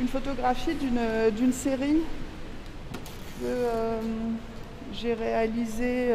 une 0.00 0.08
photographie 0.08 0.74
d'une 0.74 1.52
série 1.52 2.00
que 3.40 3.46
j'ai 4.94 5.12
réalisée 5.12 6.12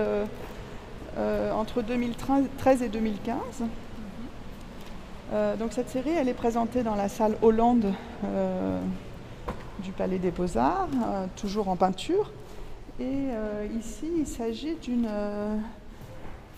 euh, 1.18 1.52
entre 1.52 1.82
2013 1.82 2.84
et 2.84 2.90
2015. 2.90 3.38
Euh, 5.32 5.56
donc 5.56 5.74
cette 5.74 5.90
série, 5.90 6.12
elle 6.12 6.30
est 6.30 6.34
présentée 6.34 6.84
dans 6.84 6.96
la 6.96 7.10
salle 7.10 7.38
Hollande 7.42 7.94
euh, 8.24 8.80
du 9.80 9.92
Palais 9.92 10.20
des 10.20 10.32
Beaux-Arts, 10.32 10.90
toujours 11.36 11.70
en 11.70 11.76
peinture. 11.76 12.32
Et 13.00 13.30
ici, 13.80 14.10
il 14.18 14.28
s'agit 14.28 14.76
d'une 14.76 15.08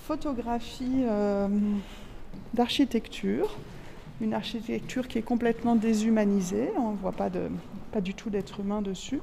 photographie 0.03 1.03
d'architecture, 2.55 3.55
une 4.21 4.33
architecture 4.33 5.07
qui 5.07 5.19
est 5.19 5.23
complètement 5.23 5.75
déshumanisée, 5.75 6.71
on 6.77 6.91
ne 6.91 6.97
voit 6.97 7.11
pas, 7.11 7.29
de, 7.29 7.41
pas 7.91 8.01
du 8.01 8.15
tout 8.15 8.31
d'être 8.31 8.59
humain 8.59 8.81
dessus. 8.81 9.21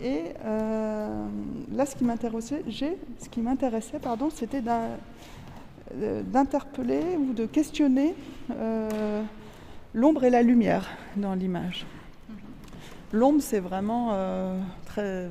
Et 0.00 0.24
euh, 0.44 1.26
là, 1.72 1.86
ce 1.86 1.94
qui 1.94 2.04
m'intéressait, 2.04 2.64
ce 2.68 3.28
qui 3.28 3.40
m'intéressait, 3.40 3.98
pardon, 3.98 4.30
c'était 4.30 4.62
euh, 4.66 6.22
d'interpeller 6.22 7.16
ou 7.16 7.32
de 7.32 7.46
questionner 7.46 8.14
euh, 8.50 9.22
l'ombre 9.94 10.24
et 10.24 10.30
la 10.30 10.42
lumière 10.42 10.88
dans 11.16 11.34
l'image. 11.34 11.86
L'ombre, 13.12 13.42
c'est 13.42 13.60
vraiment, 13.60 14.16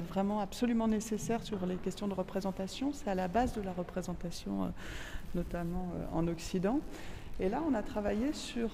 vraiment 0.10 0.40
absolument 0.40 0.88
nécessaire 0.88 1.42
sur 1.42 1.66
les 1.66 1.78
questions 1.78 2.08
de 2.08 2.14
représentation. 2.14 2.92
C'est 2.94 3.10
à 3.10 3.16
la 3.16 3.28
base 3.28 3.54
de 3.54 3.62
la 3.62 3.74
représentation, 3.74 4.72
notamment 5.34 5.88
en 6.14 6.28
Occident. 6.28 6.80
Et 7.40 7.50
là, 7.50 7.64
on 7.68 7.74
a 7.74 7.82
travaillé 7.82 8.34
sur 8.34 8.70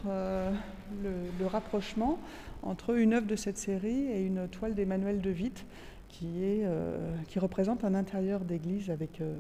le, 1.04 1.46
rapprochement 1.46 2.20
entre 2.64 2.98
une 2.98 3.14
œuvre 3.14 3.28
de 3.28 3.36
cette 3.36 3.58
série 3.58 4.08
et 4.08 4.26
une 4.26 4.48
toile 4.48 4.76
d'Emmanuel 4.76 5.22
de 5.22 5.32
Witt 5.32 5.66
qui, 6.10 6.64
euh, 6.64 7.16
représente 7.38 7.84
un 7.84 7.94
intérieur 7.94 8.42
d'église 8.42 8.90
avec, 8.90 9.22
euh, 9.22 9.38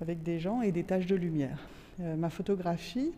avec 0.00 0.22
des 0.22 0.38
gens 0.38 0.62
et 0.62 0.72
des 0.72 0.84
taches 0.84 1.06
de 1.06 1.16
lumière. 1.16 1.58
Euh, 2.00 2.16
ma 2.16 2.30
photographie 2.30 3.12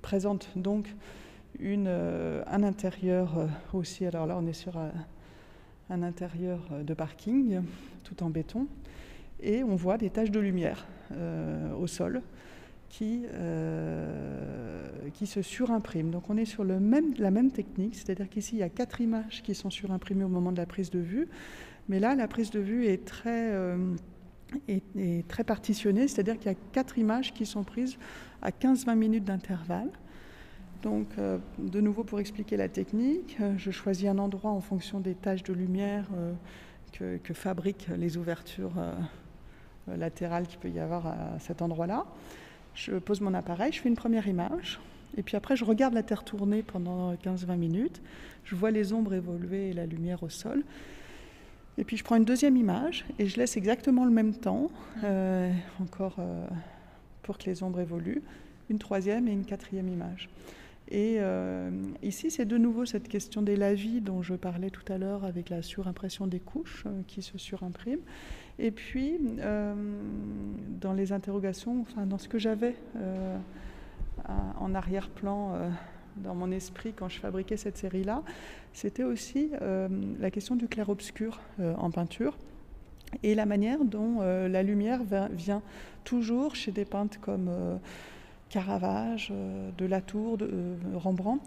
présente 0.00 0.48
donc 0.56 0.94
un 1.60 2.62
intérieur 2.62 3.48
aussi, 3.74 4.06
alors 4.06 4.24
là 4.24 4.38
on 4.40 4.46
est 4.46 4.54
sur 4.54 4.78
un 5.90 6.02
intérieur 6.02 6.60
de 6.82 6.94
parking 6.94 7.60
tout 8.02 8.22
en 8.22 8.30
béton 8.30 8.66
et 9.40 9.62
on 9.62 9.76
voit 9.76 9.98
des 9.98 10.08
taches 10.08 10.30
de 10.30 10.40
lumière 10.40 10.86
au 11.10 11.86
sol 11.86 12.22
qui, 12.88 13.24
euh, 13.32 14.88
qui 15.14 15.26
se 15.26 15.42
surimpriment. 15.42 16.10
Donc 16.10 16.30
on 16.30 16.36
est 16.36 16.44
sur 16.44 16.64
le 16.64 16.80
même, 16.80 17.14
la 17.18 17.30
même 17.30 17.50
technique, 17.50 17.94
c'est-à-dire 17.94 18.28
qu'ici 18.28 18.56
il 18.56 18.58
y 18.58 18.62
a 18.62 18.68
quatre 18.68 19.00
images 19.00 19.42
qui 19.42 19.54
sont 19.54 19.70
surimprimées 19.70 20.24
au 20.24 20.28
moment 20.28 20.52
de 20.52 20.56
la 20.56 20.66
prise 20.66 20.90
de 20.90 20.98
vue, 20.98 21.28
mais 21.88 22.00
là 22.00 22.14
la 22.14 22.28
prise 22.28 22.50
de 22.50 22.60
vue 22.60 22.86
est 22.86 23.04
très, 23.04 23.52
euh, 23.52 23.94
est, 24.68 25.26
très 25.28 25.44
partitionnée, 25.44 26.08
c'est-à-dire 26.08 26.38
qu'il 26.38 26.50
y 26.50 26.54
a 26.54 26.58
quatre 26.72 26.98
images 26.98 27.32
qui 27.32 27.46
sont 27.46 27.64
prises 27.64 27.98
à 28.42 28.50
15-20 28.50 28.94
minutes 28.96 29.24
d'intervalle. 29.24 29.90
Donc, 30.82 31.08
euh, 31.18 31.38
de 31.58 31.80
nouveau, 31.80 32.04
pour 32.04 32.20
expliquer 32.20 32.56
la 32.56 32.68
technique, 32.68 33.36
je 33.56 33.70
choisis 33.72 34.06
un 34.08 34.18
endroit 34.18 34.52
en 34.52 34.60
fonction 34.60 35.00
des 35.00 35.16
tâches 35.16 35.42
de 35.42 35.52
lumière 35.52 36.06
que, 36.92 37.16
que, 37.16 37.34
fabriquent 37.34 37.88
les 37.96 38.16
ouvertures 38.16 38.74
latérales 39.96 40.46
qu'il 40.46 40.58
peut 40.58 40.70
y 40.70 40.78
avoir 40.78 41.06
à 41.06 41.38
cet 41.38 41.62
endroit-là. 41.62 42.04
Je 42.74 42.92
pose 42.92 43.20
mon 43.20 43.34
appareil, 43.34 43.72
je 43.72 43.80
fais 43.80 43.88
une 43.88 43.96
première 43.96 44.28
image, 44.28 44.80
et 45.16 45.22
puis 45.22 45.36
après 45.36 45.56
je 45.56 45.64
regarde 45.64 45.94
la 45.94 46.02
Terre 46.02 46.24
tourner 46.24 46.62
pendant 46.62 47.14
15-20 47.14 47.56
minutes, 47.56 48.00
je 48.44 48.54
vois 48.54 48.70
les 48.70 48.92
ombres 48.92 49.14
évoluer 49.14 49.70
et 49.70 49.72
la 49.72 49.86
lumière 49.86 50.22
au 50.22 50.28
sol. 50.28 50.62
Et 51.78 51.84
puis 51.84 51.96
je 51.96 52.04
prends 52.04 52.16
une 52.16 52.24
deuxième 52.24 52.56
image 52.56 53.04
et 53.18 53.26
je 53.26 53.36
laisse 53.36 53.56
exactement 53.56 54.04
le 54.04 54.10
même 54.10 54.34
temps, 54.34 54.70
euh, 55.04 55.50
encore 55.80 56.16
euh, 56.18 56.46
pour 57.22 57.38
que 57.38 57.44
les 57.44 57.62
ombres 57.62 57.80
évoluent, 57.80 58.22
une 58.68 58.78
troisième 58.78 59.28
et 59.28 59.32
une 59.32 59.44
quatrième 59.44 59.88
image. 59.88 60.28
Et 60.90 61.16
euh, 61.18 61.70
ici, 62.02 62.30
c'est 62.30 62.46
de 62.46 62.56
nouveau 62.56 62.84
cette 62.84 63.08
question 63.08 63.42
des 63.42 63.56
lavis 63.56 64.00
dont 64.00 64.22
je 64.22 64.34
parlais 64.34 64.70
tout 64.70 64.90
à 64.90 64.98
l'heure 64.98 65.24
avec 65.24 65.50
la 65.50 65.62
surimpression 65.62 66.26
des 66.26 66.40
couches 66.40 66.84
qui 67.06 67.22
se 67.22 67.38
surimpriment. 67.38 68.00
Et 68.58 68.70
puis, 68.70 69.18
euh, 69.38 69.74
dans 70.80 70.92
les 70.92 71.12
interrogations, 71.12 71.80
enfin, 71.82 72.06
dans 72.06 72.18
ce 72.18 72.28
que 72.28 72.38
j'avais 72.38 72.74
euh, 72.96 73.36
en 74.58 74.74
arrière-plan 74.74 75.54
euh, 75.54 75.70
dans 76.16 76.34
mon 76.34 76.50
esprit 76.50 76.92
quand 76.92 77.08
je 77.08 77.20
fabriquais 77.20 77.56
cette 77.56 77.76
série-là, 77.76 78.22
c'était 78.72 79.04
aussi 79.04 79.50
la 80.20 80.30
question 80.32 80.56
du 80.56 80.66
clair-obscur 80.66 81.40
en 81.60 81.92
peinture 81.92 82.36
et 83.22 83.36
la 83.36 83.46
manière 83.46 83.84
dont 83.84 84.20
la 84.20 84.62
lumière 84.64 85.00
vient 85.30 85.62
toujours 86.02 86.56
chez 86.56 86.72
des 86.72 86.84
peintres 86.84 87.20
comme 87.20 87.50
Caravage, 88.48 89.32
de 89.78 89.86
Latour, 89.86 90.38
de 90.38 90.76
Rembrandt. 90.94 91.40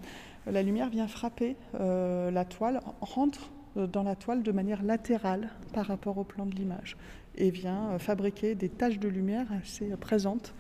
La 0.49 0.63
lumière 0.63 0.89
vient 0.89 1.07
frapper 1.07 1.57
la 1.73 2.45
toile, 2.45 2.79
rentre 3.01 3.51
dans 3.75 4.03
la 4.03 4.15
toile 4.15 4.43
de 4.43 4.51
manière 4.51 4.83
latérale 4.83 5.49
par 5.73 5.85
rapport 5.85 6.17
au 6.17 6.23
plan 6.23 6.45
de 6.45 6.55
l'image 6.55 6.97
et 7.35 7.49
vient 7.49 7.91
euh, 7.91 7.99
fabriquer 7.99 8.55
des 8.55 8.69
taches 8.69 8.99
de 8.99 9.07
lumière 9.07 9.47
assez 9.53 9.87
présentes, 9.97 10.53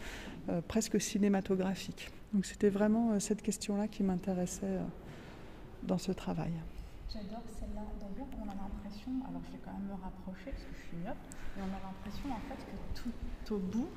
euh, 0.49 0.61
presque 0.67 0.99
cinématographiques. 1.01 2.09
Donc 2.33 2.45
c'était 2.45 2.69
vraiment 2.69 3.19
cette 3.19 3.41
question-là 3.41 3.87
qui 3.87 4.03
m'intéressait 4.03 4.79
dans 5.83 5.97
ce 5.97 6.13
travail. 6.13 6.53
J'adore 7.11 7.43
celle-là. 7.59 7.81
On 8.39 8.43
a 8.43 8.55
l'impression, 8.55 9.11
alors 9.27 9.41
je 9.45 9.51
vais 9.51 9.59
quand 9.65 9.73
même 9.73 9.87
me 9.87 10.01
rapprocher 10.01 10.51
parce 10.51 10.63
que 10.63 10.73
je 10.73 10.87
suis 10.87 10.97
myope, 11.03 11.17
mais 11.55 11.63
on 11.63 11.75
a 11.75 11.81
l'impression 11.85 12.29
en 12.29 12.39
fait 12.47 12.55
que 12.65 13.01
tout 13.01 13.55
au 13.55 13.57
bout, 13.57 13.89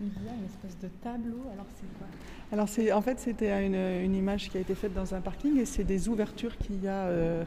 il 0.00 0.08
y 0.08 0.28
a 0.28 0.34
une 0.34 0.44
espèce 0.44 0.78
de 0.78 0.88
tableau. 1.02 1.42
Alors 1.52 1.66
c'est 1.74 1.98
quoi? 1.98 2.06
Alors 2.52 2.68
c'est 2.68 2.92
en 2.92 3.02
fait 3.02 3.20
c'était 3.20 3.66
une, 3.66 3.74
une, 3.74 4.14
image 4.14 4.48
qui 4.48 4.56
a 4.56 4.60
été 4.60 4.74
faite 4.74 4.94
dans 4.94 5.14
un 5.14 5.20
parking 5.20 5.58
et 5.58 5.64
c'est 5.64 5.84
des 5.84 6.08
ouvertures 6.08 6.56
qu'il 6.56 6.82
y 6.82 6.88
a 6.88 7.06
euh, 7.06 7.44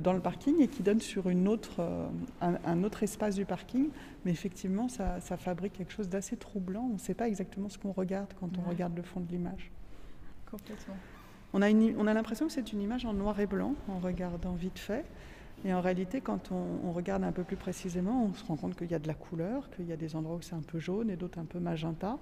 dans 0.00 0.12
le 0.12 0.20
parking 0.20 0.60
et 0.60 0.68
qui 0.68 0.82
donne 0.82 1.00
sur 1.00 1.28
une 1.28 1.48
autre, 1.48 1.80
euh, 1.80 2.06
un, 2.40 2.82
autre 2.84 3.02
espace 3.02 3.34
du 3.34 3.44
parking. 3.44 3.88
Mais 4.24 4.30
effectivement, 4.30 4.88
ça, 4.88 5.20
fabrique 5.20 5.74
quelque 5.74 5.92
chose 5.92 6.08
d'assez 6.08 6.36
troublant. 6.36 6.88
On 6.90 6.94
ne 6.94 6.98
sait 6.98 7.14
pas 7.14 7.28
exactement 7.28 7.68
ce 7.68 7.78
qu'on 7.78 7.92
regarde 7.92 8.32
quand 8.40 8.50
on 8.58 8.68
regarde 8.68 8.96
le 8.96 9.02
fond 9.02 9.20
de 9.20 9.30
l'image. 9.30 9.70
Complètement. 10.50 10.96
On 11.52 11.62
a, 11.62 11.70
on 11.70 12.06
a 12.06 12.14
l'impression 12.14 12.46
que 12.46 12.52
c'est 12.52 12.72
une 12.72 12.80
image 12.80 13.04
en 13.04 13.12
noir 13.12 13.38
et 13.40 13.46
blanc 13.46 13.74
en 13.88 13.98
regardant 13.98 14.54
vite 14.54 14.78
fait. 14.78 15.04
Et 15.64 15.72
en 15.72 15.80
réalité, 15.80 16.20
quand 16.20 16.50
on, 16.52 16.92
regarde 16.92 17.24
un 17.24 17.32
peu 17.32 17.42
plus 17.42 17.56
précisément, 17.56 18.26
on 18.26 18.34
se 18.34 18.44
rend 18.44 18.56
compte 18.56 18.76
qu'il 18.76 18.90
y 18.90 18.94
a 18.94 18.98
de 18.98 19.06
la 19.06 19.14
couleur, 19.14 19.70
qu'il 19.70 19.86
y 19.86 19.92
a 19.92 19.96
des 19.96 20.14
endroits 20.14 20.36
où 20.36 20.42
c'est 20.42 20.54
un 20.54 20.62
peu 20.62 20.78
jaune 20.78 21.10
et 21.10 21.16
d'autres 21.16 21.38
un 21.38 21.46
peu 21.46 21.58
magenta. 21.58 22.18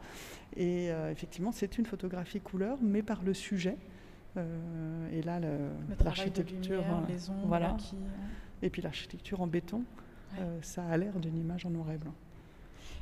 Et 0.57 0.93
euh, 0.93 1.11
effectivement, 1.11 1.51
c'est 1.51 1.77
une 1.77 1.87
photographie 1.87 2.41
couleur, 2.41 2.79
mais 2.81 3.03
par 3.03 3.23
le 3.23 3.35
sujet. 3.35 3.77
Euh, 4.37 5.09
et 5.13 5.23
là, 5.23 5.41
l'architecture, 6.05 6.85
voilà. 7.45 7.77
Et 8.63 8.71
puis 8.71 8.83
l'architecture 8.83 9.41
en 9.41 9.47
béton, 9.47 9.83
euh, 10.39 10.59
ça 10.63 10.85
a 10.87 10.97
l'air 10.97 11.19
d'une 11.19 11.37
image 11.37 11.67
en 11.67 11.71
noir 11.71 11.91
et 11.91 11.99
blanc. 11.99 12.15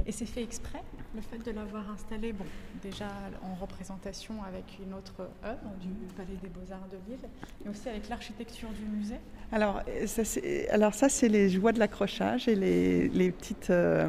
Et 0.06 0.12
c'est 0.12 0.26
fait 0.26 0.42
exprès 0.42 0.82
le 1.14 1.20
fait 1.20 1.38
de 1.38 1.50
l'avoir 1.50 1.90
installé, 1.90 2.32
bon, 2.32 2.44
déjà 2.82 3.08
en 3.42 3.54
représentation 3.54 4.34
avec 4.44 4.78
une 4.84 4.94
autre 4.94 5.28
œuvre 5.44 5.74
du 5.80 5.88
Palais 6.16 6.38
des 6.40 6.48
Beaux-Arts 6.48 6.88
de 6.90 6.98
Lille, 7.10 7.28
mais 7.64 7.70
aussi 7.70 7.88
avec 7.88 8.08
l'architecture 8.08 8.68
du 8.70 8.84
musée 8.84 9.20
alors 9.52 9.82
ça, 10.06 10.22
alors 10.70 10.94
ça, 10.94 11.08
c'est 11.08 11.28
les 11.28 11.48
joies 11.48 11.72
de 11.72 11.80
l'accrochage 11.80 12.46
et 12.46 12.54
les, 12.54 13.32
petites... 13.32 13.70
Euh, 13.70 14.08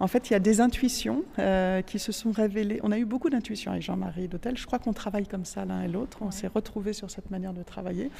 en 0.00 0.06
fait, 0.06 0.30
il 0.30 0.32
y 0.32 0.36
a 0.36 0.38
des 0.38 0.62
intuitions 0.62 1.24
euh, 1.38 1.82
qui 1.82 1.98
se 1.98 2.10
sont 2.10 2.30
révélées. 2.30 2.80
On 2.82 2.90
a 2.90 2.98
eu 2.98 3.04
beaucoup 3.04 3.28
d'intuitions 3.28 3.70
avec 3.72 3.82
Jean-Marie 3.82 4.28
Dautel. 4.28 4.56
Je 4.56 4.64
crois 4.64 4.78
qu'on 4.78 4.94
travaille 4.94 5.26
comme 5.26 5.44
ça 5.44 5.66
l'un 5.66 5.82
et 5.82 5.88
l'autre. 5.88 6.18
On 6.22 6.30
s'est 6.30 6.46
retrouvés 6.46 6.94
sur 6.94 7.10
cette 7.10 7.30
manière 7.30 7.52
de 7.52 7.62
travailler. 7.62 8.10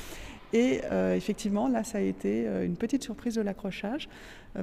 Et 0.52 0.80
euh, 0.90 1.14
effectivement, 1.14 1.68
là, 1.68 1.84
ça 1.84 1.98
a 1.98 2.00
été 2.00 2.46
une 2.64 2.76
petite 2.76 3.02
surprise 3.02 3.34
de 3.34 3.42
l'accrochage, 3.42 4.08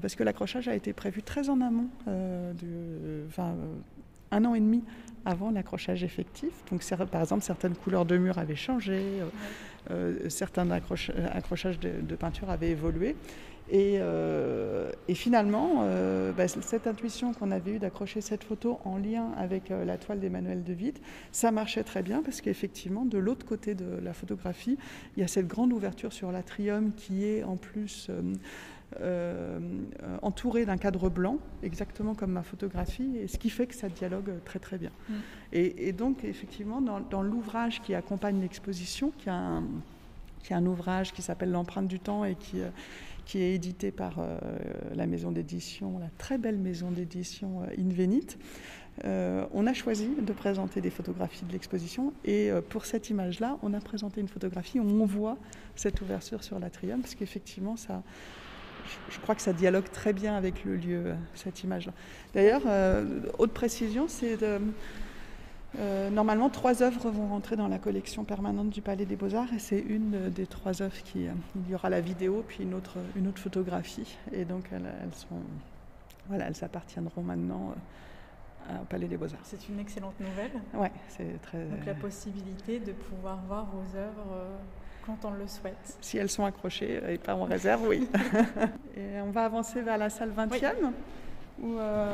parce 0.01 0.15
que 0.15 0.23
l'accrochage 0.23 0.67
a 0.67 0.75
été 0.75 0.93
prévu 0.93 1.21
très 1.21 1.49
en 1.49 1.61
amont, 1.61 1.87
de, 2.07 3.23
enfin, 3.27 3.55
un 4.31 4.45
an 4.45 4.55
et 4.55 4.59
demi 4.59 4.83
avant 5.25 5.49
l'accrochage 5.49 6.03
effectif. 6.03 6.51
Donc, 6.71 6.83
par 7.07 7.21
exemple, 7.21 7.43
certaines 7.43 7.75
couleurs 7.75 8.05
de 8.05 8.17
mur 8.17 8.37
avaient 8.37 8.55
changé, 8.55 8.99
euh, 8.99 9.25
euh, 9.91 10.29
certains 10.29 10.69
accrochages 10.71 11.79
de, 11.79 12.15
peinture 12.15 12.49
avaient 12.49 12.69
évolué. 12.69 13.15
Et, 13.69 13.97
euh, 13.99 14.91
finalement, 15.13 15.85
bah, 16.37 16.47
cette 16.47 16.87
intuition 16.87 17.33
qu'on 17.33 17.51
avait 17.51 17.71
eue 17.71 17.79
d'accrocher 17.79 18.21
cette 18.21 18.43
photo 18.43 18.79
en 18.85 18.97
lien 18.97 19.31
avec 19.37 19.69
la 19.69 19.97
toile 19.97 20.19
d'Emmanuel 20.19 20.63
de 20.63 20.73
Witt, 20.73 21.01
ça 21.31 21.51
marchait 21.51 21.83
très 21.83 22.03
bien 22.03 22.21
parce 22.21 22.41
qu'effectivement, 22.41 23.05
de 23.05 23.17
l'autre 23.17 23.45
côté 23.45 23.75
de 23.75 23.99
la 24.03 24.13
photographie, 24.13 24.77
il 25.15 25.21
y 25.21 25.23
a 25.23 25.27
cette 25.27 25.47
grande 25.47 25.73
ouverture 25.73 26.13
sur 26.13 26.31
l'atrium 26.31 26.91
qui 26.95 27.25
est 27.25 27.43
en 27.43 27.57
plus 27.57 28.09
euh, 29.01 29.59
entouré 30.21 30.65
d'un 30.65 30.77
cadre 30.77 31.09
blanc, 31.09 31.37
exactement 31.63 32.13
comme 32.13 32.31
ma 32.31 32.43
photographie, 32.43 33.17
et 33.17 33.27
ce 33.27 33.37
qui 33.37 33.49
fait 33.49 33.67
que 33.67 33.75
ça 33.75 33.89
dialogue 33.89 34.31
très 34.45 34.59
très 34.59 34.77
bien. 34.77 34.91
Mm. 35.09 35.13
Et, 35.53 35.91
donc 35.91 36.23
effectivement, 36.23 36.81
dans, 36.81 37.21
l'ouvrage 37.21 37.81
qui 37.81 37.93
accompagne 37.93 38.39
l'exposition, 38.39 39.11
qui, 39.17 39.29
a 39.29 39.35
un, 39.35 39.63
qui 40.43 40.53
un 40.53 40.65
ouvrage 40.65 41.11
qui 41.11 41.21
s'appelle 41.21 41.51
L'empreinte 41.51 41.87
du 41.87 41.99
temps 41.99 42.23
et 42.23 42.35
qui, 42.35 42.61
euh, 42.61 42.69
qui 43.25 43.39
est 43.39 43.55
édité 43.55 43.91
par 43.91 44.19
euh, 44.19 44.37
la 44.93 45.05
maison 45.07 45.31
d'édition, 45.31 45.99
la 45.99 46.09
très 46.17 46.37
belle 46.37 46.57
maison 46.57 46.91
d'édition 46.91 47.61
Invenit, 47.77 48.37
on 49.03 49.67
a 49.67 49.73
choisi 49.73 50.07
de 50.21 50.31
présenter 50.31 50.79
des 50.79 50.89
photographies 50.89 51.43
de 51.43 51.51
l'exposition 51.51 52.13
et 52.23 52.49
pour 52.69 52.85
cette 52.85 53.09
image-là, 53.09 53.57
on 53.61 53.73
a 53.73 53.81
présenté 53.81 54.21
une 54.21 54.29
photographie 54.29 54.79
où 54.79 54.87
on 54.87 55.05
voit 55.05 55.37
cette 55.75 55.99
ouverture 55.99 56.45
sur 56.45 56.59
l'atrium 56.59 57.01
parce 57.01 57.13
qu'effectivement, 57.13 57.75
ça, 57.75 58.03
je 59.09 59.19
crois 59.19 59.35
que 59.35 59.41
ça 59.41 59.53
dialogue 59.53 59.89
très 59.91 60.13
bien 60.13 60.35
avec 60.35 60.63
le 60.65 60.75
lieu, 60.75 61.15
cette 61.33 61.63
image-là. 61.63 61.93
D'ailleurs, 62.33 62.61
euh, 62.65 63.21
autre 63.37 63.53
précision, 63.53 64.07
c'est 64.07 64.37
de. 64.37 64.59
Euh, 65.79 66.09
normalement, 66.09 66.49
trois 66.49 66.83
œuvres 66.83 67.09
vont 67.09 67.27
rentrer 67.27 67.55
dans 67.55 67.67
la 67.67 67.79
collection 67.79 68.23
permanente 68.23 68.69
du 68.69 68.81
Palais 68.81 69.05
des 69.05 69.15
Beaux-Arts 69.15 69.53
et 69.53 69.59
c'est 69.59 69.79
une 69.79 70.29
des 70.29 70.47
trois 70.47 70.81
œuvres 70.81 71.01
qui. 71.03 71.27
Euh, 71.27 71.31
il 71.55 71.71
y 71.71 71.75
aura 71.75 71.89
la 71.89 72.01
vidéo 72.01 72.43
puis 72.47 72.63
une 72.63 72.73
autre, 72.73 72.97
une 73.15 73.27
autre 73.27 73.39
photographie. 73.39 74.17
Et 74.31 74.45
donc, 74.45 74.65
elles, 74.71 74.83
sont, 75.13 75.41
voilà, 76.27 76.47
elles 76.47 76.63
appartiendront 76.63 77.21
maintenant 77.21 77.73
au 78.81 78.85
Palais 78.85 79.07
des 79.07 79.17
Beaux-Arts. 79.17 79.39
C'est 79.43 79.69
une 79.69 79.79
excellente 79.79 80.19
nouvelle. 80.19 80.51
Oui, 80.73 80.87
c'est 81.09 81.41
très. 81.41 81.65
Donc, 81.65 81.85
la 81.85 81.93
possibilité 81.93 82.79
de 82.79 82.91
pouvoir 82.93 83.39
voir 83.47 83.65
vos 83.65 83.97
œuvres 83.97 84.47
quand 85.05 85.25
on 85.25 85.31
le 85.31 85.47
souhaite. 85.47 85.97
Si 86.01 86.17
elles 86.17 86.29
sont 86.29 86.45
accrochées 86.45 86.99
et 87.09 87.17
pas 87.17 87.35
en 87.35 87.43
réserve, 87.43 87.87
oui. 87.87 88.07
et 88.97 89.21
on 89.21 89.31
va 89.31 89.45
avancer 89.45 89.81
vers 89.81 89.97
la 89.97 90.09
salle 90.09 90.31
20e. 90.31 90.91
Euh, 91.63 92.11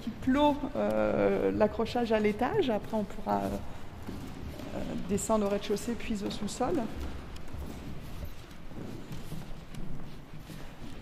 qui 0.00 0.10
clôt 0.22 0.56
euh, 0.74 1.52
l'accrochage 1.52 2.12
à 2.12 2.18
l'étage. 2.18 2.70
Après, 2.70 2.96
on 2.96 3.04
pourra 3.04 3.42
euh, 3.42 4.78
descendre 5.08 5.46
au 5.46 5.48
rez-de-chaussée 5.50 5.94
puis 5.98 6.16
au 6.26 6.30
sous-sol. 6.30 6.74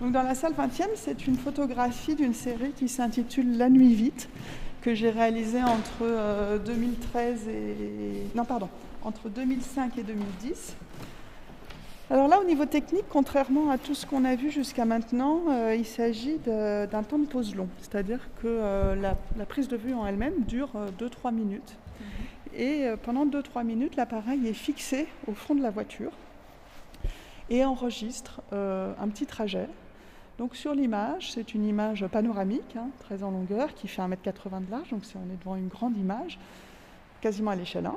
Donc, 0.00 0.12
dans 0.12 0.22
la 0.22 0.34
salle 0.34 0.52
20e, 0.52 0.88
c'est 0.96 1.26
une 1.26 1.36
photographie 1.36 2.16
d'une 2.16 2.34
série 2.34 2.72
qui 2.72 2.88
s'intitule 2.88 3.56
La 3.56 3.70
nuit 3.70 3.94
vite, 3.94 4.28
que 4.82 4.94
j'ai 4.94 5.10
réalisée 5.10 5.62
entre 5.62 6.58
2013 6.66 7.48
et. 7.48 7.76
Non, 8.34 8.44
pardon, 8.44 8.68
entre 9.02 9.28
2005 9.28 9.98
et 9.98 10.02
2010. 10.02 10.74
Alors 12.08 12.28
là, 12.28 12.40
au 12.40 12.44
niveau 12.44 12.66
technique, 12.66 13.06
contrairement 13.10 13.68
à 13.68 13.78
tout 13.78 13.96
ce 13.96 14.06
qu'on 14.06 14.24
a 14.24 14.36
vu 14.36 14.52
jusqu'à 14.52 14.84
maintenant, 14.84 15.40
euh, 15.48 15.74
il 15.74 15.84
s'agit 15.84 16.38
d'un 16.38 17.02
temps 17.02 17.18
de 17.18 17.26
pause 17.26 17.56
long. 17.56 17.68
C'est-à-dire 17.80 18.20
que 18.40 18.46
euh, 18.46 18.94
la, 18.94 19.46
prise 19.46 19.66
de 19.66 19.76
vue 19.76 19.92
en 19.92 20.06
elle-même 20.06 20.44
dure 20.46 20.70
2-3 21.00 21.08
euh, 21.26 21.30
minutes. 21.32 21.76
Mhm. 21.98 22.06
Et 22.60 22.86
pendant 23.02 23.26
2-3 23.26 23.64
minutes, 23.64 23.96
l'appareil 23.96 24.46
est 24.46 24.54
fixé 24.54 25.08
au 25.26 25.32
fond 25.32 25.56
de 25.56 25.62
la 25.62 25.70
voiture 25.70 26.12
et 27.50 27.64
enregistre 27.64 28.40
un 28.52 29.08
petit 29.08 29.26
trajet. 29.26 29.68
Donc 30.38 30.56
sur 30.56 30.74
l'image, 30.74 31.32
c'est 31.32 31.52
une 31.52 31.66
image 31.66 32.06
panoramique, 32.06 32.76
hein, 32.76 32.88
très 33.00 33.22
en 33.22 33.30
longueur, 33.30 33.74
qui 33.74 33.88
fait 33.88 34.00
1m80 34.00 34.64
de 34.64 34.70
large, 34.70 34.88
donc 34.90 35.02
on 35.16 35.34
est 35.34 35.38
devant 35.38 35.56
une 35.56 35.68
grande 35.68 35.98
image, 35.98 36.38
quasiment 37.20 37.50
à 37.50 37.56
l'échelle 37.56 37.84
1. 37.84 37.94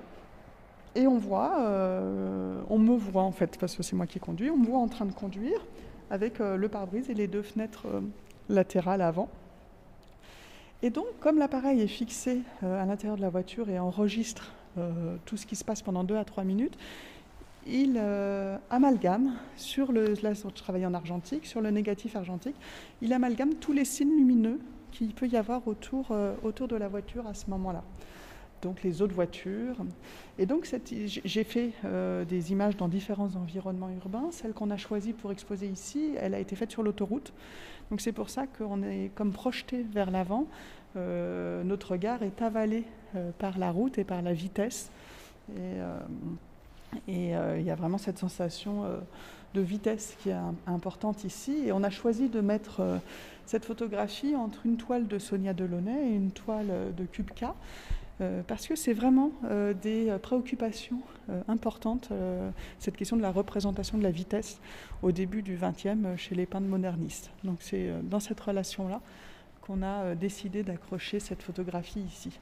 Et 0.96 1.08
on 1.08 1.18
voit, 1.18 1.60
euh, 1.60 2.62
on 2.70 2.80
me 2.80 2.96
voit 2.96 3.24
en 3.24 3.32
fait, 3.32 3.58
parce 3.60 3.76
que 3.76 3.84
c'est 3.84 3.96
moi 3.96 4.08
qui 4.08 4.20
conduis, 4.20 4.50
on 4.50 4.58
me 4.58 4.66
voit 4.66 4.80
en 4.80 4.88
train 4.88 5.06
de 5.06 5.12
conduire 5.12 5.60
avec 6.10 6.42
euh, 6.42 6.58
le 6.58 6.68
pare-brise 6.68 7.10
et 7.10 7.14
les 7.14 7.28
deux 7.28 7.44
fenêtres 7.44 7.86
euh, 7.88 8.02
latérales 8.50 9.02
avant. 9.02 9.30
Et 10.82 10.90
donc, 10.90 11.06
comme 11.20 11.38
l'appareil 11.38 11.82
est 11.82 11.88
fixé 11.88 12.40
à 12.62 12.86
l'intérieur 12.86 13.18
de 13.18 13.22
la 13.22 13.30
voiture 13.30 13.70
et 13.70 13.78
enregistre 13.80 14.54
tout 15.26 15.36
ce 15.36 15.46
qui 15.46 15.58
se 15.58 15.66
passe 15.66 15.82
pendant 15.82 16.06
2 16.06 16.16
à 16.16 16.24
3 16.24 16.46
minutes, 16.46 16.78
il 17.68 18.02
amalgame 18.70 19.34
sur 19.58 19.92
le, 19.92 20.14
là 20.24 20.34
je 20.34 20.48
travaille 20.48 20.86
en 20.86 20.94
argentique, 20.94 21.46
sur 21.46 21.60
le 21.60 21.70
négatif 21.70 22.16
argentique, 22.16 22.56
il 23.02 23.12
amalgame 23.12 23.56
tous 23.56 23.74
les 23.74 23.84
signes 23.84 24.16
lumineux 24.16 24.58
qu'il 24.94 25.14
peut 25.14 25.28
y 25.28 25.36
avoir 25.36 25.68
autour, 25.68 26.16
autour 26.44 26.70
de 26.70 26.78
la 26.78 26.88
voiture 26.88 27.28
à 27.28 27.34
ce 27.34 27.50
moment-là 27.50 27.84
donc 28.62 28.84
les 28.84 29.02
autres 29.02 29.14
voitures. 29.14 29.76
Et 30.38 30.46
donc 30.46 30.70
j'ai 30.86 31.44
fait 31.44 31.72
euh, 31.86 32.26
des 32.26 32.52
images 32.52 32.78
dans 32.78 32.88
différents 32.88 33.36
environnements 33.36 33.90
urbains. 33.90 34.30
Celle 34.32 34.54
qu'on 34.54 34.72
a 34.72 34.78
choisie 34.78 35.14
pour 35.14 35.32
exposer 35.32 35.68
ici, 35.68 36.16
elle 36.20 36.34
a 36.34 36.40
été 36.40 36.56
faite 36.56 36.72
sur 36.72 36.84
l'autoroute. 36.84 37.34
Donc 37.90 38.02
c'est 38.02 38.12
pour 38.12 38.30
ça 38.30 38.46
qu'on 38.48 38.84
est 38.84 39.12
comme 39.16 39.32
projeté 39.32 39.84
vers 39.84 40.12
l'avant. 40.12 40.48
Euh, 40.96 41.64
notre 41.64 41.92
regard 41.92 42.24
est 42.24 42.42
avalé 42.42 42.84
euh, 43.16 43.32
par 43.38 43.58
la 43.58 43.72
route 43.72 43.98
et 43.98 44.04
par 44.04 44.22
la 44.22 44.34
vitesse. 44.34 44.92
Et, 45.58 45.80
et 47.12 47.32
il 47.58 47.64
y 47.64 47.72
a 47.72 47.76
vraiment 47.76 47.98
cette 47.98 48.20
sensation 48.20 48.84
de 49.56 49.62
vitesse 49.62 50.16
qui 50.22 50.30
est 50.30 50.36
importante 50.68 51.24
ici. 51.24 51.64
Et 51.66 51.72
on 51.72 51.82
a 51.84 51.90
choisi 51.90 52.30
de 52.30 52.40
mettre 52.40 52.84
cette 53.48 53.66
photographie 53.66 54.36
entre 54.36 54.68
une 54.68 54.78
toile 54.78 55.08
de 55.08 55.18
Sonia 55.18 55.54
Delaunay 55.54 56.12
et 56.12 56.16
une 56.16 56.30
toile 56.30 56.94
de 56.96 57.04
Kubka. 57.06 57.56
Euh, 58.22 58.42
parce 58.46 58.68
que 58.68 58.76
c'est 58.76 58.94
vraiment 58.94 59.32
euh, 59.46 59.74
des 59.74 60.10
euh, 60.10 60.18
préoccupations 60.18 61.02
importantes, 61.48 62.10
cette 62.80 62.98
question 62.98 63.16
de 63.16 63.22
la 63.22 63.32
représentation 63.32 64.00
de 64.00 64.04
la 64.04 64.10
vitesse 64.10 64.60
au 65.04 65.12
début 65.12 65.44
du 65.44 65.60
XXe 65.62 66.18
chez 66.18 66.34
les 66.34 66.48
peintres 66.48 66.66
modernistes. 66.66 67.30
Donc 67.44 67.58
c'est 67.60 67.92
dans 68.02 68.20
cette 68.20 68.40
relation-là 68.40 69.00
qu'on 69.62 69.84
a 69.84 70.16
décidé 70.16 70.64
d'accrocher 70.64 71.20
cette 71.20 71.44
photographie 71.44 72.00
ici. 72.00 72.40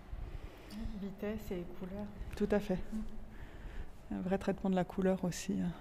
Vitesse 1.02 1.52
et 1.52 1.66
couleur. 1.80 2.06
Tout 2.38 2.48
à 2.50 2.60
fait. 2.62 2.78
Un 4.10 4.22
vrai 4.22 4.38
traitement 4.38 4.70
de 4.70 4.76
la 4.76 4.86
couleur 4.86 5.22
aussi. 5.26 5.52
Hein. 5.62 5.72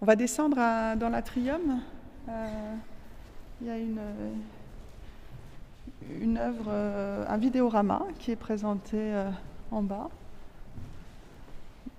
On 0.00 0.06
va 0.06 0.16
descendre 0.16 0.56
dans 0.96 1.10
l'atrium. 1.10 1.82
Il 3.60 3.66
y 3.66 3.70
a 3.70 3.76
une 3.76 4.00
une 6.20 6.38
œuvre, 6.38 6.66
euh, 6.68 7.24
un 7.28 7.36
vidéorama 7.36 8.02
qui 8.18 8.30
est 8.30 8.36
présenté 8.36 8.96
euh, 8.96 9.30
en 9.70 9.82
bas, 9.82 10.08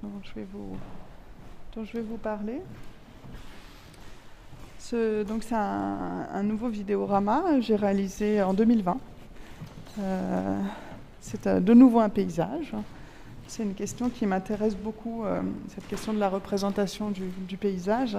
dont 0.01 0.11
je 0.23 0.33
vais 0.35 0.47
vous, 0.51 0.77
dont 1.75 1.83
je 1.83 1.93
vais 1.93 2.01
vous 2.01 2.17
parler. 2.17 2.61
Donc 5.27 5.41
c'est 5.41 5.55
un, 5.55 6.43
nouveau 6.43 6.67
vidéorama, 6.67 7.59
j'ai 7.61 7.75
réalisé 7.75 8.43
en 8.43 8.53
2020. 8.53 8.97
Euh, 9.97 10.59
c'est 11.19 11.47
de 11.47 11.73
nouveau 11.73 11.99
un 11.99 12.09
paysage. 12.09 12.73
C'est 13.47 13.63
une 13.63 13.73
question 13.73 14.09
qui 14.11 14.27
m'intéresse 14.27 14.75
beaucoup, 14.75 15.23
cette 15.69 15.87
question 15.87 16.13
de 16.13 16.19
la 16.19 16.29
représentation 16.29 17.11
du 17.11 17.57
paysage. 17.57 18.17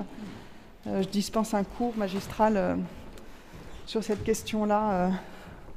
je 0.84 1.06
dispense 1.06 1.54
un 1.54 1.62
cours 1.62 1.96
magistral 1.96 2.78
sur 3.86 4.02
cette 4.02 4.24
question-là 4.24 5.12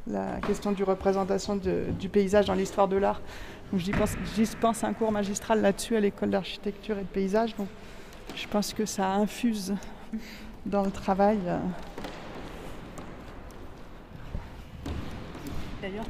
la 0.10 0.39
question 0.46 0.72
du 0.72 0.84
représentation 0.84 1.56
du 1.56 2.10
paysage 2.10 2.46
dans 2.46 2.54
l'histoire 2.54 2.88
de 2.88 2.98
l'art. 2.98 3.22
J'y 3.74 3.91
pense, 4.60 4.84
un 4.84 4.93
cours 4.93 5.12
magistral 5.12 5.62
là-dessus 5.62 5.96
à 5.96 6.00
l'école 6.00 6.30
d'architecture 6.30 6.98
et 6.98 7.02
de 7.02 7.08
paysage. 7.08 7.56
Donc 7.56 7.67
je 8.36 8.48
pense 8.48 8.74
que 8.74 8.86
ça 8.86 9.13
infuse 9.13 9.76
dans 10.65 10.84
le 10.84 10.91
travail. 10.91 11.39
d'ailleurs, 15.82 16.06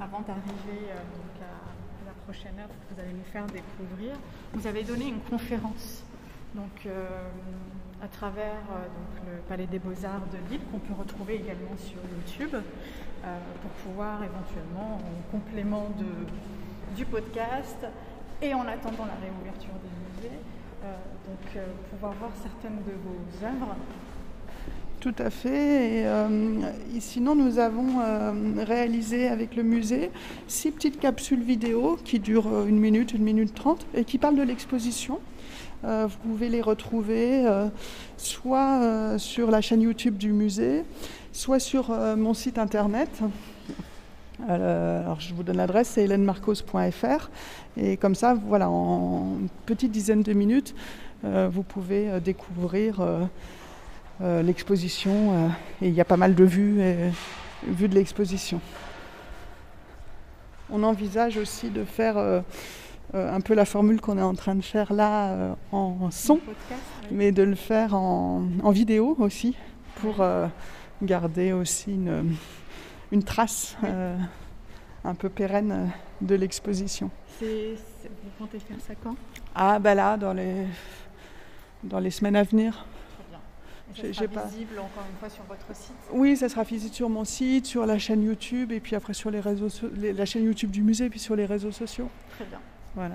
avant 0.00 0.20
d'arriver 0.20 0.88
euh, 0.90 1.42
à 1.42 2.06
la 2.06 2.12
prochaine 2.24 2.58
heure 2.58 2.68
que 2.68 2.94
vous 2.94 3.00
allez 3.00 3.12
nous 3.12 3.32
faire 3.32 3.46
découvrir, 3.46 4.12
vous 4.54 4.66
avez 4.66 4.82
donné 4.82 5.08
une 5.08 5.20
conférence 5.20 6.04
donc, 6.54 6.86
euh, 6.86 7.06
à 8.02 8.08
travers 8.08 8.62
euh, 8.72 8.86
le 9.26 9.38
Palais 9.48 9.66
des 9.66 9.78
Beaux-Arts 9.78 10.26
de 10.32 10.50
Lille, 10.50 10.60
qu'on 10.70 10.78
peut 10.78 10.94
retrouver 10.98 11.36
également 11.36 11.76
sur 11.76 11.96
YouTube, 11.96 12.56
pour 13.62 13.70
pouvoir 13.82 14.22
éventuellement, 14.22 14.96
en 14.96 15.30
complément 15.30 15.90
de, 15.98 16.96
du 16.96 17.04
podcast 17.04 17.84
et 18.40 18.54
en 18.54 18.66
attendant 18.66 19.04
la 19.04 19.16
réouverture 19.20 19.74
des 19.82 20.22
musées, 20.22 20.38
donc, 21.26 21.62
pouvoir 21.90 22.12
voir 22.12 22.30
certaines 22.40 22.78
de 22.84 22.92
vos 22.92 23.44
œuvres 23.44 23.74
tout 25.00 25.14
à 25.18 25.30
fait. 25.30 26.06
Euh, 26.06 26.28
et, 26.96 27.00
sinon, 27.00 27.36
nous 27.36 27.58
avons 27.58 28.00
euh, 28.00 28.32
réalisé 28.64 29.28
avec 29.28 29.54
le 29.54 29.62
musée 29.62 30.10
six 30.48 30.72
petites 30.72 30.98
capsules 30.98 31.42
vidéo 31.42 31.96
qui 32.04 32.18
durent 32.18 32.52
euh, 32.52 32.66
une 32.66 32.78
minute, 32.78 33.12
une 33.12 33.22
minute 33.22 33.54
trente 33.54 33.86
et 33.94 34.04
qui 34.04 34.18
parlent 34.18 34.36
de 34.36 34.42
l'exposition. 34.42 35.20
Vous 35.82 36.18
pouvez 36.22 36.48
les 36.48 36.60
retrouver 36.60 37.44
soit 38.16 39.16
sur 39.18 39.50
la 39.50 39.60
chaîne 39.60 39.82
YouTube 39.82 40.16
du 40.16 40.32
musée, 40.32 40.84
soit 41.32 41.60
sur 41.60 41.90
mon 42.16 42.34
site 42.34 42.58
internet. 42.58 43.08
Alors, 44.48 45.20
je 45.20 45.34
vous 45.34 45.42
donne 45.42 45.56
l'adresse, 45.56 45.88
c'est 45.88 46.04
hélènemarcos.fr. 46.04 47.30
Et 47.76 47.96
comme 47.96 48.14
ça, 48.14 48.34
voilà, 48.34 48.68
en 48.70 49.38
une 49.40 49.48
petite 49.66 49.92
dizaine 49.92 50.22
de 50.22 50.32
minutes, 50.32 50.74
vous 51.22 51.62
pouvez 51.62 52.20
découvrir 52.20 53.00
euh, 54.20 54.42
l'exposition 54.42 55.12
euh, 55.32 55.48
et 55.80 55.88
il 55.88 55.94
y 55.94 56.00
a 56.00 56.04
pas 56.04 56.16
mal 56.16 56.34
de 56.34 56.42
vues, 56.42 56.80
vues 57.64 57.88
de 57.88 57.94
l'exposition. 57.94 58.60
On 60.70 60.82
envisage 60.82 61.36
aussi 61.36 61.70
de 61.70 61.84
faire 61.84 62.42
euh, 63.14 63.34
un 63.34 63.40
peu 63.40 63.54
la 63.54 63.64
formule 63.64 64.00
qu'on 64.00 64.18
est 64.18 64.22
en 64.22 64.34
train 64.34 64.54
de 64.54 64.62
faire 64.62 64.92
là 64.92 65.56
en, 65.72 66.10
son, 66.10 66.40
mais 67.10 67.32
de 67.32 67.42
le 67.42 67.54
faire 67.54 67.94
en, 67.94 68.70
vidéo 68.70 69.16
aussi 69.18 69.56
pour 70.00 70.24
garder 71.02 71.52
aussi 71.52 71.92
une, 71.92 72.34
une 73.12 73.22
trace 73.22 73.76
un 75.04 75.14
peu 75.14 75.28
pérenne 75.28 75.90
de 76.20 76.34
l'exposition. 76.34 77.10
vous 77.40 77.46
comptez 78.38 78.58
faire 78.58 78.76
ça 78.80 78.94
quand? 79.02 79.16
Ah 79.54 79.78
ben 79.78 79.94
là, 79.94 80.16
dans 80.16 80.32
les, 80.32 80.66
dans 81.82 81.98
les 81.98 82.10
semaines 82.10 82.36
à 82.36 82.42
venir. 82.42 82.84
Ça 83.96 84.12
sera 84.12 84.46
visible 84.46 84.78
encore 84.78 85.04
une 85.10 85.18
fois 85.18 85.30
sur 85.30 85.42
votre 85.44 85.74
site? 85.74 85.94
Oui, 86.12 86.36
ça 86.36 86.48
sera 86.48 86.62
visible 86.62 86.94
sur 86.94 87.08
mon 87.08 87.24
site, 87.24 87.66
sur 87.66 87.86
la 87.86 87.98
chaîne 87.98 88.22
YouTube 88.22 88.70
et 88.70 88.80
puis 88.80 88.94
après 88.94 89.14
sur 89.14 89.30
les 89.30 89.40
réseaux, 89.40 89.68
la 89.96 90.24
chaîne 90.26 90.44
YouTube 90.44 90.70
du 90.70 90.82
musée 90.82 91.08
puis 91.08 91.18
sur 91.18 91.34
les 91.34 91.46
réseaux 91.46 91.72
sociaux. 91.72 92.10
Très 92.36 92.44
bien. 92.44 92.60
Voilà. 92.98 93.14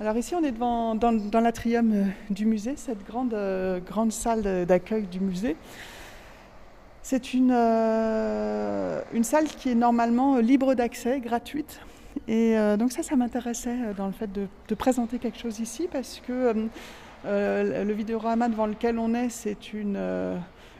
Alors 0.00 0.16
ici, 0.16 0.34
on 0.34 0.42
est 0.42 0.50
devant, 0.50 0.94
dans, 0.94 1.40
l'atrium 1.42 1.92
euh, 1.92 2.04
du 2.30 2.46
musée, 2.46 2.72
cette 2.76 3.06
grande, 3.06 3.34
euh, 3.34 3.78
grande 3.78 4.12
salle 4.12 4.64
d'accueil 4.64 5.02
du 5.02 5.20
musée. 5.20 5.56
C'est 7.02 7.34
une, 7.34 7.52
euh, 7.52 9.02
une 9.12 9.24
salle 9.24 9.44
qui 9.44 9.68
est 9.68 9.74
normalement 9.74 10.38
libre 10.38 10.72
d'accès, 10.72 11.20
gratuite. 11.20 11.82
Et 12.28 12.56
donc 12.78 12.92
ça, 12.92 13.02
ça 13.02 13.14
m'intéressait 13.14 13.94
dans 13.96 14.06
le 14.06 14.12
fait 14.12 14.30
de, 14.32 14.74
présenter 14.74 15.18
quelque 15.18 15.38
chose 15.38 15.60
ici 15.60 15.88
parce 15.90 16.20
que 16.26 16.68
le 17.24 17.92
vidéorama 17.92 18.48
devant 18.48 18.66
lequel 18.66 18.98
on 18.98 19.14
est, 19.14 19.28
c'est 19.28 19.72
une, 19.72 19.98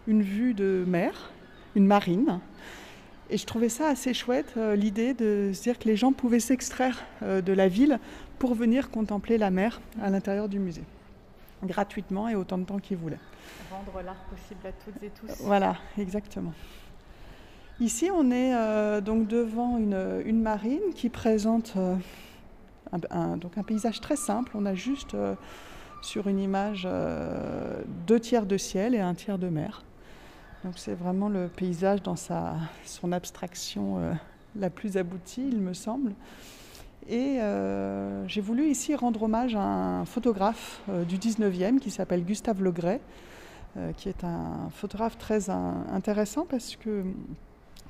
une 0.08 0.22
vue 0.22 0.54
de 0.54 0.84
mer, 0.88 1.30
une 1.76 1.86
marine. 1.86 2.40
Et 3.30 3.38
je 3.38 3.46
trouvais 3.46 3.68
ça 3.68 3.86
assez 3.86 4.12
chouette, 4.12 4.54
l'idée 4.74 5.14
de 5.14 5.52
se 5.54 5.62
dire 5.62 5.78
que 5.78 5.86
les 5.86 5.96
gens 5.96 6.12
pouvaient 6.12 6.40
s'extraire 6.40 7.04
de 7.22 7.52
la 7.52 7.68
ville 7.68 8.00
pour 8.40 8.54
venir 8.54 8.90
contempler 8.90 9.38
la 9.38 9.50
mer 9.50 9.80
à 10.02 10.10
l'intérieur 10.10 10.48
du 10.48 10.58
musée, 10.58 10.82
gratuitement 11.62 12.28
et 12.28 12.34
autant 12.34 12.58
de 12.58 12.64
temps 12.64 12.80
qu'ils 12.80 12.96
voulaient. 12.96 13.20
Rendre 13.70 14.02
l'art 14.04 14.24
possible 14.24 14.66
à 14.66 14.72
toutes 14.72 15.00
et 15.04 15.10
tous. 15.10 15.44
Voilà, 15.44 15.76
exactement. 15.96 16.52
Ici, 17.78 18.10
on 18.12 18.32
est 18.32 19.00
donc 19.02 19.28
devant 19.28 19.78
une, 19.78 20.22
une, 20.26 20.42
marine 20.42 20.92
qui 20.94 21.08
présente 21.08 21.74
un, 23.10 23.36
donc 23.36 23.56
un 23.56 23.62
paysage 23.62 24.00
très 24.00 24.16
simple. 24.16 24.52
On 24.54 24.66
a 24.66 24.74
juste 24.74 25.14
sur 26.02 26.28
une 26.28 26.38
image 26.38 26.86
euh, 26.86 27.82
deux 28.06 28.20
tiers 28.20 28.46
de 28.46 28.56
ciel 28.56 28.94
et 28.94 29.00
un 29.00 29.14
tiers 29.14 29.38
de 29.38 29.48
mer. 29.48 29.84
Donc 30.64 30.74
c'est 30.76 30.94
vraiment 30.94 31.28
le 31.28 31.48
paysage 31.48 32.02
dans 32.02 32.16
sa, 32.16 32.56
son 32.84 33.12
abstraction 33.12 33.98
euh, 33.98 34.12
la 34.56 34.70
plus 34.70 34.96
aboutie, 34.96 35.46
il 35.46 35.60
me 35.60 35.74
semble. 35.74 36.12
Et 37.08 37.40
euh, 37.40 38.26
j'ai 38.28 38.40
voulu 38.40 38.68
ici 38.68 38.94
rendre 38.94 39.22
hommage 39.22 39.54
à 39.56 39.62
un 39.62 40.04
photographe 40.04 40.80
du 41.08 41.18
19e 41.18 41.78
qui 41.78 41.90
s'appelle 41.90 42.24
Gustave 42.24 42.62
Legray, 42.62 43.00
qui 43.96 44.08
est 44.08 44.24
un 44.24 44.68
photographe 44.70 45.16
très 45.18 45.48
intéressant 45.48 46.44
parce 46.44 46.76
que, 46.76 47.04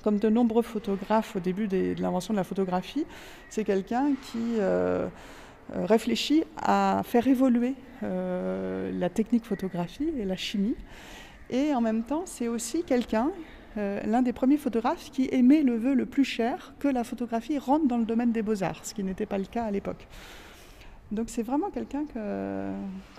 comme 0.02 0.18
de 0.18 0.28
nombreux 0.28 0.62
photographes 0.62 1.36
au 1.36 1.40
début 1.40 1.68
de 1.68 1.94
l'invention 1.98 2.32
de 2.34 2.38
la 2.38 2.44
photographie, 2.44 3.04
c'est 3.48 3.64
quelqu'un 3.64 4.12
qui 4.30 4.58
euh, 5.76 5.84
réfléchit 5.84 6.44
à 6.56 7.02
faire 7.04 7.26
évoluer 7.28 7.74
euh, 8.02 8.90
la 8.98 9.08
technique 9.08 9.44
photographie 9.44 10.10
et 10.18 10.24
la 10.24 10.36
chimie. 10.36 10.74
Et 11.48 11.74
en 11.74 11.80
même 11.80 12.02
temps, 12.02 12.22
c'est 12.26 12.48
aussi 12.48 12.82
quelqu'un, 12.82 13.30
euh, 13.76 14.00
l'un 14.06 14.22
des 14.22 14.32
premiers 14.32 14.56
photographes, 14.56 15.10
qui 15.10 15.28
aimait 15.32 15.62
le 15.62 15.76
vœu 15.76 15.94
le 15.94 16.06
plus 16.06 16.24
cher 16.24 16.74
que 16.78 16.88
la 16.88 17.04
photographie 17.04 17.58
rentre 17.58 17.86
dans 17.86 17.98
le 17.98 18.04
domaine 18.04 18.32
des 18.32 18.42
beaux-arts, 18.42 18.84
ce 18.84 18.94
qui 18.94 19.04
n'était 19.04 19.26
pas 19.26 19.38
le 19.38 19.44
cas 19.44 19.64
à 19.64 19.70
l'époque. 19.70 20.06
Donc 21.12 21.28
c'est 21.28 21.42
vraiment 21.42 21.70
quelqu'un 21.70 22.04
que, 22.04 22.70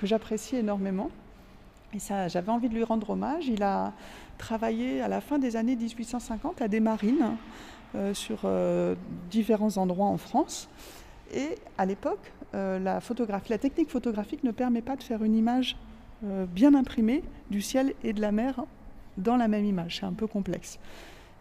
j'apprécie 0.04 0.56
énormément. 0.56 1.10
Et 1.94 2.00
ça, 2.00 2.30
j'avais 2.30 2.52
envie 2.52 2.70
de 2.70 2.74
lui 2.74 2.84
rendre 2.84 3.10
hommage. 3.10 3.48
Il 3.48 3.64
a 3.64 3.92
travaillé 4.38 5.02
à 5.02 5.10
la 5.10 5.20
fin 5.20 5.40
des 5.40 5.58
années 5.58 5.76
1850 5.76 6.62
à 6.62 6.70
des 6.70 6.80
marines 6.80 7.36
sur 8.14 8.50
différents 9.30 9.76
endroits 9.76 10.06
en 10.06 10.18
France. 10.18 10.70
Et 11.34 11.56
à 11.78 11.86
l'époque, 11.86 12.32
euh, 12.54 12.80
la 12.80 13.00
technique 13.58 13.90
photographique 13.90 14.44
ne 14.44 14.52
permet 14.52 14.82
pas 14.82 14.96
de 14.96 15.04
faire 15.04 15.24
une 15.24 15.36
image 15.36 15.78
euh, 16.26 16.46
bien 16.46 16.76
imprimée 16.76 17.24
du 17.50 17.62
ciel 17.62 17.94
et 18.04 18.14
de 18.14 18.22
la 18.22 18.32
mer 18.32 18.66
dans 19.18 19.38
la 19.38 19.48
même 19.48 19.66
image. 19.66 19.98
C'est 20.00 20.06
un 20.06 20.14
peu 20.14 20.28
complexe. 20.28 20.80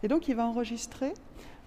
Et 0.03 0.07
donc 0.07 0.27
il 0.27 0.35
va 0.35 0.45
enregistrer 0.45 1.13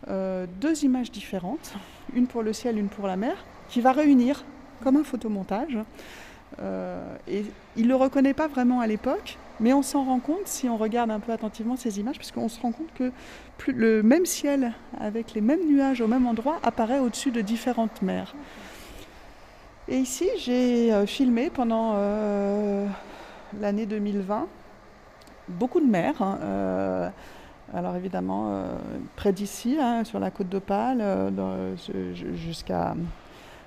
euh, 0.09 0.47
deux 0.61 0.85
images 0.85 1.11
différentes, 1.11 1.75
une 2.15 2.27
pour 2.27 2.43
le 2.43 2.53
ciel, 2.53 2.79
une 2.79 2.89
pour 2.89 3.07
la 3.07 3.17
mer, 3.17 3.45
qui 3.69 3.81
va 3.81 3.93
réunir 3.93 4.45
comme 4.83 4.97
un 4.97 5.05
photomontage. 5.05 5.79
et 7.29 7.45
il 7.77 7.85
ne 7.85 7.89
le 7.89 7.97
reconnaît 7.97 8.35
pas 8.35 8.49
vraiment 8.49 8.81
à 8.81 8.87
l'époque, 8.87 9.39
mais 9.61 9.73
on 9.73 9.83
s'en 9.83 10.05
rend 10.05 10.19
compte 10.19 10.47
si 10.47 10.69
on 10.69 10.77
regarde 10.77 11.11
un 11.11 11.21
peu 11.21 11.33
attentivement 11.33 11.77
ces 11.77 12.01
images, 12.01 12.17
parce 12.17 12.33
qu'on 12.33 12.49
se 12.49 12.61
rend 12.61 12.73
compte 12.73 12.93
que 12.95 13.13
le 13.69 14.03
même 14.03 14.27
ciel 14.27 14.73
avec 14.99 15.35
les 15.35 15.41
mêmes 15.41 15.67
nuages 15.67 16.01
au 16.01 16.09
même 16.09 16.27
endroit 16.27 16.59
apparaît 16.63 16.99
au-dessus 16.99 17.31
de 17.31 17.41
différentes 17.41 18.03
mers. 18.03 18.35
Et 19.87 19.99
ici, 19.99 20.29
j'ai 20.39 20.93
euh, 20.93 21.07
filmé 21.07 21.51
pendant 21.51 21.93
euh, 21.97 22.87
l'année 23.61 23.87
2020 23.87 24.49
beaucoup 25.49 25.81
de 25.81 25.87
mers. 25.87 26.21
Hein, 26.23 26.39
euh, 26.43 27.09
alors 27.73 27.97
évidemment, 27.97 28.63
près 29.17 29.33
d'ici, 29.33 29.77
hein, 29.81 30.05
sur 30.05 30.21
la 30.21 30.31
côte 30.31 30.49
d'Opale, 30.49 31.03
jusqu'à 32.35 32.95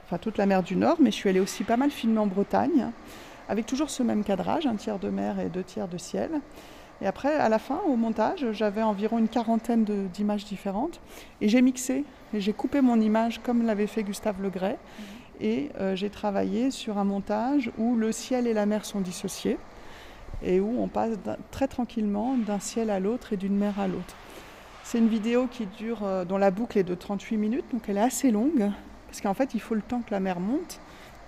enfin, 0.05 0.17
toute 0.17 0.37
la 0.37 0.45
mer 0.45 0.63
du 0.63 0.77
Nord, 0.77 0.97
mais 1.01 1.11
je 1.11 1.15
suis 1.15 1.29
allée 1.29 1.41
aussi 1.41 1.63
pas 1.63 1.75
mal 1.75 1.91
filmer 1.91 2.19
en 2.19 2.27
Bretagne, 2.27 2.91
avec 3.49 3.65
toujours 3.65 3.89
ce 3.89 4.03
même 4.03 4.23
cadrage, 4.23 4.65
un 4.65 4.75
tiers 4.75 4.99
de 4.99 5.09
mer 5.09 5.39
et 5.39 5.49
deux 5.49 5.63
tiers 5.63 5.87
de 5.89 5.97
ciel. 5.97 6.29
Et 7.01 7.05
après, 7.05 7.35
à 7.35 7.49
la 7.49 7.59
fin, 7.59 7.79
au 7.87 7.95
montage, 7.95 8.45
j'avais 8.53 8.81
environ 8.81 9.17
une 9.17 9.27
quarantaine 9.27 9.83
d'images 9.83 10.45
différentes, 10.45 11.01
et 11.41 11.49
j'ai 11.49 11.61
mixé, 11.61 12.05
et 12.33 12.39
j'ai 12.39 12.53
coupé 12.53 12.81
mon 12.81 12.99
image 13.01 13.39
comme 13.43 13.65
l'avait 13.65 13.87
fait 13.87 14.03
Gustave 14.03 14.41
Legray. 14.41 14.73
Mmh. 14.73 15.03
Et 15.39 15.69
euh, 15.79 15.95
j'ai 15.95 16.09
travaillé 16.09 16.71
sur 16.71 16.97
un 16.97 17.03
montage 17.03 17.71
où 17.77 17.95
le 17.95 18.11
ciel 18.11 18.47
et 18.47 18.53
la 18.53 18.65
mer 18.65 18.85
sont 18.85 19.01
dissociés 19.01 19.57
et 20.43 20.59
où 20.59 20.81
on 20.81 20.87
passe 20.87 21.11
très 21.51 21.67
tranquillement 21.67 22.35
d'un 22.37 22.59
ciel 22.59 22.89
à 22.89 22.99
l'autre 22.99 23.33
et 23.33 23.37
d'une 23.37 23.55
mer 23.55 23.79
à 23.79 23.87
l'autre. 23.87 24.15
C'est 24.83 24.99
une 24.99 25.09
vidéo 25.09 25.47
qui 25.47 25.65
dure, 25.65 26.03
euh, 26.03 26.25
dont 26.25 26.37
la 26.37 26.51
boucle 26.51 26.77
est 26.77 26.83
de 26.83 26.95
38 26.95 27.37
minutes, 27.37 27.65
donc 27.71 27.83
elle 27.87 27.97
est 27.97 28.01
assez 28.01 28.31
longue, 28.31 28.71
parce 29.07 29.21
qu'en 29.21 29.33
fait 29.33 29.53
il 29.53 29.59
faut 29.59 29.75
le 29.75 29.81
temps 29.81 30.01
que 30.01 30.11
la 30.11 30.19
mer 30.19 30.39
monte 30.39 30.79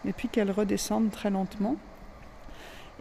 et 0.05 0.13
puis 0.13 0.29
qu'elle 0.29 0.51
redescende 0.51 1.11
très 1.11 1.29
lentement. 1.29 1.75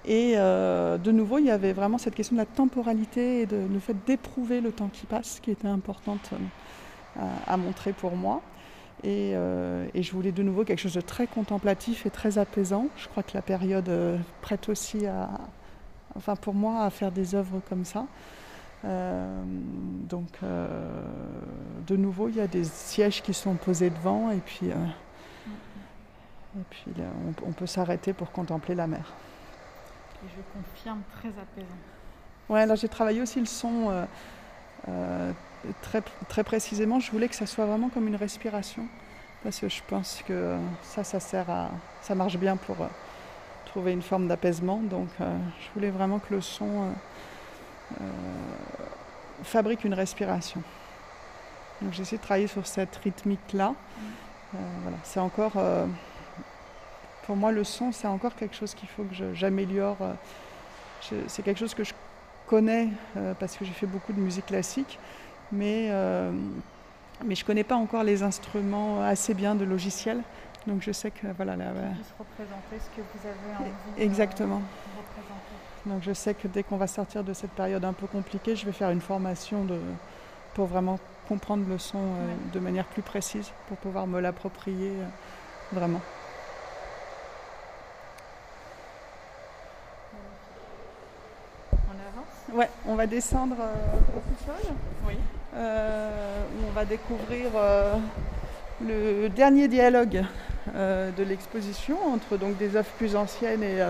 Et 0.05 0.35
euh, 0.37 0.97
de 0.97 1.13
nouveau, 1.13 1.39
il 1.39 1.47
y 1.47 1.51
avait 1.51 1.73
vraiment 1.73 1.99
cette 1.99 2.15
question 2.15 2.35
de 2.37 2.41
la 2.41 2.47
temporalité 2.47 3.43
et 3.43 3.47
de, 3.47 3.57
le 3.71 3.79
fait 3.79 3.97
d'éprouver 4.07 4.61
le 4.61 4.73
temps 4.73 4.89
qui 4.89 5.07
passe 5.07 5.41
qui 5.41 5.51
était 5.51 5.69
importante 5.69 6.31
à 7.47 7.57
montrer 7.57 7.93
pour 7.93 8.17
moi. 8.17 8.43
Euh, 9.05 9.87
et, 9.95 10.03
je 10.03 10.13
voulais 10.13 10.33
de 10.33 10.43
nouveau 10.43 10.65
quelque 10.65 10.81
chose 10.81 10.95
de 10.95 11.01
très 11.01 11.27
contemplatif 11.27 12.07
et 12.07 12.11
très 12.11 12.39
apaisant. 12.39 12.89
Je 12.97 13.09
crois 13.09 13.23
que 13.23 13.33
la 13.35 13.43
période 13.43 13.89
euh, 13.89 14.19
prête 14.43 14.69
aussi 14.69 15.07
à, 15.07 15.29
enfin 16.17 16.37
pour 16.37 16.55
moi, 16.55 16.85
à 16.85 16.91
faire 16.91 17.13
des 17.13 17.35
œuvres 17.35 17.61
comme 17.69 17.85
ça. 17.85 18.07
donc, 18.85 20.29
de 21.87 21.97
nouveau, 21.97 22.29
il 22.29 22.37
y 22.37 22.41
a 22.41 22.47
des 22.47 22.65
sièges 22.65 23.23
qui 23.23 23.35
sont 23.35 23.55
posés 23.55 23.91
devant 23.91 24.31
et 24.31 24.39
puis, 24.39 24.69
et 24.69 26.65
puis 26.71 26.93
on, 27.47 27.53
peut 27.53 27.67
s'arrêter 27.67 28.13
pour 28.13 28.31
contempler 28.31 28.75
la 28.75 28.87
mer. 28.87 29.13
Et 30.25 30.29
je 30.29 30.43
confirme, 30.59 31.03
très 31.19 31.29
apaisant. 31.29 31.77
Ouais, 32.49 32.67
là 32.67 32.75
j'ai 32.75 32.89
travaillé 32.89 33.21
aussi 33.21 33.41
le 33.41 33.47
son 33.47 34.07
très, 35.83 36.03
très 36.29 36.45
précisément. 36.45 37.01
Je 37.01 37.11
voulais 37.11 37.29
que 37.29 37.35
ça 37.37 37.47
soit 37.47 37.67
vraiment 37.67 37.89
comme 37.89 38.09
une 38.09 38.17
respiration 38.17 38.87
parce 39.43 39.61
que 39.61 39.69
je 39.69 39.83
pense 39.89 40.23
que 40.27 40.57
ça, 40.83 41.05
ça 41.05 41.21
sert 41.21 41.49
à, 41.51 41.71
ça 42.03 42.15
marche 42.15 42.37
bien 42.37 42.57
pour 42.57 42.77
trouver 43.79 43.93
une 43.93 44.03
forme 44.03 44.26
d'apaisement. 44.26 44.81
Donc, 44.83 45.09
je 45.20 45.74
voulais 45.74 45.91
vraiment 45.91 46.18
que 46.18 46.35
le 46.35 46.41
son 46.41 46.93
fabrique 49.45 49.85
une 49.85 49.95
respiration. 49.95 50.62
Donc 51.81 51.93
j'essaie 51.93 52.16
de 52.16 52.22
travailler 52.22 52.47
sur 52.47 52.66
cette 52.66 52.97
rythmique-là. 52.97 53.74
Euh, 54.55 54.59
voilà. 54.83 54.97
C'est 55.05 55.20
encore, 55.20 55.53
euh, 55.57 55.87
pour 57.26 57.37
moi, 57.37 57.53
le 57.53 57.64
son, 57.64 57.93
c'est 57.93 58.09
encore 58.09 58.35
quelque 58.35 58.57
chose 58.57 58.74
qu'il 58.74 58.89
faut 58.89 59.05
que 59.05 59.35
j'améliore. 59.35 59.97
Euh, 60.01 61.22
c'est 61.29 61.43
quelque 61.43 61.59
chose 61.59 61.74
que 61.74 61.85
je 61.85 61.95
connais 62.47 62.89
parce 63.39 63.57
que 63.57 63.64
j'ai 63.64 63.72
fait 63.72 63.87
beaucoup 63.87 64.12
de 64.12 64.18
musique 64.18 64.47
classique, 64.47 64.99
mais, 65.53 65.91
mais 67.24 67.35
je 67.35 67.45
connais 67.45 67.62
pas 67.62 67.76
encore 67.76 68.03
les 68.03 68.22
instruments 68.22 69.01
assez 69.03 69.33
bien 69.33 69.55
de 69.55 69.64
logiciels. 69.64 70.22
Donc 70.69 70.83
je 70.83 70.93
sais 70.93 71.11
que 71.11 71.27
voilà. 71.35 71.57
Là, 71.57 71.64
Juste 71.97 72.14
représenter 72.19 72.77
ce 72.79 72.97
que 72.97 73.01
vous 73.01 73.27
avez 73.27 73.57
envie 73.71 74.03
Exactement. 74.03 74.59
de 74.59 74.99
représenter. 74.99 75.87
Donc 75.87 76.03
je 76.03 76.12
sais 76.12 76.35
que 76.35 76.47
dès 76.47 76.62
qu'on 76.62 76.77
va 76.77 76.87
sortir 76.87 77.25
de 77.25 77.33
cette 77.33 77.53
période 77.53 77.85
un 77.85 77.95
peu 77.95 78.07
compliquée, 78.07 78.55
je 78.55 78.66
vais 78.66 78.73
faire 78.73 78.91
une 78.91 79.01
formation 79.01 79.64
de, 79.64 79.79
pour 80.53 80.66
vraiment 80.66 80.99
comprendre 81.27 81.64
le 81.66 81.79
son 81.79 81.99
euh, 81.99 82.35
de 82.53 82.59
manière 82.61 82.85
plus 82.85 83.01
précise, 83.01 83.51
pour 83.69 83.79
pouvoir 83.79 84.07
me 84.07 84.21
l'approprier 84.21 84.91
euh, 84.91 85.07
vraiment. 85.73 86.03
On 91.73 91.93
avance? 91.93 92.59
Ouais, 92.59 92.69
on 92.87 92.95
va 92.95 93.07
descendre 93.07 93.57
euh, 93.59 94.19
au 94.19 94.37
sous-sol? 94.37 94.75
Oui. 95.07 95.14
où 95.55 96.69
on 96.69 96.73
va 96.73 96.85
découvrir 96.85 97.51
le 98.85 99.29
dernier 99.29 99.66
dialogue 99.66 100.25
de 100.75 101.23
l'exposition 101.23 101.97
entre 102.12 102.37
donc 102.37 102.57
des 102.57 102.77
œuvres 102.77 102.91
plus 102.99 103.16
anciennes 103.16 103.62
et, 103.62 103.83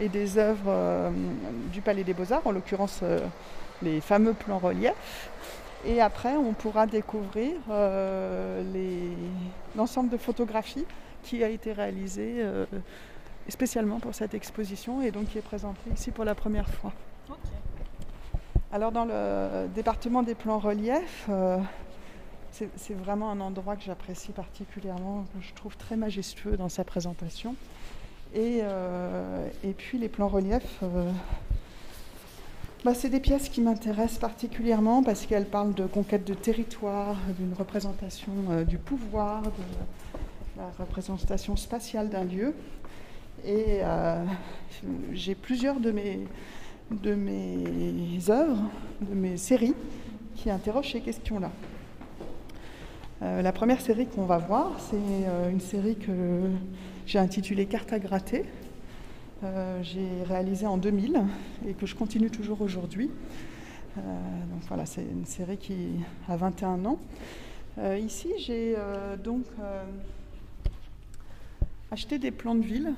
et 0.00 0.08
des 0.08 0.38
œuvres 0.38 1.12
du 1.72 1.80
Palais 1.80 2.04
des 2.04 2.14
Beaux-Arts, 2.14 2.46
en 2.46 2.52
l'occurrence 2.52 3.02
les 3.82 4.00
fameux 4.00 4.32
plans 4.32 4.58
reliefs. 4.58 5.30
Et 5.84 6.00
après, 6.00 6.36
on 6.36 6.52
pourra 6.52 6.86
découvrir 6.86 7.54
euh, 7.70 8.62
l'ensemble 9.76 10.10
de 10.10 10.16
photographies 10.16 10.86
qui 11.24 11.42
a 11.42 11.48
été 11.48 11.72
réalisé 11.72 12.36
euh, 12.38 12.66
spécialement 13.48 13.98
pour 13.98 14.14
cette 14.14 14.34
exposition 14.34 15.02
et 15.02 15.10
donc 15.10 15.28
qui 15.28 15.38
est 15.38 15.42
présenté 15.42 15.90
ici 15.92 16.10
pour 16.12 16.24
la 16.24 16.34
première 16.34 16.68
fois. 16.68 16.92
Alors 18.72 18.92
dans 18.92 19.04
le 19.04 19.68
département 19.74 20.22
des 20.22 20.34
plans 20.34 20.58
reliefs, 20.58 21.26
euh, 21.28 21.58
c'est 22.52 22.94
vraiment 22.94 23.30
un 23.30 23.40
endroit 23.40 23.76
que 23.76 23.82
j'apprécie 23.82 24.32
particulièrement, 24.32 25.24
que 25.34 25.44
je 25.44 25.54
trouve 25.54 25.76
très 25.76 25.96
majestueux 25.96 26.56
dans 26.56 26.68
sa 26.68 26.84
présentation. 26.84 27.54
Et, 28.34 28.60
et 29.62 29.72
puis 29.76 29.98
les 29.98 30.08
plans 30.08 30.28
reliefs 30.28 30.82
bah, 32.84 32.94
c'est 32.94 33.10
des 33.10 33.20
pièces 33.20 33.48
qui 33.48 33.60
m'intéressent 33.60 34.18
particulièrement 34.18 35.04
parce 35.04 35.24
qu'elles 35.26 35.46
parlent 35.46 35.72
de 35.72 35.86
conquête 35.86 36.24
de 36.24 36.34
territoire, 36.34 37.16
d'une 37.38 37.52
représentation 37.54 38.32
euh, 38.50 38.64
du 38.64 38.76
pouvoir, 38.76 39.42
de 39.42 39.50
la 40.56 40.68
représentation 40.80 41.54
spatiale 41.54 42.08
d'un 42.08 42.24
lieu. 42.24 42.54
Et 43.44 43.82
euh, 43.82 44.24
j'ai 45.12 45.36
plusieurs 45.36 45.78
de 45.78 45.92
mes 45.92 46.26
œuvres, 48.28 48.64
de 49.00 49.14
mes 49.14 49.36
séries 49.36 49.74
qui 50.34 50.50
interrogent 50.50 50.90
ces 50.90 51.00
questions-là. 51.00 51.52
Euh, 53.22 53.40
la 53.40 53.52
première 53.52 53.80
série 53.80 54.06
qu'on 54.06 54.26
va 54.26 54.38
voir, 54.38 54.72
c'est 54.80 55.50
une 55.50 55.60
série 55.60 55.96
que 55.96 56.50
j'ai 57.06 57.18
intitulée 57.18 57.66
Carte 57.66 57.92
à 57.92 57.98
gratter. 57.98 58.44
Euh, 59.44 59.82
j'ai 59.82 60.22
réalisé 60.24 60.66
en 60.66 60.76
2000 60.76 61.20
et 61.66 61.74
que 61.74 61.84
je 61.84 61.96
continue 61.96 62.30
toujours 62.30 62.60
aujourd'hui. 62.62 63.10
Euh, 63.98 64.00
donc 64.00 64.62
voilà, 64.68 64.86
c'est 64.86 65.02
une 65.02 65.26
série 65.26 65.58
qui 65.58 65.90
a 66.28 66.36
21 66.36 66.84
ans. 66.84 66.98
Euh, 67.78 67.98
ici, 67.98 68.28
j'ai 68.38 68.76
donc 69.22 69.44
acheté 71.90 72.18
des 72.18 72.30
plans 72.30 72.54
de 72.54 72.62
villes 72.62 72.94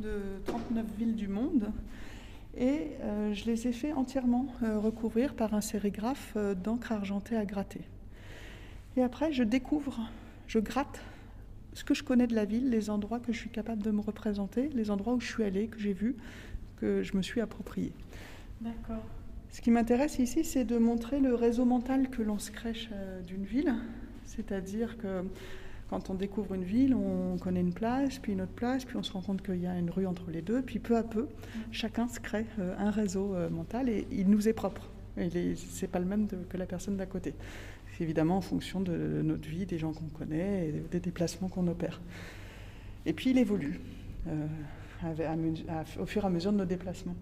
de 0.00 0.20
39 0.46 0.84
villes 0.98 1.14
du 1.14 1.28
monde 1.28 1.70
et 2.58 2.92
je 3.32 3.44
les 3.44 3.68
ai 3.68 3.72
fait 3.72 3.92
entièrement 3.92 4.46
recouvrir 4.60 5.34
par 5.34 5.54
un 5.54 5.60
sérigraphe 5.60 6.36
d'encre 6.62 6.92
argentée 6.92 7.36
à 7.36 7.44
gratter. 7.44 7.82
Et 8.96 9.02
après, 9.02 9.32
je 9.32 9.42
découvre, 9.42 10.00
je 10.46 10.58
gratte 10.58 11.00
ce 11.74 11.84
que 11.84 11.92
je 11.92 12.02
connais 12.02 12.26
de 12.26 12.34
la 12.34 12.46
ville, 12.46 12.70
les 12.70 12.88
endroits 12.88 13.20
que 13.20 13.32
je 13.32 13.38
suis 13.38 13.50
capable 13.50 13.82
de 13.82 13.90
me 13.90 14.00
représenter, 14.00 14.70
les 14.70 14.90
endroits 14.90 15.14
où 15.14 15.20
je 15.20 15.26
suis 15.26 15.44
allée, 15.44 15.68
que 15.68 15.78
j'ai 15.78 15.92
vus, 15.92 16.16
que 16.76 17.02
je 17.02 17.16
me 17.16 17.22
suis 17.22 17.42
approprié. 17.42 17.92
D'accord. 18.62 19.04
Ce 19.50 19.60
qui 19.60 19.70
m'intéresse 19.70 20.18
ici, 20.18 20.44
c'est 20.44 20.64
de 20.64 20.78
montrer 20.78 21.20
le 21.20 21.34
réseau 21.34 21.66
mental 21.66 22.08
que 22.08 22.22
l'on 22.22 22.38
se 22.38 22.50
crèche 22.50 22.88
euh, 22.92 23.20
d'une 23.22 23.44
ville. 23.44 23.74
C'est-à-dire 24.24 24.96
que 24.96 25.24
quand 25.90 26.10
on 26.10 26.14
découvre 26.14 26.54
une 26.54 26.64
ville, 26.64 26.94
on 26.94 27.36
connaît 27.38 27.60
une 27.60 27.74
place, 27.74 28.18
puis 28.18 28.32
une 28.32 28.40
autre 28.40 28.52
place, 28.52 28.84
puis 28.84 28.96
on 28.96 29.02
se 29.02 29.12
rend 29.12 29.20
compte 29.20 29.42
qu'il 29.42 29.60
y 29.60 29.66
a 29.66 29.78
une 29.78 29.90
rue 29.90 30.06
entre 30.06 30.30
les 30.30 30.42
deux, 30.42 30.62
puis 30.62 30.78
peu 30.78 30.96
à 30.96 31.02
peu, 31.02 31.28
chacun 31.70 32.08
se 32.08 32.18
crée 32.18 32.46
euh, 32.58 32.74
un 32.78 32.90
réseau 32.90 33.34
euh, 33.34 33.50
mental 33.50 33.88
et 33.88 34.06
il 34.10 34.28
nous 34.28 34.48
est 34.48 34.52
propre. 34.52 34.90
Ce 35.16 35.22
n'est 35.22 35.88
pas 35.88 35.98
le 35.98 36.04
même 36.04 36.26
que 36.48 36.56
la 36.56 36.66
personne 36.66 36.96
d'à 36.96 37.06
côté 37.06 37.34
évidemment 38.04 38.36
en 38.36 38.40
fonction 38.40 38.80
de 38.80 39.22
notre 39.22 39.48
vie, 39.48 39.66
des 39.66 39.78
gens 39.78 39.92
qu'on 39.92 40.06
connaît 40.06 40.68
et 40.68 40.72
des 40.90 41.00
déplacements 41.00 41.48
qu'on 41.48 41.66
opère. 41.66 42.00
Et 43.06 43.12
puis 43.12 43.30
il 43.30 43.38
évolue 43.38 43.80
euh, 44.28 44.46
au 46.00 46.06
fur 46.06 46.24
et 46.24 46.26
à 46.26 46.30
mesure 46.30 46.52
de 46.52 46.58
nos 46.58 46.64
déplacements. 46.64 47.14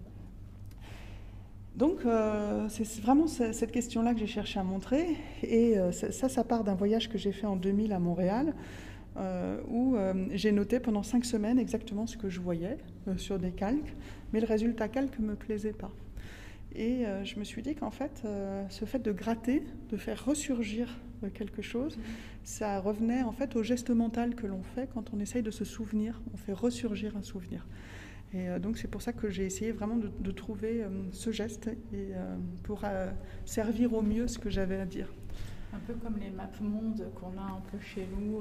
Donc 1.77 2.07
euh, 2.07 2.69
c'est 2.69 3.01
vraiment 3.01 3.27
cette 3.27 3.73
question-là 3.73 4.15
que 4.15 4.21
j'ai 4.21 4.27
cherché 4.27 4.61
à 4.61 4.63
montrer. 4.63 5.17
Et 5.43 5.77
euh, 5.79 5.93
ça, 5.93 6.29
ça 6.29 6.45
part 6.45 6.65
d'un 6.65 6.75
voyage 6.75 7.09
que 7.09 7.19
j'ai 7.19 7.33
fait 7.33 7.47
en 7.47 7.57
2000 7.57 7.93
à 7.93 7.99
Montréal, 7.99 8.55
où 9.69 9.97
j'ai 10.33 10.51
noté 10.51 10.81
pendant 10.81 11.05
cinq 11.05 11.25
semaines 11.25 11.61
exactement 11.61 12.05
ce 12.05 12.17
que 12.17 12.29
je 12.29 12.41
voyais 12.41 12.79
sur 13.17 13.39
des 13.39 13.53
calques, 13.53 13.95
mais 14.33 14.41
le 14.41 14.47
résultat 14.47 14.89
calque 14.89 15.21
ne 15.21 15.27
me 15.27 15.35
plaisait 15.37 15.73
pas. 15.73 15.93
Et 16.75 17.07
euh, 17.07 17.25
je 17.25 17.39
me 17.39 17.45
suis 17.45 17.63
dit 17.63 17.75
qu'en 17.75 17.91
fait, 17.91 18.23
euh, 18.25 18.65
ce 18.69 18.85
fait 18.85 18.99
de 18.99 19.13
gratter, 19.13 19.65
de 19.91 19.97
faire 19.97 20.25
ressurgir 20.25 20.89
euh, 21.23 21.31
quelque 21.31 21.63
chose, 21.63 21.99
ça 22.43 22.81
revenait 22.81 23.23
en 23.23 23.33
fait 23.33 23.55
au 23.55 23.63
geste 23.63 23.91
mental 23.91 24.35
que 24.35 24.47
l'on 24.47 24.63
fait 24.63 24.89
quand 24.93 25.15
on 25.15 25.21
essaye 25.21 25.43
de 25.43 25.53
se 25.53 25.65
souvenir. 25.65 26.21
On 26.33 26.37
fait 26.37 26.53
ressurgir 26.53 27.17
un 27.17 27.23
souvenir. 27.23 27.67
Et 28.33 28.49
donc 28.59 28.79
c'est 28.79 28.89
pour 28.89 29.01
ça 29.01 29.13
que 29.13 29.31
j'ai 29.31 29.47
essayé 29.47 29.71
vraiment 29.71 29.97
de, 29.97 30.31
trouver 30.33 30.85
ce 31.13 31.31
geste 31.31 31.71
et, 31.93 32.09
pour 32.65 32.83
servir 33.45 33.95
au 33.95 34.03
mieux 34.03 34.27
ce 34.27 34.41
que 34.41 34.51
j'avais 34.51 34.81
à 34.81 34.87
dire. 34.87 35.07
Un 35.73 35.79
peu 35.87 35.95
comme 35.95 36.17
les 36.19 36.31
maps 36.31 36.51
monde 36.61 37.09
qu'on 37.15 37.39
a 37.39 37.45
un 37.45 37.63
peu 37.71 37.79
chez 37.79 38.09
nous. 38.19 38.41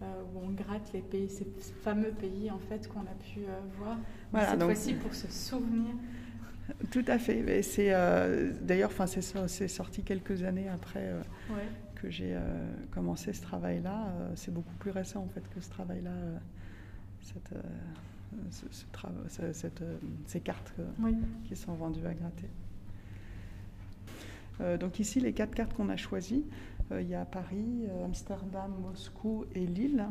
où 0.00 0.38
on 0.42 0.48
gratte 0.48 0.94
les 0.94 1.02
pays, 1.02 1.28
ces 1.28 1.46
fameux 1.82 2.12
pays 2.12 2.50
en 2.50 2.58
fait 2.58 2.88
qu'on 2.88 3.00
a 3.00 3.14
pu 3.34 3.40
voir. 3.76 3.98
Voilà, 4.32 4.52
cette 4.52 4.62
fois-ci 4.62 4.94
pour 4.94 5.14
se 5.14 5.30
souvenir 5.30 5.92
tout 6.90 7.04
à 7.06 7.18
fait. 7.18 7.62
C'est 7.62 7.92
euh, 7.92 8.52
d'ailleurs, 8.62 8.90
enfin, 8.90 9.06
c'est 9.06 9.68
sorti 9.68 10.02
quelques 10.02 10.42
années 10.42 10.68
après 10.68 11.04
euh, 11.04 11.22
que 11.94 12.10
j'ai 12.10 12.34
euh, 12.34 12.40
commencé 12.90 13.32
ce 13.32 13.42
travail-là. 13.42 14.08
c'est 14.34 14.52
beaucoup 14.52 14.74
plus 14.78 14.90
récent 14.90 15.22
en 15.22 15.28
fait 15.28 15.48
que 15.54 15.60
ce 15.60 15.70
travail-là, 15.70 16.10
cette, 17.22 17.54
ces 20.26 20.40
cartes 20.40 20.74
qui 21.44 21.56
sont 21.56 21.74
vendues 21.74 22.06
à 22.06 22.14
gratter. 22.14 22.48
donc 24.78 25.00
ici, 25.00 25.20
les 25.20 25.32
quatre 25.32 25.54
cartes 25.54 25.74
qu'on 25.74 25.88
a 25.88 25.96
choisies, 25.96 26.44
il 26.92 27.08
y 27.08 27.14
a 27.14 27.24
Paris, 27.24 27.86
Amsterdam, 28.04 28.72
Moscou 28.80 29.44
et 29.54 29.66
Lille. 29.66 30.04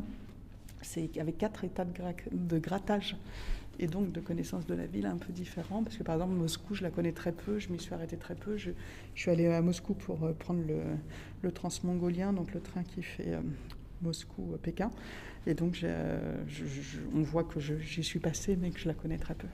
C'est 0.82 1.16
avec 1.18 1.38
quatre 1.38 1.64
états 1.64 1.84
de, 1.84 1.92
de 2.32 2.58
grattage 2.58 3.16
et 3.78 3.86
donc 3.86 4.12
de 4.12 4.20
connaissance 4.20 4.66
de 4.66 4.74
la 4.74 4.86
ville 4.86 5.06
un 5.06 5.16
peu 5.16 5.32
différent. 5.32 5.82
Parce 5.82 5.96
que 5.96 6.02
par 6.02 6.16
exemple, 6.16 6.34
Moscou, 6.34 6.74
je 6.74 6.82
la 6.82 6.90
connais 6.90 7.12
très 7.12 7.32
peu, 7.32 7.58
je 7.58 7.70
m'y 7.70 7.78
suis 7.78 7.94
arrêtée 7.94 8.16
très 8.16 8.34
peu. 8.34 8.56
Je, 8.56 8.70
suis 9.14 9.30
allée 9.30 9.46
à 9.46 9.62
Moscou 9.62 9.94
pour 9.94 10.24
euh, 10.24 10.32
prendre 10.32 10.60
le, 10.66 10.80
le 11.42 11.52
transmongolien, 11.52 12.32
donc 12.32 12.52
le 12.54 12.60
train 12.60 12.82
qui 12.82 13.02
fait 13.02 13.34
euh, 13.34 13.40
Moscou-Pékin. 14.02 14.90
Et 15.48 15.54
donc, 15.54 15.86
on 17.14 17.22
voit 17.22 17.44
que 17.44 17.60
j'y 17.60 18.02
suis 18.02 18.18
passée, 18.18 18.56
mais 18.60 18.70
que 18.70 18.80
je 18.80 18.88
la 18.88 18.94
connais 18.94 19.16
très 19.16 19.34
peu. 19.34 19.46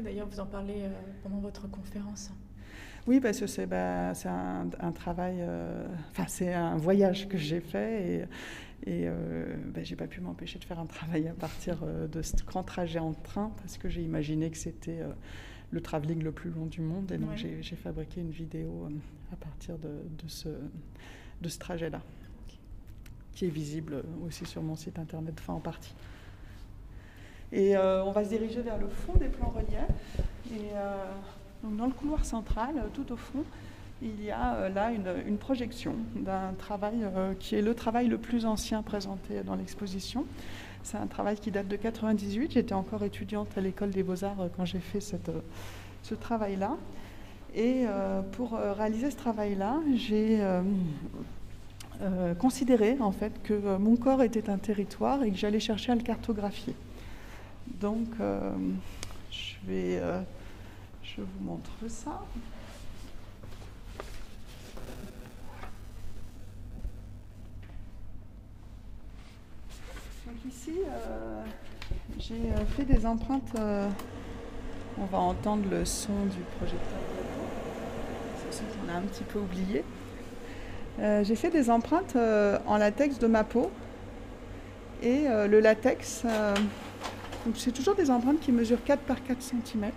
D'ailleurs, 0.00 0.26
vous 0.26 0.40
en 0.40 0.46
parlez 0.46 0.82
euh, 0.82 0.88
pendant 1.22 1.38
votre 1.38 1.70
conférence. 1.70 2.30
Oui, 3.06 3.20
parce 3.20 3.40
que 3.40 3.46
c'est 3.46 3.66
bah, 3.66 4.12
un, 4.24 4.92
travail, 4.92 5.38
euh, 5.40 5.86
enfin 6.12 6.24
c'est 6.28 6.54
un 6.54 6.76
voyage 6.76 7.28
que 7.28 7.36
j'ai 7.36 7.60
fait 7.60 8.08
et, 8.08 8.24
et 8.84 9.04
euh, 9.06 9.54
bah, 9.66 9.82
j'ai 9.82 9.96
pas 9.96 10.06
pu 10.06 10.20
m'empêcher 10.20 10.58
de 10.58 10.64
faire 10.64 10.78
un 10.78 10.86
travail 10.86 11.28
à 11.28 11.32
partir 11.32 11.78
euh, 11.82 12.06
de 12.08 12.22
ce 12.22 12.36
grand 12.44 12.62
trajet 12.62 12.98
en 12.98 13.12
train 13.12 13.52
parce 13.58 13.78
que 13.78 13.88
j'ai 13.88 14.02
imaginé 14.02 14.50
que 14.50 14.56
c'était 14.56 15.00
le 15.70 15.80
travelling 15.80 16.22
le 16.22 16.32
plus 16.32 16.50
long 16.50 16.66
du 16.66 16.80
monde 16.80 17.10
et 17.12 17.18
donc 17.18 17.36
j'ai 17.36 17.76
fabriqué 17.76 18.20
une 18.20 18.30
vidéo 18.30 18.88
à 19.32 19.36
partir 19.36 19.78
de, 19.78 19.88
de 19.88 20.28
ce, 20.28 20.48
de 21.40 21.48
ce 21.48 21.58
trajet-là 21.58 22.02
qui 23.34 23.46
est 23.46 23.50
visible 23.50 24.02
aussi 24.26 24.44
sur 24.44 24.62
mon 24.62 24.76
site 24.76 24.98
internet, 24.98 25.34
enfin 25.38 25.54
en 25.54 25.60
partie. 25.60 25.94
Et 27.50 27.76
on 27.76 28.12
va 28.12 28.24
se 28.24 28.28
diriger 28.28 28.60
vers 28.60 28.78
le 28.78 28.88
fond 28.88 29.14
des 29.14 29.28
plans 29.28 29.48
reliefs. 29.48 30.20
Et 30.54 30.74
donc 31.62 31.76
dans 31.76 31.86
le 31.86 31.92
couloir 31.92 32.24
central, 32.24 32.76
euh, 32.76 32.88
tout 32.92 33.12
au 33.12 33.16
fond, 33.16 33.44
il 34.02 34.24
y 34.24 34.30
a 34.30 34.54
euh, 34.54 34.68
là 34.68 34.90
une, 34.90 35.38
projection 35.38 35.94
d'un 36.16 36.52
travail 36.58 37.04
euh, 37.04 37.34
qui 37.38 37.54
est 37.54 37.62
le 37.62 37.74
travail 37.74 38.08
le 38.08 38.18
plus 38.18 38.44
ancien 38.44 38.82
présenté 38.82 39.42
dans 39.44 39.54
l'exposition. 39.54 40.24
C'est 40.82 40.96
un 40.96 41.06
travail 41.06 41.36
qui 41.36 41.50
date 41.50 41.68
de 41.68 41.76
98. 41.76 42.52
J'étais 42.52 42.74
encore 42.74 43.04
étudiante 43.04 43.56
à 43.56 43.60
l'école 43.60 43.90
des 43.90 44.02
beaux-arts 44.02 44.48
quand 44.56 44.64
j'ai 44.64 44.80
fait 44.80 45.00
ce 45.00 46.14
travail-là. 46.14 46.76
Et 47.54 47.84
pour 48.32 48.54
réaliser 48.58 49.12
ce 49.12 49.16
travail-là, 49.16 49.78
j'ai 49.94 50.44
considéré 52.40 52.96
en 52.98 53.12
fait 53.12 53.32
que 53.44 53.76
mon 53.76 53.94
corps 53.94 54.24
était 54.24 54.50
un 54.50 54.58
territoire 54.58 55.22
et 55.22 55.30
que 55.30 55.36
j'allais 55.36 55.60
chercher 55.60 55.92
à 55.92 55.94
le 55.94 56.02
cartographier. 56.02 56.74
Donc, 57.80 58.08
je 59.30 59.54
vais 59.68 60.00
je 61.04 61.20
vous 61.20 61.44
montre 61.44 61.70
ça. 61.86 62.22
Ici, 70.48 70.72
euh, 70.86 71.42
j'ai 72.18 72.34
euh, 72.34 72.64
fait 72.76 72.84
des 72.84 73.06
empreintes. 73.06 73.52
Euh, 73.58 73.88
on 75.00 75.04
va 75.04 75.18
entendre 75.18 75.64
le 75.70 75.84
son 75.84 76.26
du 76.26 76.40
projecteur. 76.58 76.98
C'est 78.50 78.58
ce 78.58 78.62
qu'on 78.62 78.92
a 78.92 78.98
un 78.98 79.02
petit 79.02 79.24
peu 79.24 79.38
oublié. 79.38 79.84
j'ai 80.98 81.34
fait 81.34 81.48
des 81.48 81.70
empreintes 81.70 82.14
en 82.66 82.76
latex 82.76 83.18
de 83.18 83.26
ma 83.26 83.42
peau. 83.42 83.70
Et 85.02 85.24
le 85.28 85.60
latex, 85.60 86.24
c'est 87.54 87.72
toujours 87.72 87.94
des 87.94 88.10
empreintes 88.10 88.40
qui 88.40 88.52
mesurent 88.52 88.84
4 88.84 89.00
par 89.00 89.24
4 89.24 89.40
cm. 89.40 89.90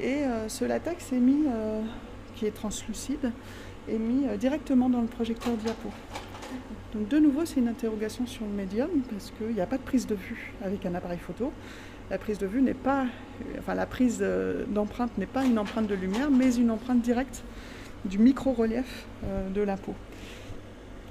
Et 0.00 0.22
ce 0.48 0.64
latex 0.64 1.12
est 1.12 1.20
mis, 1.20 1.44
qui 2.36 2.46
est 2.46 2.52
translucide, 2.52 3.30
est 3.86 3.98
mis 3.98 4.26
directement 4.38 4.88
dans 4.88 5.02
le 5.02 5.08
projecteur 5.08 5.52
diapo. 5.58 5.90
Donc 6.94 7.08
de 7.08 7.18
nouveau, 7.18 7.44
c'est 7.44 7.60
une 7.60 7.68
interrogation 7.68 8.26
sur 8.26 8.44
le 8.44 8.52
médium 8.52 8.88
parce 9.10 9.32
qu'il 9.32 9.54
n'y 9.54 9.60
a 9.60 9.66
pas 9.66 9.78
de 9.78 9.82
prise 9.82 10.06
de 10.06 10.14
vue 10.14 10.52
avec 10.62 10.84
un 10.86 10.94
appareil 10.94 11.18
photo. 11.18 11.52
La 12.10 12.18
prise 12.18 12.38
de 12.38 12.46
vue 12.46 12.60
n'est 12.60 12.74
pas, 12.74 13.06
enfin 13.58 13.74
la 13.74 13.86
prise 13.86 14.24
d'empreinte 14.68 15.16
n'est 15.16 15.26
pas 15.26 15.44
une 15.44 15.58
empreinte 15.58 15.86
de 15.86 15.94
lumière, 15.94 16.28
mais 16.30 16.56
une 16.56 16.72
empreinte 16.72 17.00
directe 17.00 17.44
du 18.04 18.18
micro-relief 18.18 19.06
de 19.54 19.62
la 19.62 19.76
peau. 19.76 19.94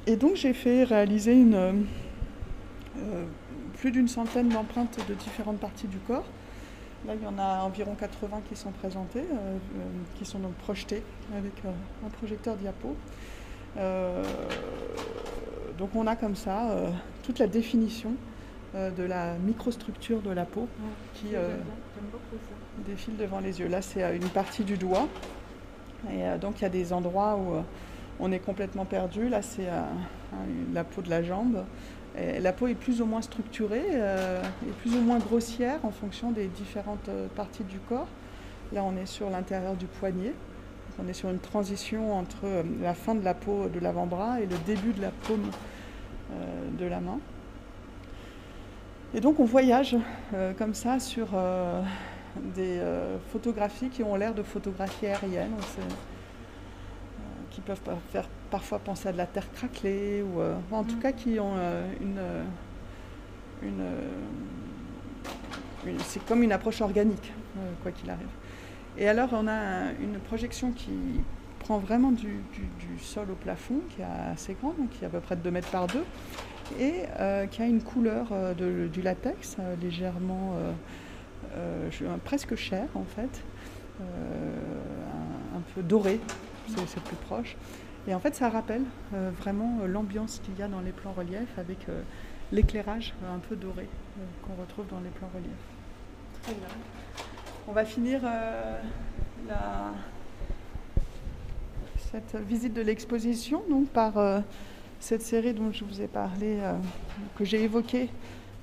Et 0.07 0.17
donc 0.17 0.35
j'ai 0.35 0.51
fait 0.51 0.83
réaliser 0.83 1.37
plus 3.77 3.91
d'une 3.91 4.09
centaine 4.09 4.49
d'empreintes 4.49 4.99
de 5.07 5.13
différentes 5.13 5.59
parties 5.59 5.87
du 5.87 5.99
corps 5.99 6.25
Là, 7.07 7.13
il 7.15 7.23
y 7.23 7.27
en 7.27 7.37
a 7.39 7.61
environ 7.63 7.95
80 7.95 8.41
qui 8.49 8.55
sont 8.55 8.71
présentés, 8.71 9.19
euh, 9.19 9.23
euh, 9.23 9.57
qui 10.17 10.25
sont 10.25 10.39
donc 10.39 10.53
projetés 10.55 11.01
avec 11.35 11.53
euh, 11.63 11.69
un 12.05 12.09
projecteur 12.09 12.57
diapo. 12.57 12.95
Donc 15.79 15.95
on 15.95 16.05
a 16.05 16.15
comme 16.15 16.35
ça 16.35 16.75
toute 17.23 17.39
la 17.39 17.47
définition 17.47 18.11
de 18.75 19.03
la 19.03 19.33
microstructure 19.35 20.21
de 20.21 20.29
la 20.29 20.45
peau 20.45 20.67
qui 21.15 21.29
défile 22.85 23.17
devant 23.17 23.39
les 23.39 23.59
yeux. 23.59 23.67
Là, 23.67 23.81
c'est 23.81 24.15
une 24.15 24.29
partie 24.29 24.63
du 24.63 24.77
doigt. 24.77 25.07
Et 26.11 26.37
donc 26.39 26.59
il 26.59 26.61
y 26.63 26.65
a 26.65 26.69
des 26.69 26.93
endroits 26.93 27.35
où 27.37 27.63
on 28.19 28.31
est 28.31 28.39
complètement 28.39 28.85
perdu. 28.85 29.29
Là, 29.29 29.41
c'est 29.41 29.67
la 30.73 30.83
peau 30.83 31.01
de 31.01 31.09
la 31.09 31.23
jambe 31.23 31.63
la 32.39 32.53
peau 32.53 32.67
est 32.67 32.75
plus 32.75 33.01
ou 33.01 33.05
moins 33.05 33.21
structurée 33.21 33.85
euh, 33.93 34.41
et 34.67 34.71
plus 34.71 34.95
ou 34.95 35.01
moins 35.01 35.19
grossière 35.19 35.79
en 35.83 35.91
fonction 35.91 36.31
des 36.31 36.47
différentes 36.47 37.09
euh, 37.09 37.27
parties 37.35 37.63
du 37.63 37.79
corps. 37.79 38.07
Là, 38.73 38.83
on 38.83 38.95
est 38.97 39.05
sur 39.05 39.29
l'intérieur 39.29 39.75
du 39.75 39.85
poignet. 39.85 40.33
On 41.03 41.07
est 41.07 41.13
sur 41.13 41.29
une 41.29 41.39
transition 41.39 42.17
entre 42.17 42.45
euh, 42.45 42.63
la 42.81 42.93
fin 42.93 43.15
de 43.15 43.23
la 43.23 43.33
peau 43.33 43.69
de 43.69 43.79
l'avant-bras 43.79 44.41
et 44.41 44.45
le 44.45 44.57
début 44.65 44.93
de 44.93 45.01
la 45.01 45.11
paume 45.11 45.49
de 46.77 46.85
la 46.85 46.99
main. 46.99 47.19
Et 49.15 49.19
donc 49.19 49.39
on 49.39 49.45
voyage 49.45 49.97
comme 50.59 50.75
ça 50.75 50.99
sur 50.99 51.29
des 52.55 52.79
photographies 53.31 53.89
qui 53.89 54.03
ont 54.03 54.15
l'air 54.15 54.35
de 54.35 54.43
photographies 54.43 55.07
aériennes 55.07 55.55
qui 57.49 57.61
peuvent 57.61 57.81
faire 58.11 58.27
parfois 58.49 58.79
penser 58.79 59.09
à 59.09 59.11
de 59.11 59.17
la 59.17 59.25
terre 59.25 59.51
craquelée, 59.51 60.23
ou 60.23 60.39
euh, 60.39 60.55
en 60.71 60.83
tout 60.83 60.95
mm. 60.95 60.99
cas 60.99 61.11
qui 61.11 61.39
ont 61.39 61.55
euh, 61.57 61.91
une, 62.01 62.21
une, 63.67 63.83
c'est 65.99 66.23
comme 66.25 66.43
une 66.43 66.51
approche 66.51 66.81
organique, 66.81 67.31
euh, 67.57 67.71
quoi 67.81 67.91
qu'il 67.91 68.09
arrive. 68.09 68.27
Et 68.99 69.07
alors 69.07 69.29
on 69.33 69.47
a 69.47 69.91
une 69.99 70.19
projection 70.19 70.71
qui 70.71 70.91
prend 71.59 71.79
vraiment 71.79 72.11
du, 72.11 72.43
sol 72.99 73.31
au 73.31 73.35
plafond, 73.35 73.79
qui 73.89 74.01
est 74.01 74.31
assez 74.31 74.55
grande, 74.61 74.75
qui 74.91 75.03
est 75.03 75.07
à 75.07 75.09
peu 75.09 75.19
près 75.19 75.35
de 75.35 75.41
2 75.41 75.51
mètres 75.51 75.71
par 75.71 75.87
2, 75.87 76.03
et 76.79 77.05
qui 77.49 77.61
a 77.61 77.65
une 77.65 77.81
couleur 77.81 78.27
du 78.55 79.01
latex 79.01 79.57
légèrement, 79.81 80.53
presque 82.25 82.55
chair 82.55 82.87
en 82.93 83.05
fait, 83.05 83.41
un, 84.01 85.61
peu 85.73 85.81
doré, 85.81 86.19
c'est 86.67 87.03
plus 87.03 87.15
proche. 87.15 87.55
Et 88.07 88.13
en 88.15 88.19
fait, 88.19 88.33
ça 88.35 88.49
rappelle 88.49 88.83
euh, 89.13 89.29
vraiment 89.39 89.79
euh, 89.81 89.87
l'ambiance 89.87 90.41
qu'il 90.43 90.57
y 90.57 90.63
a 90.63 90.67
dans 90.67 90.81
les 90.81 90.91
plans 90.91 91.11
reliefs 91.11 91.57
avec 91.57 91.87
euh, 91.89 92.01
l'éclairage 92.51 93.13
un 93.31 93.37
peu 93.39 93.55
doré 93.55 93.87
qu'on 94.43 94.59
retrouve 94.59 94.87
dans 94.87 94.99
les 94.99 95.09
plans 95.09 95.29
reliefs. 95.33 95.49
Très 96.41 96.53
bien. 96.53 96.67
On 97.69 97.73
va 97.73 97.85
finir 97.85 98.21
cette 102.11 102.35
visite 102.47 102.73
de 102.73 102.81
l'exposition 102.81 103.61
donc 103.69 103.87
par 103.89 104.13
cette 104.99 105.21
série 105.21 105.53
dont 105.53 105.71
je 105.71 105.85
vous 105.85 106.01
ai 106.01 106.07
parlé, 106.07 106.57
que 107.37 107.45
j'ai 107.45 107.63
évoquée 107.63 108.09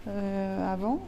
avant. 0.06 1.00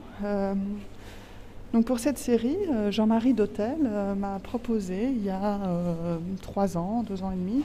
Donc 1.72 1.84
pour 1.84 1.99
cette 1.99 2.16
série, 2.16 2.57
euh, 2.72 2.90
Jean-Marie 2.90 3.34
Dautel 3.34 3.76
euh, 3.84 4.14
m'a 4.14 4.38
proposé 4.38 5.05
il 5.05 5.22
y 5.22 5.28
a 5.28 5.61
euh, 5.66 6.16
trois 6.40 6.78
ans, 6.78 7.03
deux 7.03 7.22
ans 7.22 7.30
et 7.30 7.36
demi, 7.36 7.62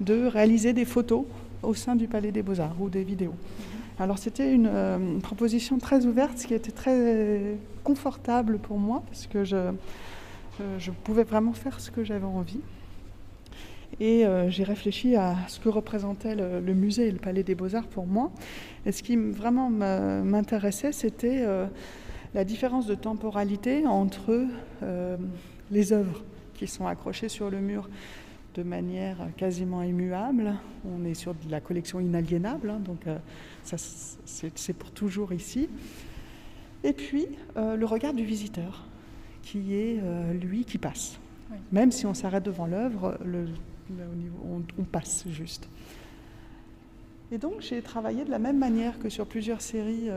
de 0.00 0.26
réaliser 0.26 0.72
des 0.72 0.84
photos 0.84 1.24
au 1.62 1.72
sein 1.72 1.94
du 1.94 2.08
Palais 2.08 2.32
des 2.32 2.42
Beaux-Arts 2.42 2.74
ou 2.80 2.88
des 2.88 3.04
vidéos. 3.04 3.34
Alors 3.98 4.18
c'était 4.18 4.52
une 4.52 5.20
proposition 5.22 5.78
très 5.78 6.04
ouverte, 6.06 6.38
ce 6.38 6.46
qui 6.46 6.54
était 6.54 6.72
très 6.72 7.56
confortable 7.82 8.58
pour 8.58 8.78
moi 8.78 9.02
parce 9.06 9.26
que 9.26 9.44
je, 9.44 9.72
je 10.78 10.90
pouvais 10.90 11.24
vraiment 11.24 11.52
faire 11.52 11.80
ce 11.80 11.90
que 11.90 12.04
j'avais 12.04 12.26
envie. 12.26 12.60
Et 13.98 14.24
j'ai 14.48 14.64
réfléchi 14.64 15.16
à 15.16 15.36
ce 15.48 15.58
que 15.60 15.70
représentait 15.70 16.34
le, 16.34 16.74
musée 16.74 17.08
et 17.08 17.10
le 17.10 17.18
Palais 17.18 17.42
des 17.42 17.54
Beaux-Arts 17.54 17.86
pour 17.86 18.06
moi. 18.06 18.30
Et 18.84 18.92
ce 18.92 19.02
qui 19.02 19.16
vraiment 19.16 19.70
m'intéressait, 19.70 20.92
c'était 20.92 21.46
la 22.36 22.44
différence 22.44 22.86
de 22.86 22.94
temporalité 22.94 23.86
entre 23.86 24.44
euh, 24.82 25.16
les 25.70 25.94
œuvres 25.94 26.22
qui 26.52 26.66
sont 26.66 26.86
accrochées 26.86 27.30
sur 27.30 27.50
le 27.50 27.60
mur 27.60 27.88
de 28.54 28.62
manière 28.62 29.16
quasiment 29.38 29.82
immuable. 29.82 30.54
On 30.86 31.04
est 31.06 31.14
sur 31.14 31.32
de 31.32 31.50
la 31.50 31.60
collection 31.60 31.98
inaliénable, 31.98 32.68
hein, 32.68 32.80
donc 32.84 33.06
euh, 33.06 33.16
c'est 33.66 34.72
pour 34.72 34.90
toujours 34.90 35.32
ici. 35.32 35.68
Et 36.84 36.92
puis 36.92 37.26
euh, 37.56 37.76
le 37.76 37.86
regard 37.86 38.14
du 38.14 38.24
visiteur, 38.24 38.84
qui 39.42 39.74
est 39.74 40.00
lui 40.40 40.64
qui 40.64 40.78
passe. 40.78 41.18
Même 41.70 41.92
si 41.92 42.04
on 42.06 42.14
s'arrête 42.14 42.42
devant 42.42 42.66
l'œuvre, 42.66 43.16
on, 44.44 44.62
on, 44.76 44.82
passe 44.82 45.24
juste. 45.28 45.68
Et 47.30 47.38
donc 47.38 47.60
j'ai 47.60 47.80
travaillé 47.80 48.24
de 48.24 48.30
la 48.30 48.40
même 48.40 48.58
manière 48.58 48.98
que 48.98 49.08
sur 49.08 49.26
plusieurs 49.26 49.60
séries 49.60 50.08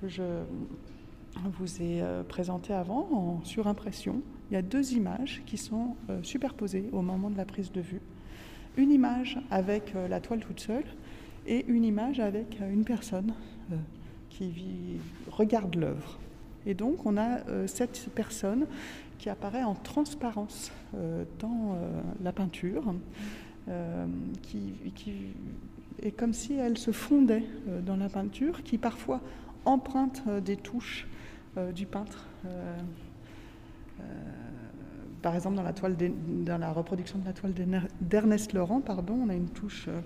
que 0.00 0.08
je 0.08 0.22
vous 1.58 1.82
ai 1.82 2.02
euh, 2.02 2.22
présenté 2.22 2.72
avant 2.72 3.08
en 3.12 3.44
surimpression. 3.44 4.22
Il 4.50 4.54
y 4.54 4.56
a 4.56 4.62
deux 4.62 4.92
images 4.92 5.42
qui 5.46 5.56
sont 5.56 5.96
euh, 6.10 6.22
superposées 6.22 6.88
au 6.92 7.02
moment 7.02 7.30
de 7.30 7.36
la 7.36 7.44
prise 7.44 7.72
de 7.72 7.80
vue. 7.80 8.00
Une 8.76 8.90
image 8.90 9.38
avec 9.50 9.94
euh, 9.94 10.08
la 10.08 10.20
toile 10.20 10.40
toute 10.40 10.60
seule 10.60 10.84
et 11.46 11.64
une 11.66 11.84
image 11.84 12.20
avec 12.20 12.58
une 12.60 12.84
personne 12.84 13.32
qui 14.30 14.98
regarde 15.30 15.74
l'œuvre. 15.76 16.18
Et 16.66 16.74
donc 16.74 17.06
on 17.06 17.16
a 17.16 17.40
cette 17.66 18.08
personne 18.14 18.66
qui 19.18 19.28
apparaît 19.28 19.62
en 19.62 19.74
transparence 19.74 20.72
dans 21.38 21.76
la 22.22 22.32
peinture, 22.32 22.94
qui, 24.42 24.74
est 26.02 26.12
comme 26.12 26.32
si 26.32 26.54
elle 26.54 26.78
se 26.78 26.92
fondait 26.92 27.44
dans 27.84 27.96
la 27.96 28.08
peinture, 28.08 28.62
qui 28.62 28.78
parfois 28.78 29.20
emprunte 29.64 30.22
des 30.44 30.56
touches 30.56 31.06
du 31.74 31.86
peintre 31.86 32.26
par 35.22 35.36
exemple, 35.36 35.56
dans 35.56 35.62
la, 35.62 35.72
dans 35.72 36.58
la 36.58 36.72
reproduction 36.72 37.18
de 37.18 37.24
la 37.24 37.32
toile 37.32 37.54
d'Ernest 38.00 38.52
Laurent, 38.52 38.80
pardon, 38.80 39.20
on 39.24 39.28
a 39.28 39.34
une 39.34 39.48
touche 39.48 39.86
euh, 39.88 40.00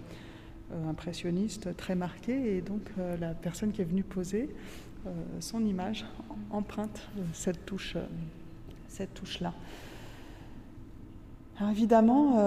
impressionniste 0.89 1.77
très 1.77 1.95
marquée, 1.95 2.57
et 2.57 2.61
donc 2.61 2.83
euh, 2.99 3.17
la 3.19 3.35
personne 3.35 3.73
qui 3.73 3.83
est 3.83 3.85
venue 3.85 4.03
poser 4.03 4.49
euh, 5.07 5.11
son 5.41 5.65
image 5.65 6.05
emprunte 6.51 7.09
cette 7.33 7.65
touche, 7.67 7.97
touche-là. 9.15 9.53
Alors 11.59 11.71
évidemment, 11.71 12.39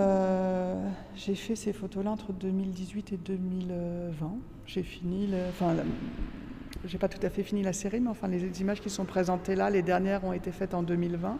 j'ai 1.15 1.33
fait 1.33 1.55
ces 1.55 1.73
photos-là 1.73 2.11
entre 2.11 2.31
2018 2.31 3.13
et 3.13 3.17
2020. 3.17 4.31
J'ai 4.67 4.83
fini, 4.83 5.29
enfin, 5.49 5.75
j'ai 6.85 6.97
pas 6.99 7.07
tout 7.07 7.25
à 7.25 7.31
fait 7.31 7.41
fini 7.41 7.63
la 7.63 7.73
série, 7.73 7.99
mais 7.99 8.09
enfin 8.09 8.27
les 8.27 8.61
images 8.61 8.81
qui 8.81 8.91
sont 8.91 9.05
présentées 9.05 9.55
là, 9.55 9.71
les 9.71 9.81
dernières 9.81 10.23
ont 10.25 10.33
été 10.33 10.51
faites 10.51 10.75
en 10.75 10.83
2020 10.83 11.39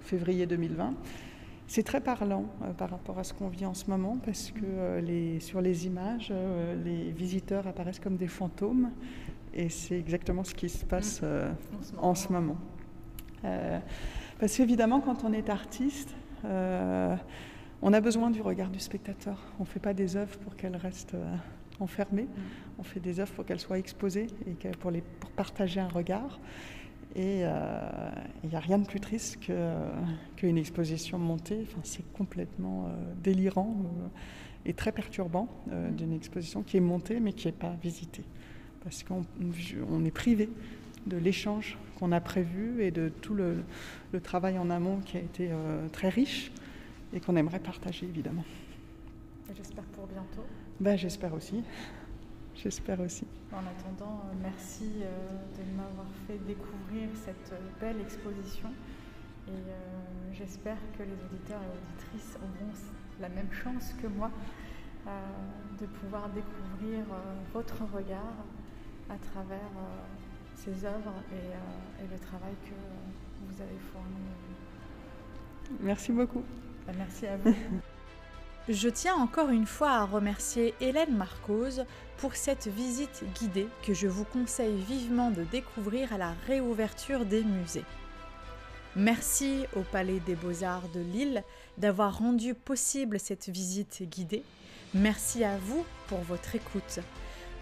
février 0.00 0.46
2020. 0.46 0.94
C'est 1.70 1.84
très 1.84 2.00
parlant 2.00 2.46
euh, 2.64 2.72
par 2.72 2.90
rapport 2.90 3.20
à 3.20 3.22
ce 3.22 3.32
qu'on 3.32 3.46
vit 3.46 3.64
en 3.64 3.74
ce 3.74 3.88
moment 3.88 4.18
parce 4.24 4.50
que 4.50 4.64
euh, 4.64 5.00
les, 5.00 5.38
sur 5.38 5.60
les 5.60 5.86
images, 5.86 6.30
euh, 6.32 6.74
les 6.82 7.12
visiteurs 7.12 7.64
apparaissent 7.68 8.00
comme 8.00 8.16
des 8.16 8.26
fantômes 8.26 8.90
et 9.54 9.68
c'est 9.68 9.96
exactement 9.96 10.42
ce 10.42 10.52
qui 10.52 10.68
se 10.68 10.84
passe 10.84 11.22
mmh. 11.22 11.98
en 11.98 12.16
ce 12.16 12.32
moment. 12.32 12.56
parce 14.40 14.56
qu'évidemment, 14.56 15.00
quand 15.00 15.22
on 15.22 15.32
est 15.32 15.48
artiste, 15.48 16.12
on 16.44 17.92
a 17.92 18.00
besoin 18.00 18.30
du 18.30 18.42
regard 18.42 18.70
du 18.70 18.80
spectateur. 18.80 19.38
On 19.60 19.62
ne 19.62 19.68
fait 19.68 19.80
pas 19.80 19.94
des 19.94 20.16
œuvres 20.16 20.38
pour 20.38 20.56
qu'elles 20.56 20.76
restent 20.76 21.16
enfermées, 21.78 22.24
mmh. 22.24 22.80
on 22.80 22.82
fait 22.82 23.00
des 23.00 23.20
œuvres 23.20 23.32
pour 23.32 23.44
qu'elles 23.44 23.60
soient 23.60 23.78
exposées 23.78 24.26
et 24.44 24.54
pour, 24.70 24.90
les, 24.90 25.02
pour 25.02 25.30
partager 25.30 25.78
un 25.78 25.88
regard. 25.88 26.40
Et 27.16 27.40
euh, 27.42 28.10
il 28.44 28.50
n'y 28.50 28.56
a 28.56 28.60
rien 28.60 28.78
de 28.78 28.86
plus 28.86 29.00
triste 29.00 29.38
qu'une 30.36 30.58
exposition 30.58 31.18
montée. 31.18 31.66
Enfin, 31.66 31.80
c'est 31.82 32.04
complètement 32.12 32.86
euh, 32.86 32.90
délirant 33.22 33.76
euh, 33.84 34.06
et 34.64 34.74
très 34.74 34.92
perturbant 34.92 35.48
mm. 35.66 35.96
d'une 35.96 36.12
exposition 36.12 36.62
qui 36.62 36.76
est 36.76 36.80
montée 36.80 37.18
mais 37.20 37.32
qui 37.32 37.48
n'est 37.48 37.52
pas 37.52 37.74
visitée. 37.82 38.24
Parce 38.84 39.02
qu'on 39.02 40.04
est 40.04 40.10
privé 40.10 40.48
de 41.06 41.16
l'échange 41.16 41.78
qu'on 41.98 42.12
a 42.12 42.20
prévu 42.20 42.82
et 42.82 42.90
de 42.90 43.08
tout 43.08 43.34
le, 43.34 43.62
travail 44.22 44.58
en 44.58 44.70
amont 44.70 45.00
qui 45.00 45.18
a 45.18 45.20
été 45.20 45.50
très 45.92 46.08
riche 46.08 46.50
et 47.12 47.20
qu'on 47.20 47.36
aimerait 47.36 47.58
partager 47.58 48.06
évidemment. 48.06 48.44
J'espère 49.54 49.84
pour 49.84 50.06
bientôt. 50.06 50.44
Ben, 50.78 50.96
J'espère 50.96 51.34
aussi. 51.34 51.62
J'espère 52.62 53.00
aussi. 53.00 53.26
En 53.52 53.60
attendant, 53.60 54.20
euh, 54.26 54.34
merci 54.42 54.90
euh, 55.00 55.28
de 55.56 55.76
m'avoir 55.76 56.06
fait 56.26 56.36
découvrir 56.46 57.08
cette 57.14 57.52
euh, 57.52 57.58
belle 57.80 58.00
exposition. 58.02 58.68
Et 59.48 60.32
j'espère 60.32 60.76
que 60.96 61.02
les 61.02 61.14
auditeurs 61.14 61.60
et 61.60 61.66
auditrices 61.66 62.36
auront 62.36 62.72
la 63.18 63.28
même 63.28 63.50
chance 63.50 63.92
que 64.00 64.06
moi 64.06 64.30
de 65.80 65.86
pouvoir 65.86 66.28
découvrir 66.28 67.04
votre 67.52 67.82
regard 67.92 68.36
à 69.08 69.16
travers 69.16 69.72
ces 70.54 70.84
œuvres 70.84 71.14
et, 71.32 72.04
le 72.04 72.18
travail 72.20 72.54
que 72.62 72.74
vous 73.44 73.60
avez 73.60 73.78
fourni. 73.92 74.20
Merci 75.80 76.12
beaucoup. 76.12 76.44
Ben, 76.86 76.94
merci 76.96 77.26
à 77.26 77.36
vous. 77.38 77.52
Je 78.68 78.88
tiens 78.88 79.14
encore 79.14 79.48
une 79.48 79.66
fois 79.66 79.92
à 79.92 80.04
remercier 80.04 80.74
Hélène 80.80 81.16
Marcose 81.16 81.84
pour 82.18 82.36
cette 82.36 82.68
visite 82.68 83.24
guidée 83.40 83.68
que 83.82 83.94
je 83.94 84.06
vous 84.06 84.24
conseille 84.24 84.78
vivement 84.82 85.30
de 85.30 85.44
découvrir 85.44 86.12
à 86.12 86.18
la 86.18 86.34
réouverture 86.46 87.24
des 87.24 87.42
musées. 87.42 87.84
Merci 88.96 89.64
au 89.74 89.80
Palais 89.80 90.20
des 90.20 90.34
Beaux-Arts 90.34 90.88
de 90.94 91.00
Lille 91.00 91.42
d'avoir 91.78 92.18
rendu 92.18 92.54
possible 92.54 93.18
cette 93.18 93.48
visite 93.48 94.02
guidée. 94.02 94.42
Merci 94.92 95.42
à 95.42 95.56
vous 95.56 95.84
pour 96.08 96.18
votre 96.20 96.54
écoute. 96.54 97.00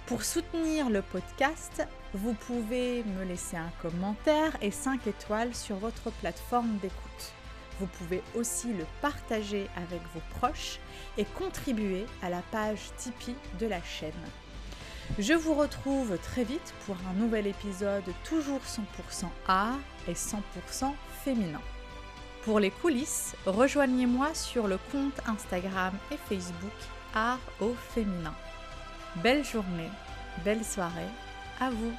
Pour 0.06 0.24
soutenir 0.24 0.90
le 0.90 1.02
podcast, 1.02 1.86
vous 2.12 2.32
pouvez 2.32 3.04
me 3.04 3.24
laisser 3.24 3.56
un 3.56 3.70
commentaire 3.82 4.56
et 4.62 4.70
5 4.70 5.06
étoiles 5.06 5.54
sur 5.54 5.76
votre 5.76 6.10
plateforme 6.10 6.78
d'écoute. 6.78 7.37
Vous 7.80 7.86
pouvez 7.86 8.22
aussi 8.34 8.72
le 8.72 8.84
partager 9.00 9.68
avec 9.76 10.00
vos 10.14 10.22
proches 10.38 10.78
et 11.16 11.24
contribuer 11.24 12.06
à 12.22 12.30
la 12.30 12.42
page 12.50 12.90
Tipeee 12.96 13.36
de 13.60 13.66
la 13.66 13.82
chaîne. 13.82 14.12
Je 15.18 15.32
vous 15.32 15.54
retrouve 15.54 16.18
très 16.18 16.44
vite 16.44 16.74
pour 16.84 16.96
un 17.10 17.14
nouvel 17.14 17.46
épisode 17.46 18.04
toujours 18.24 18.60
100% 18.60 19.26
art 19.46 19.78
et 20.06 20.12
100% 20.12 20.92
féminin. 21.24 21.60
Pour 22.44 22.60
les 22.60 22.70
coulisses, 22.70 23.34
rejoignez-moi 23.46 24.34
sur 24.34 24.68
le 24.68 24.78
compte 24.92 25.20
Instagram 25.26 25.92
et 26.12 26.16
Facebook 26.28 26.70
Art 27.14 27.40
au 27.60 27.74
féminin. 27.94 28.34
Belle 29.16 29.44
journée, 29.44 29.90
belle 30.44 30.64
soirée, 30.64 31.10
à 31.60 31.70
vous 31.70 31.92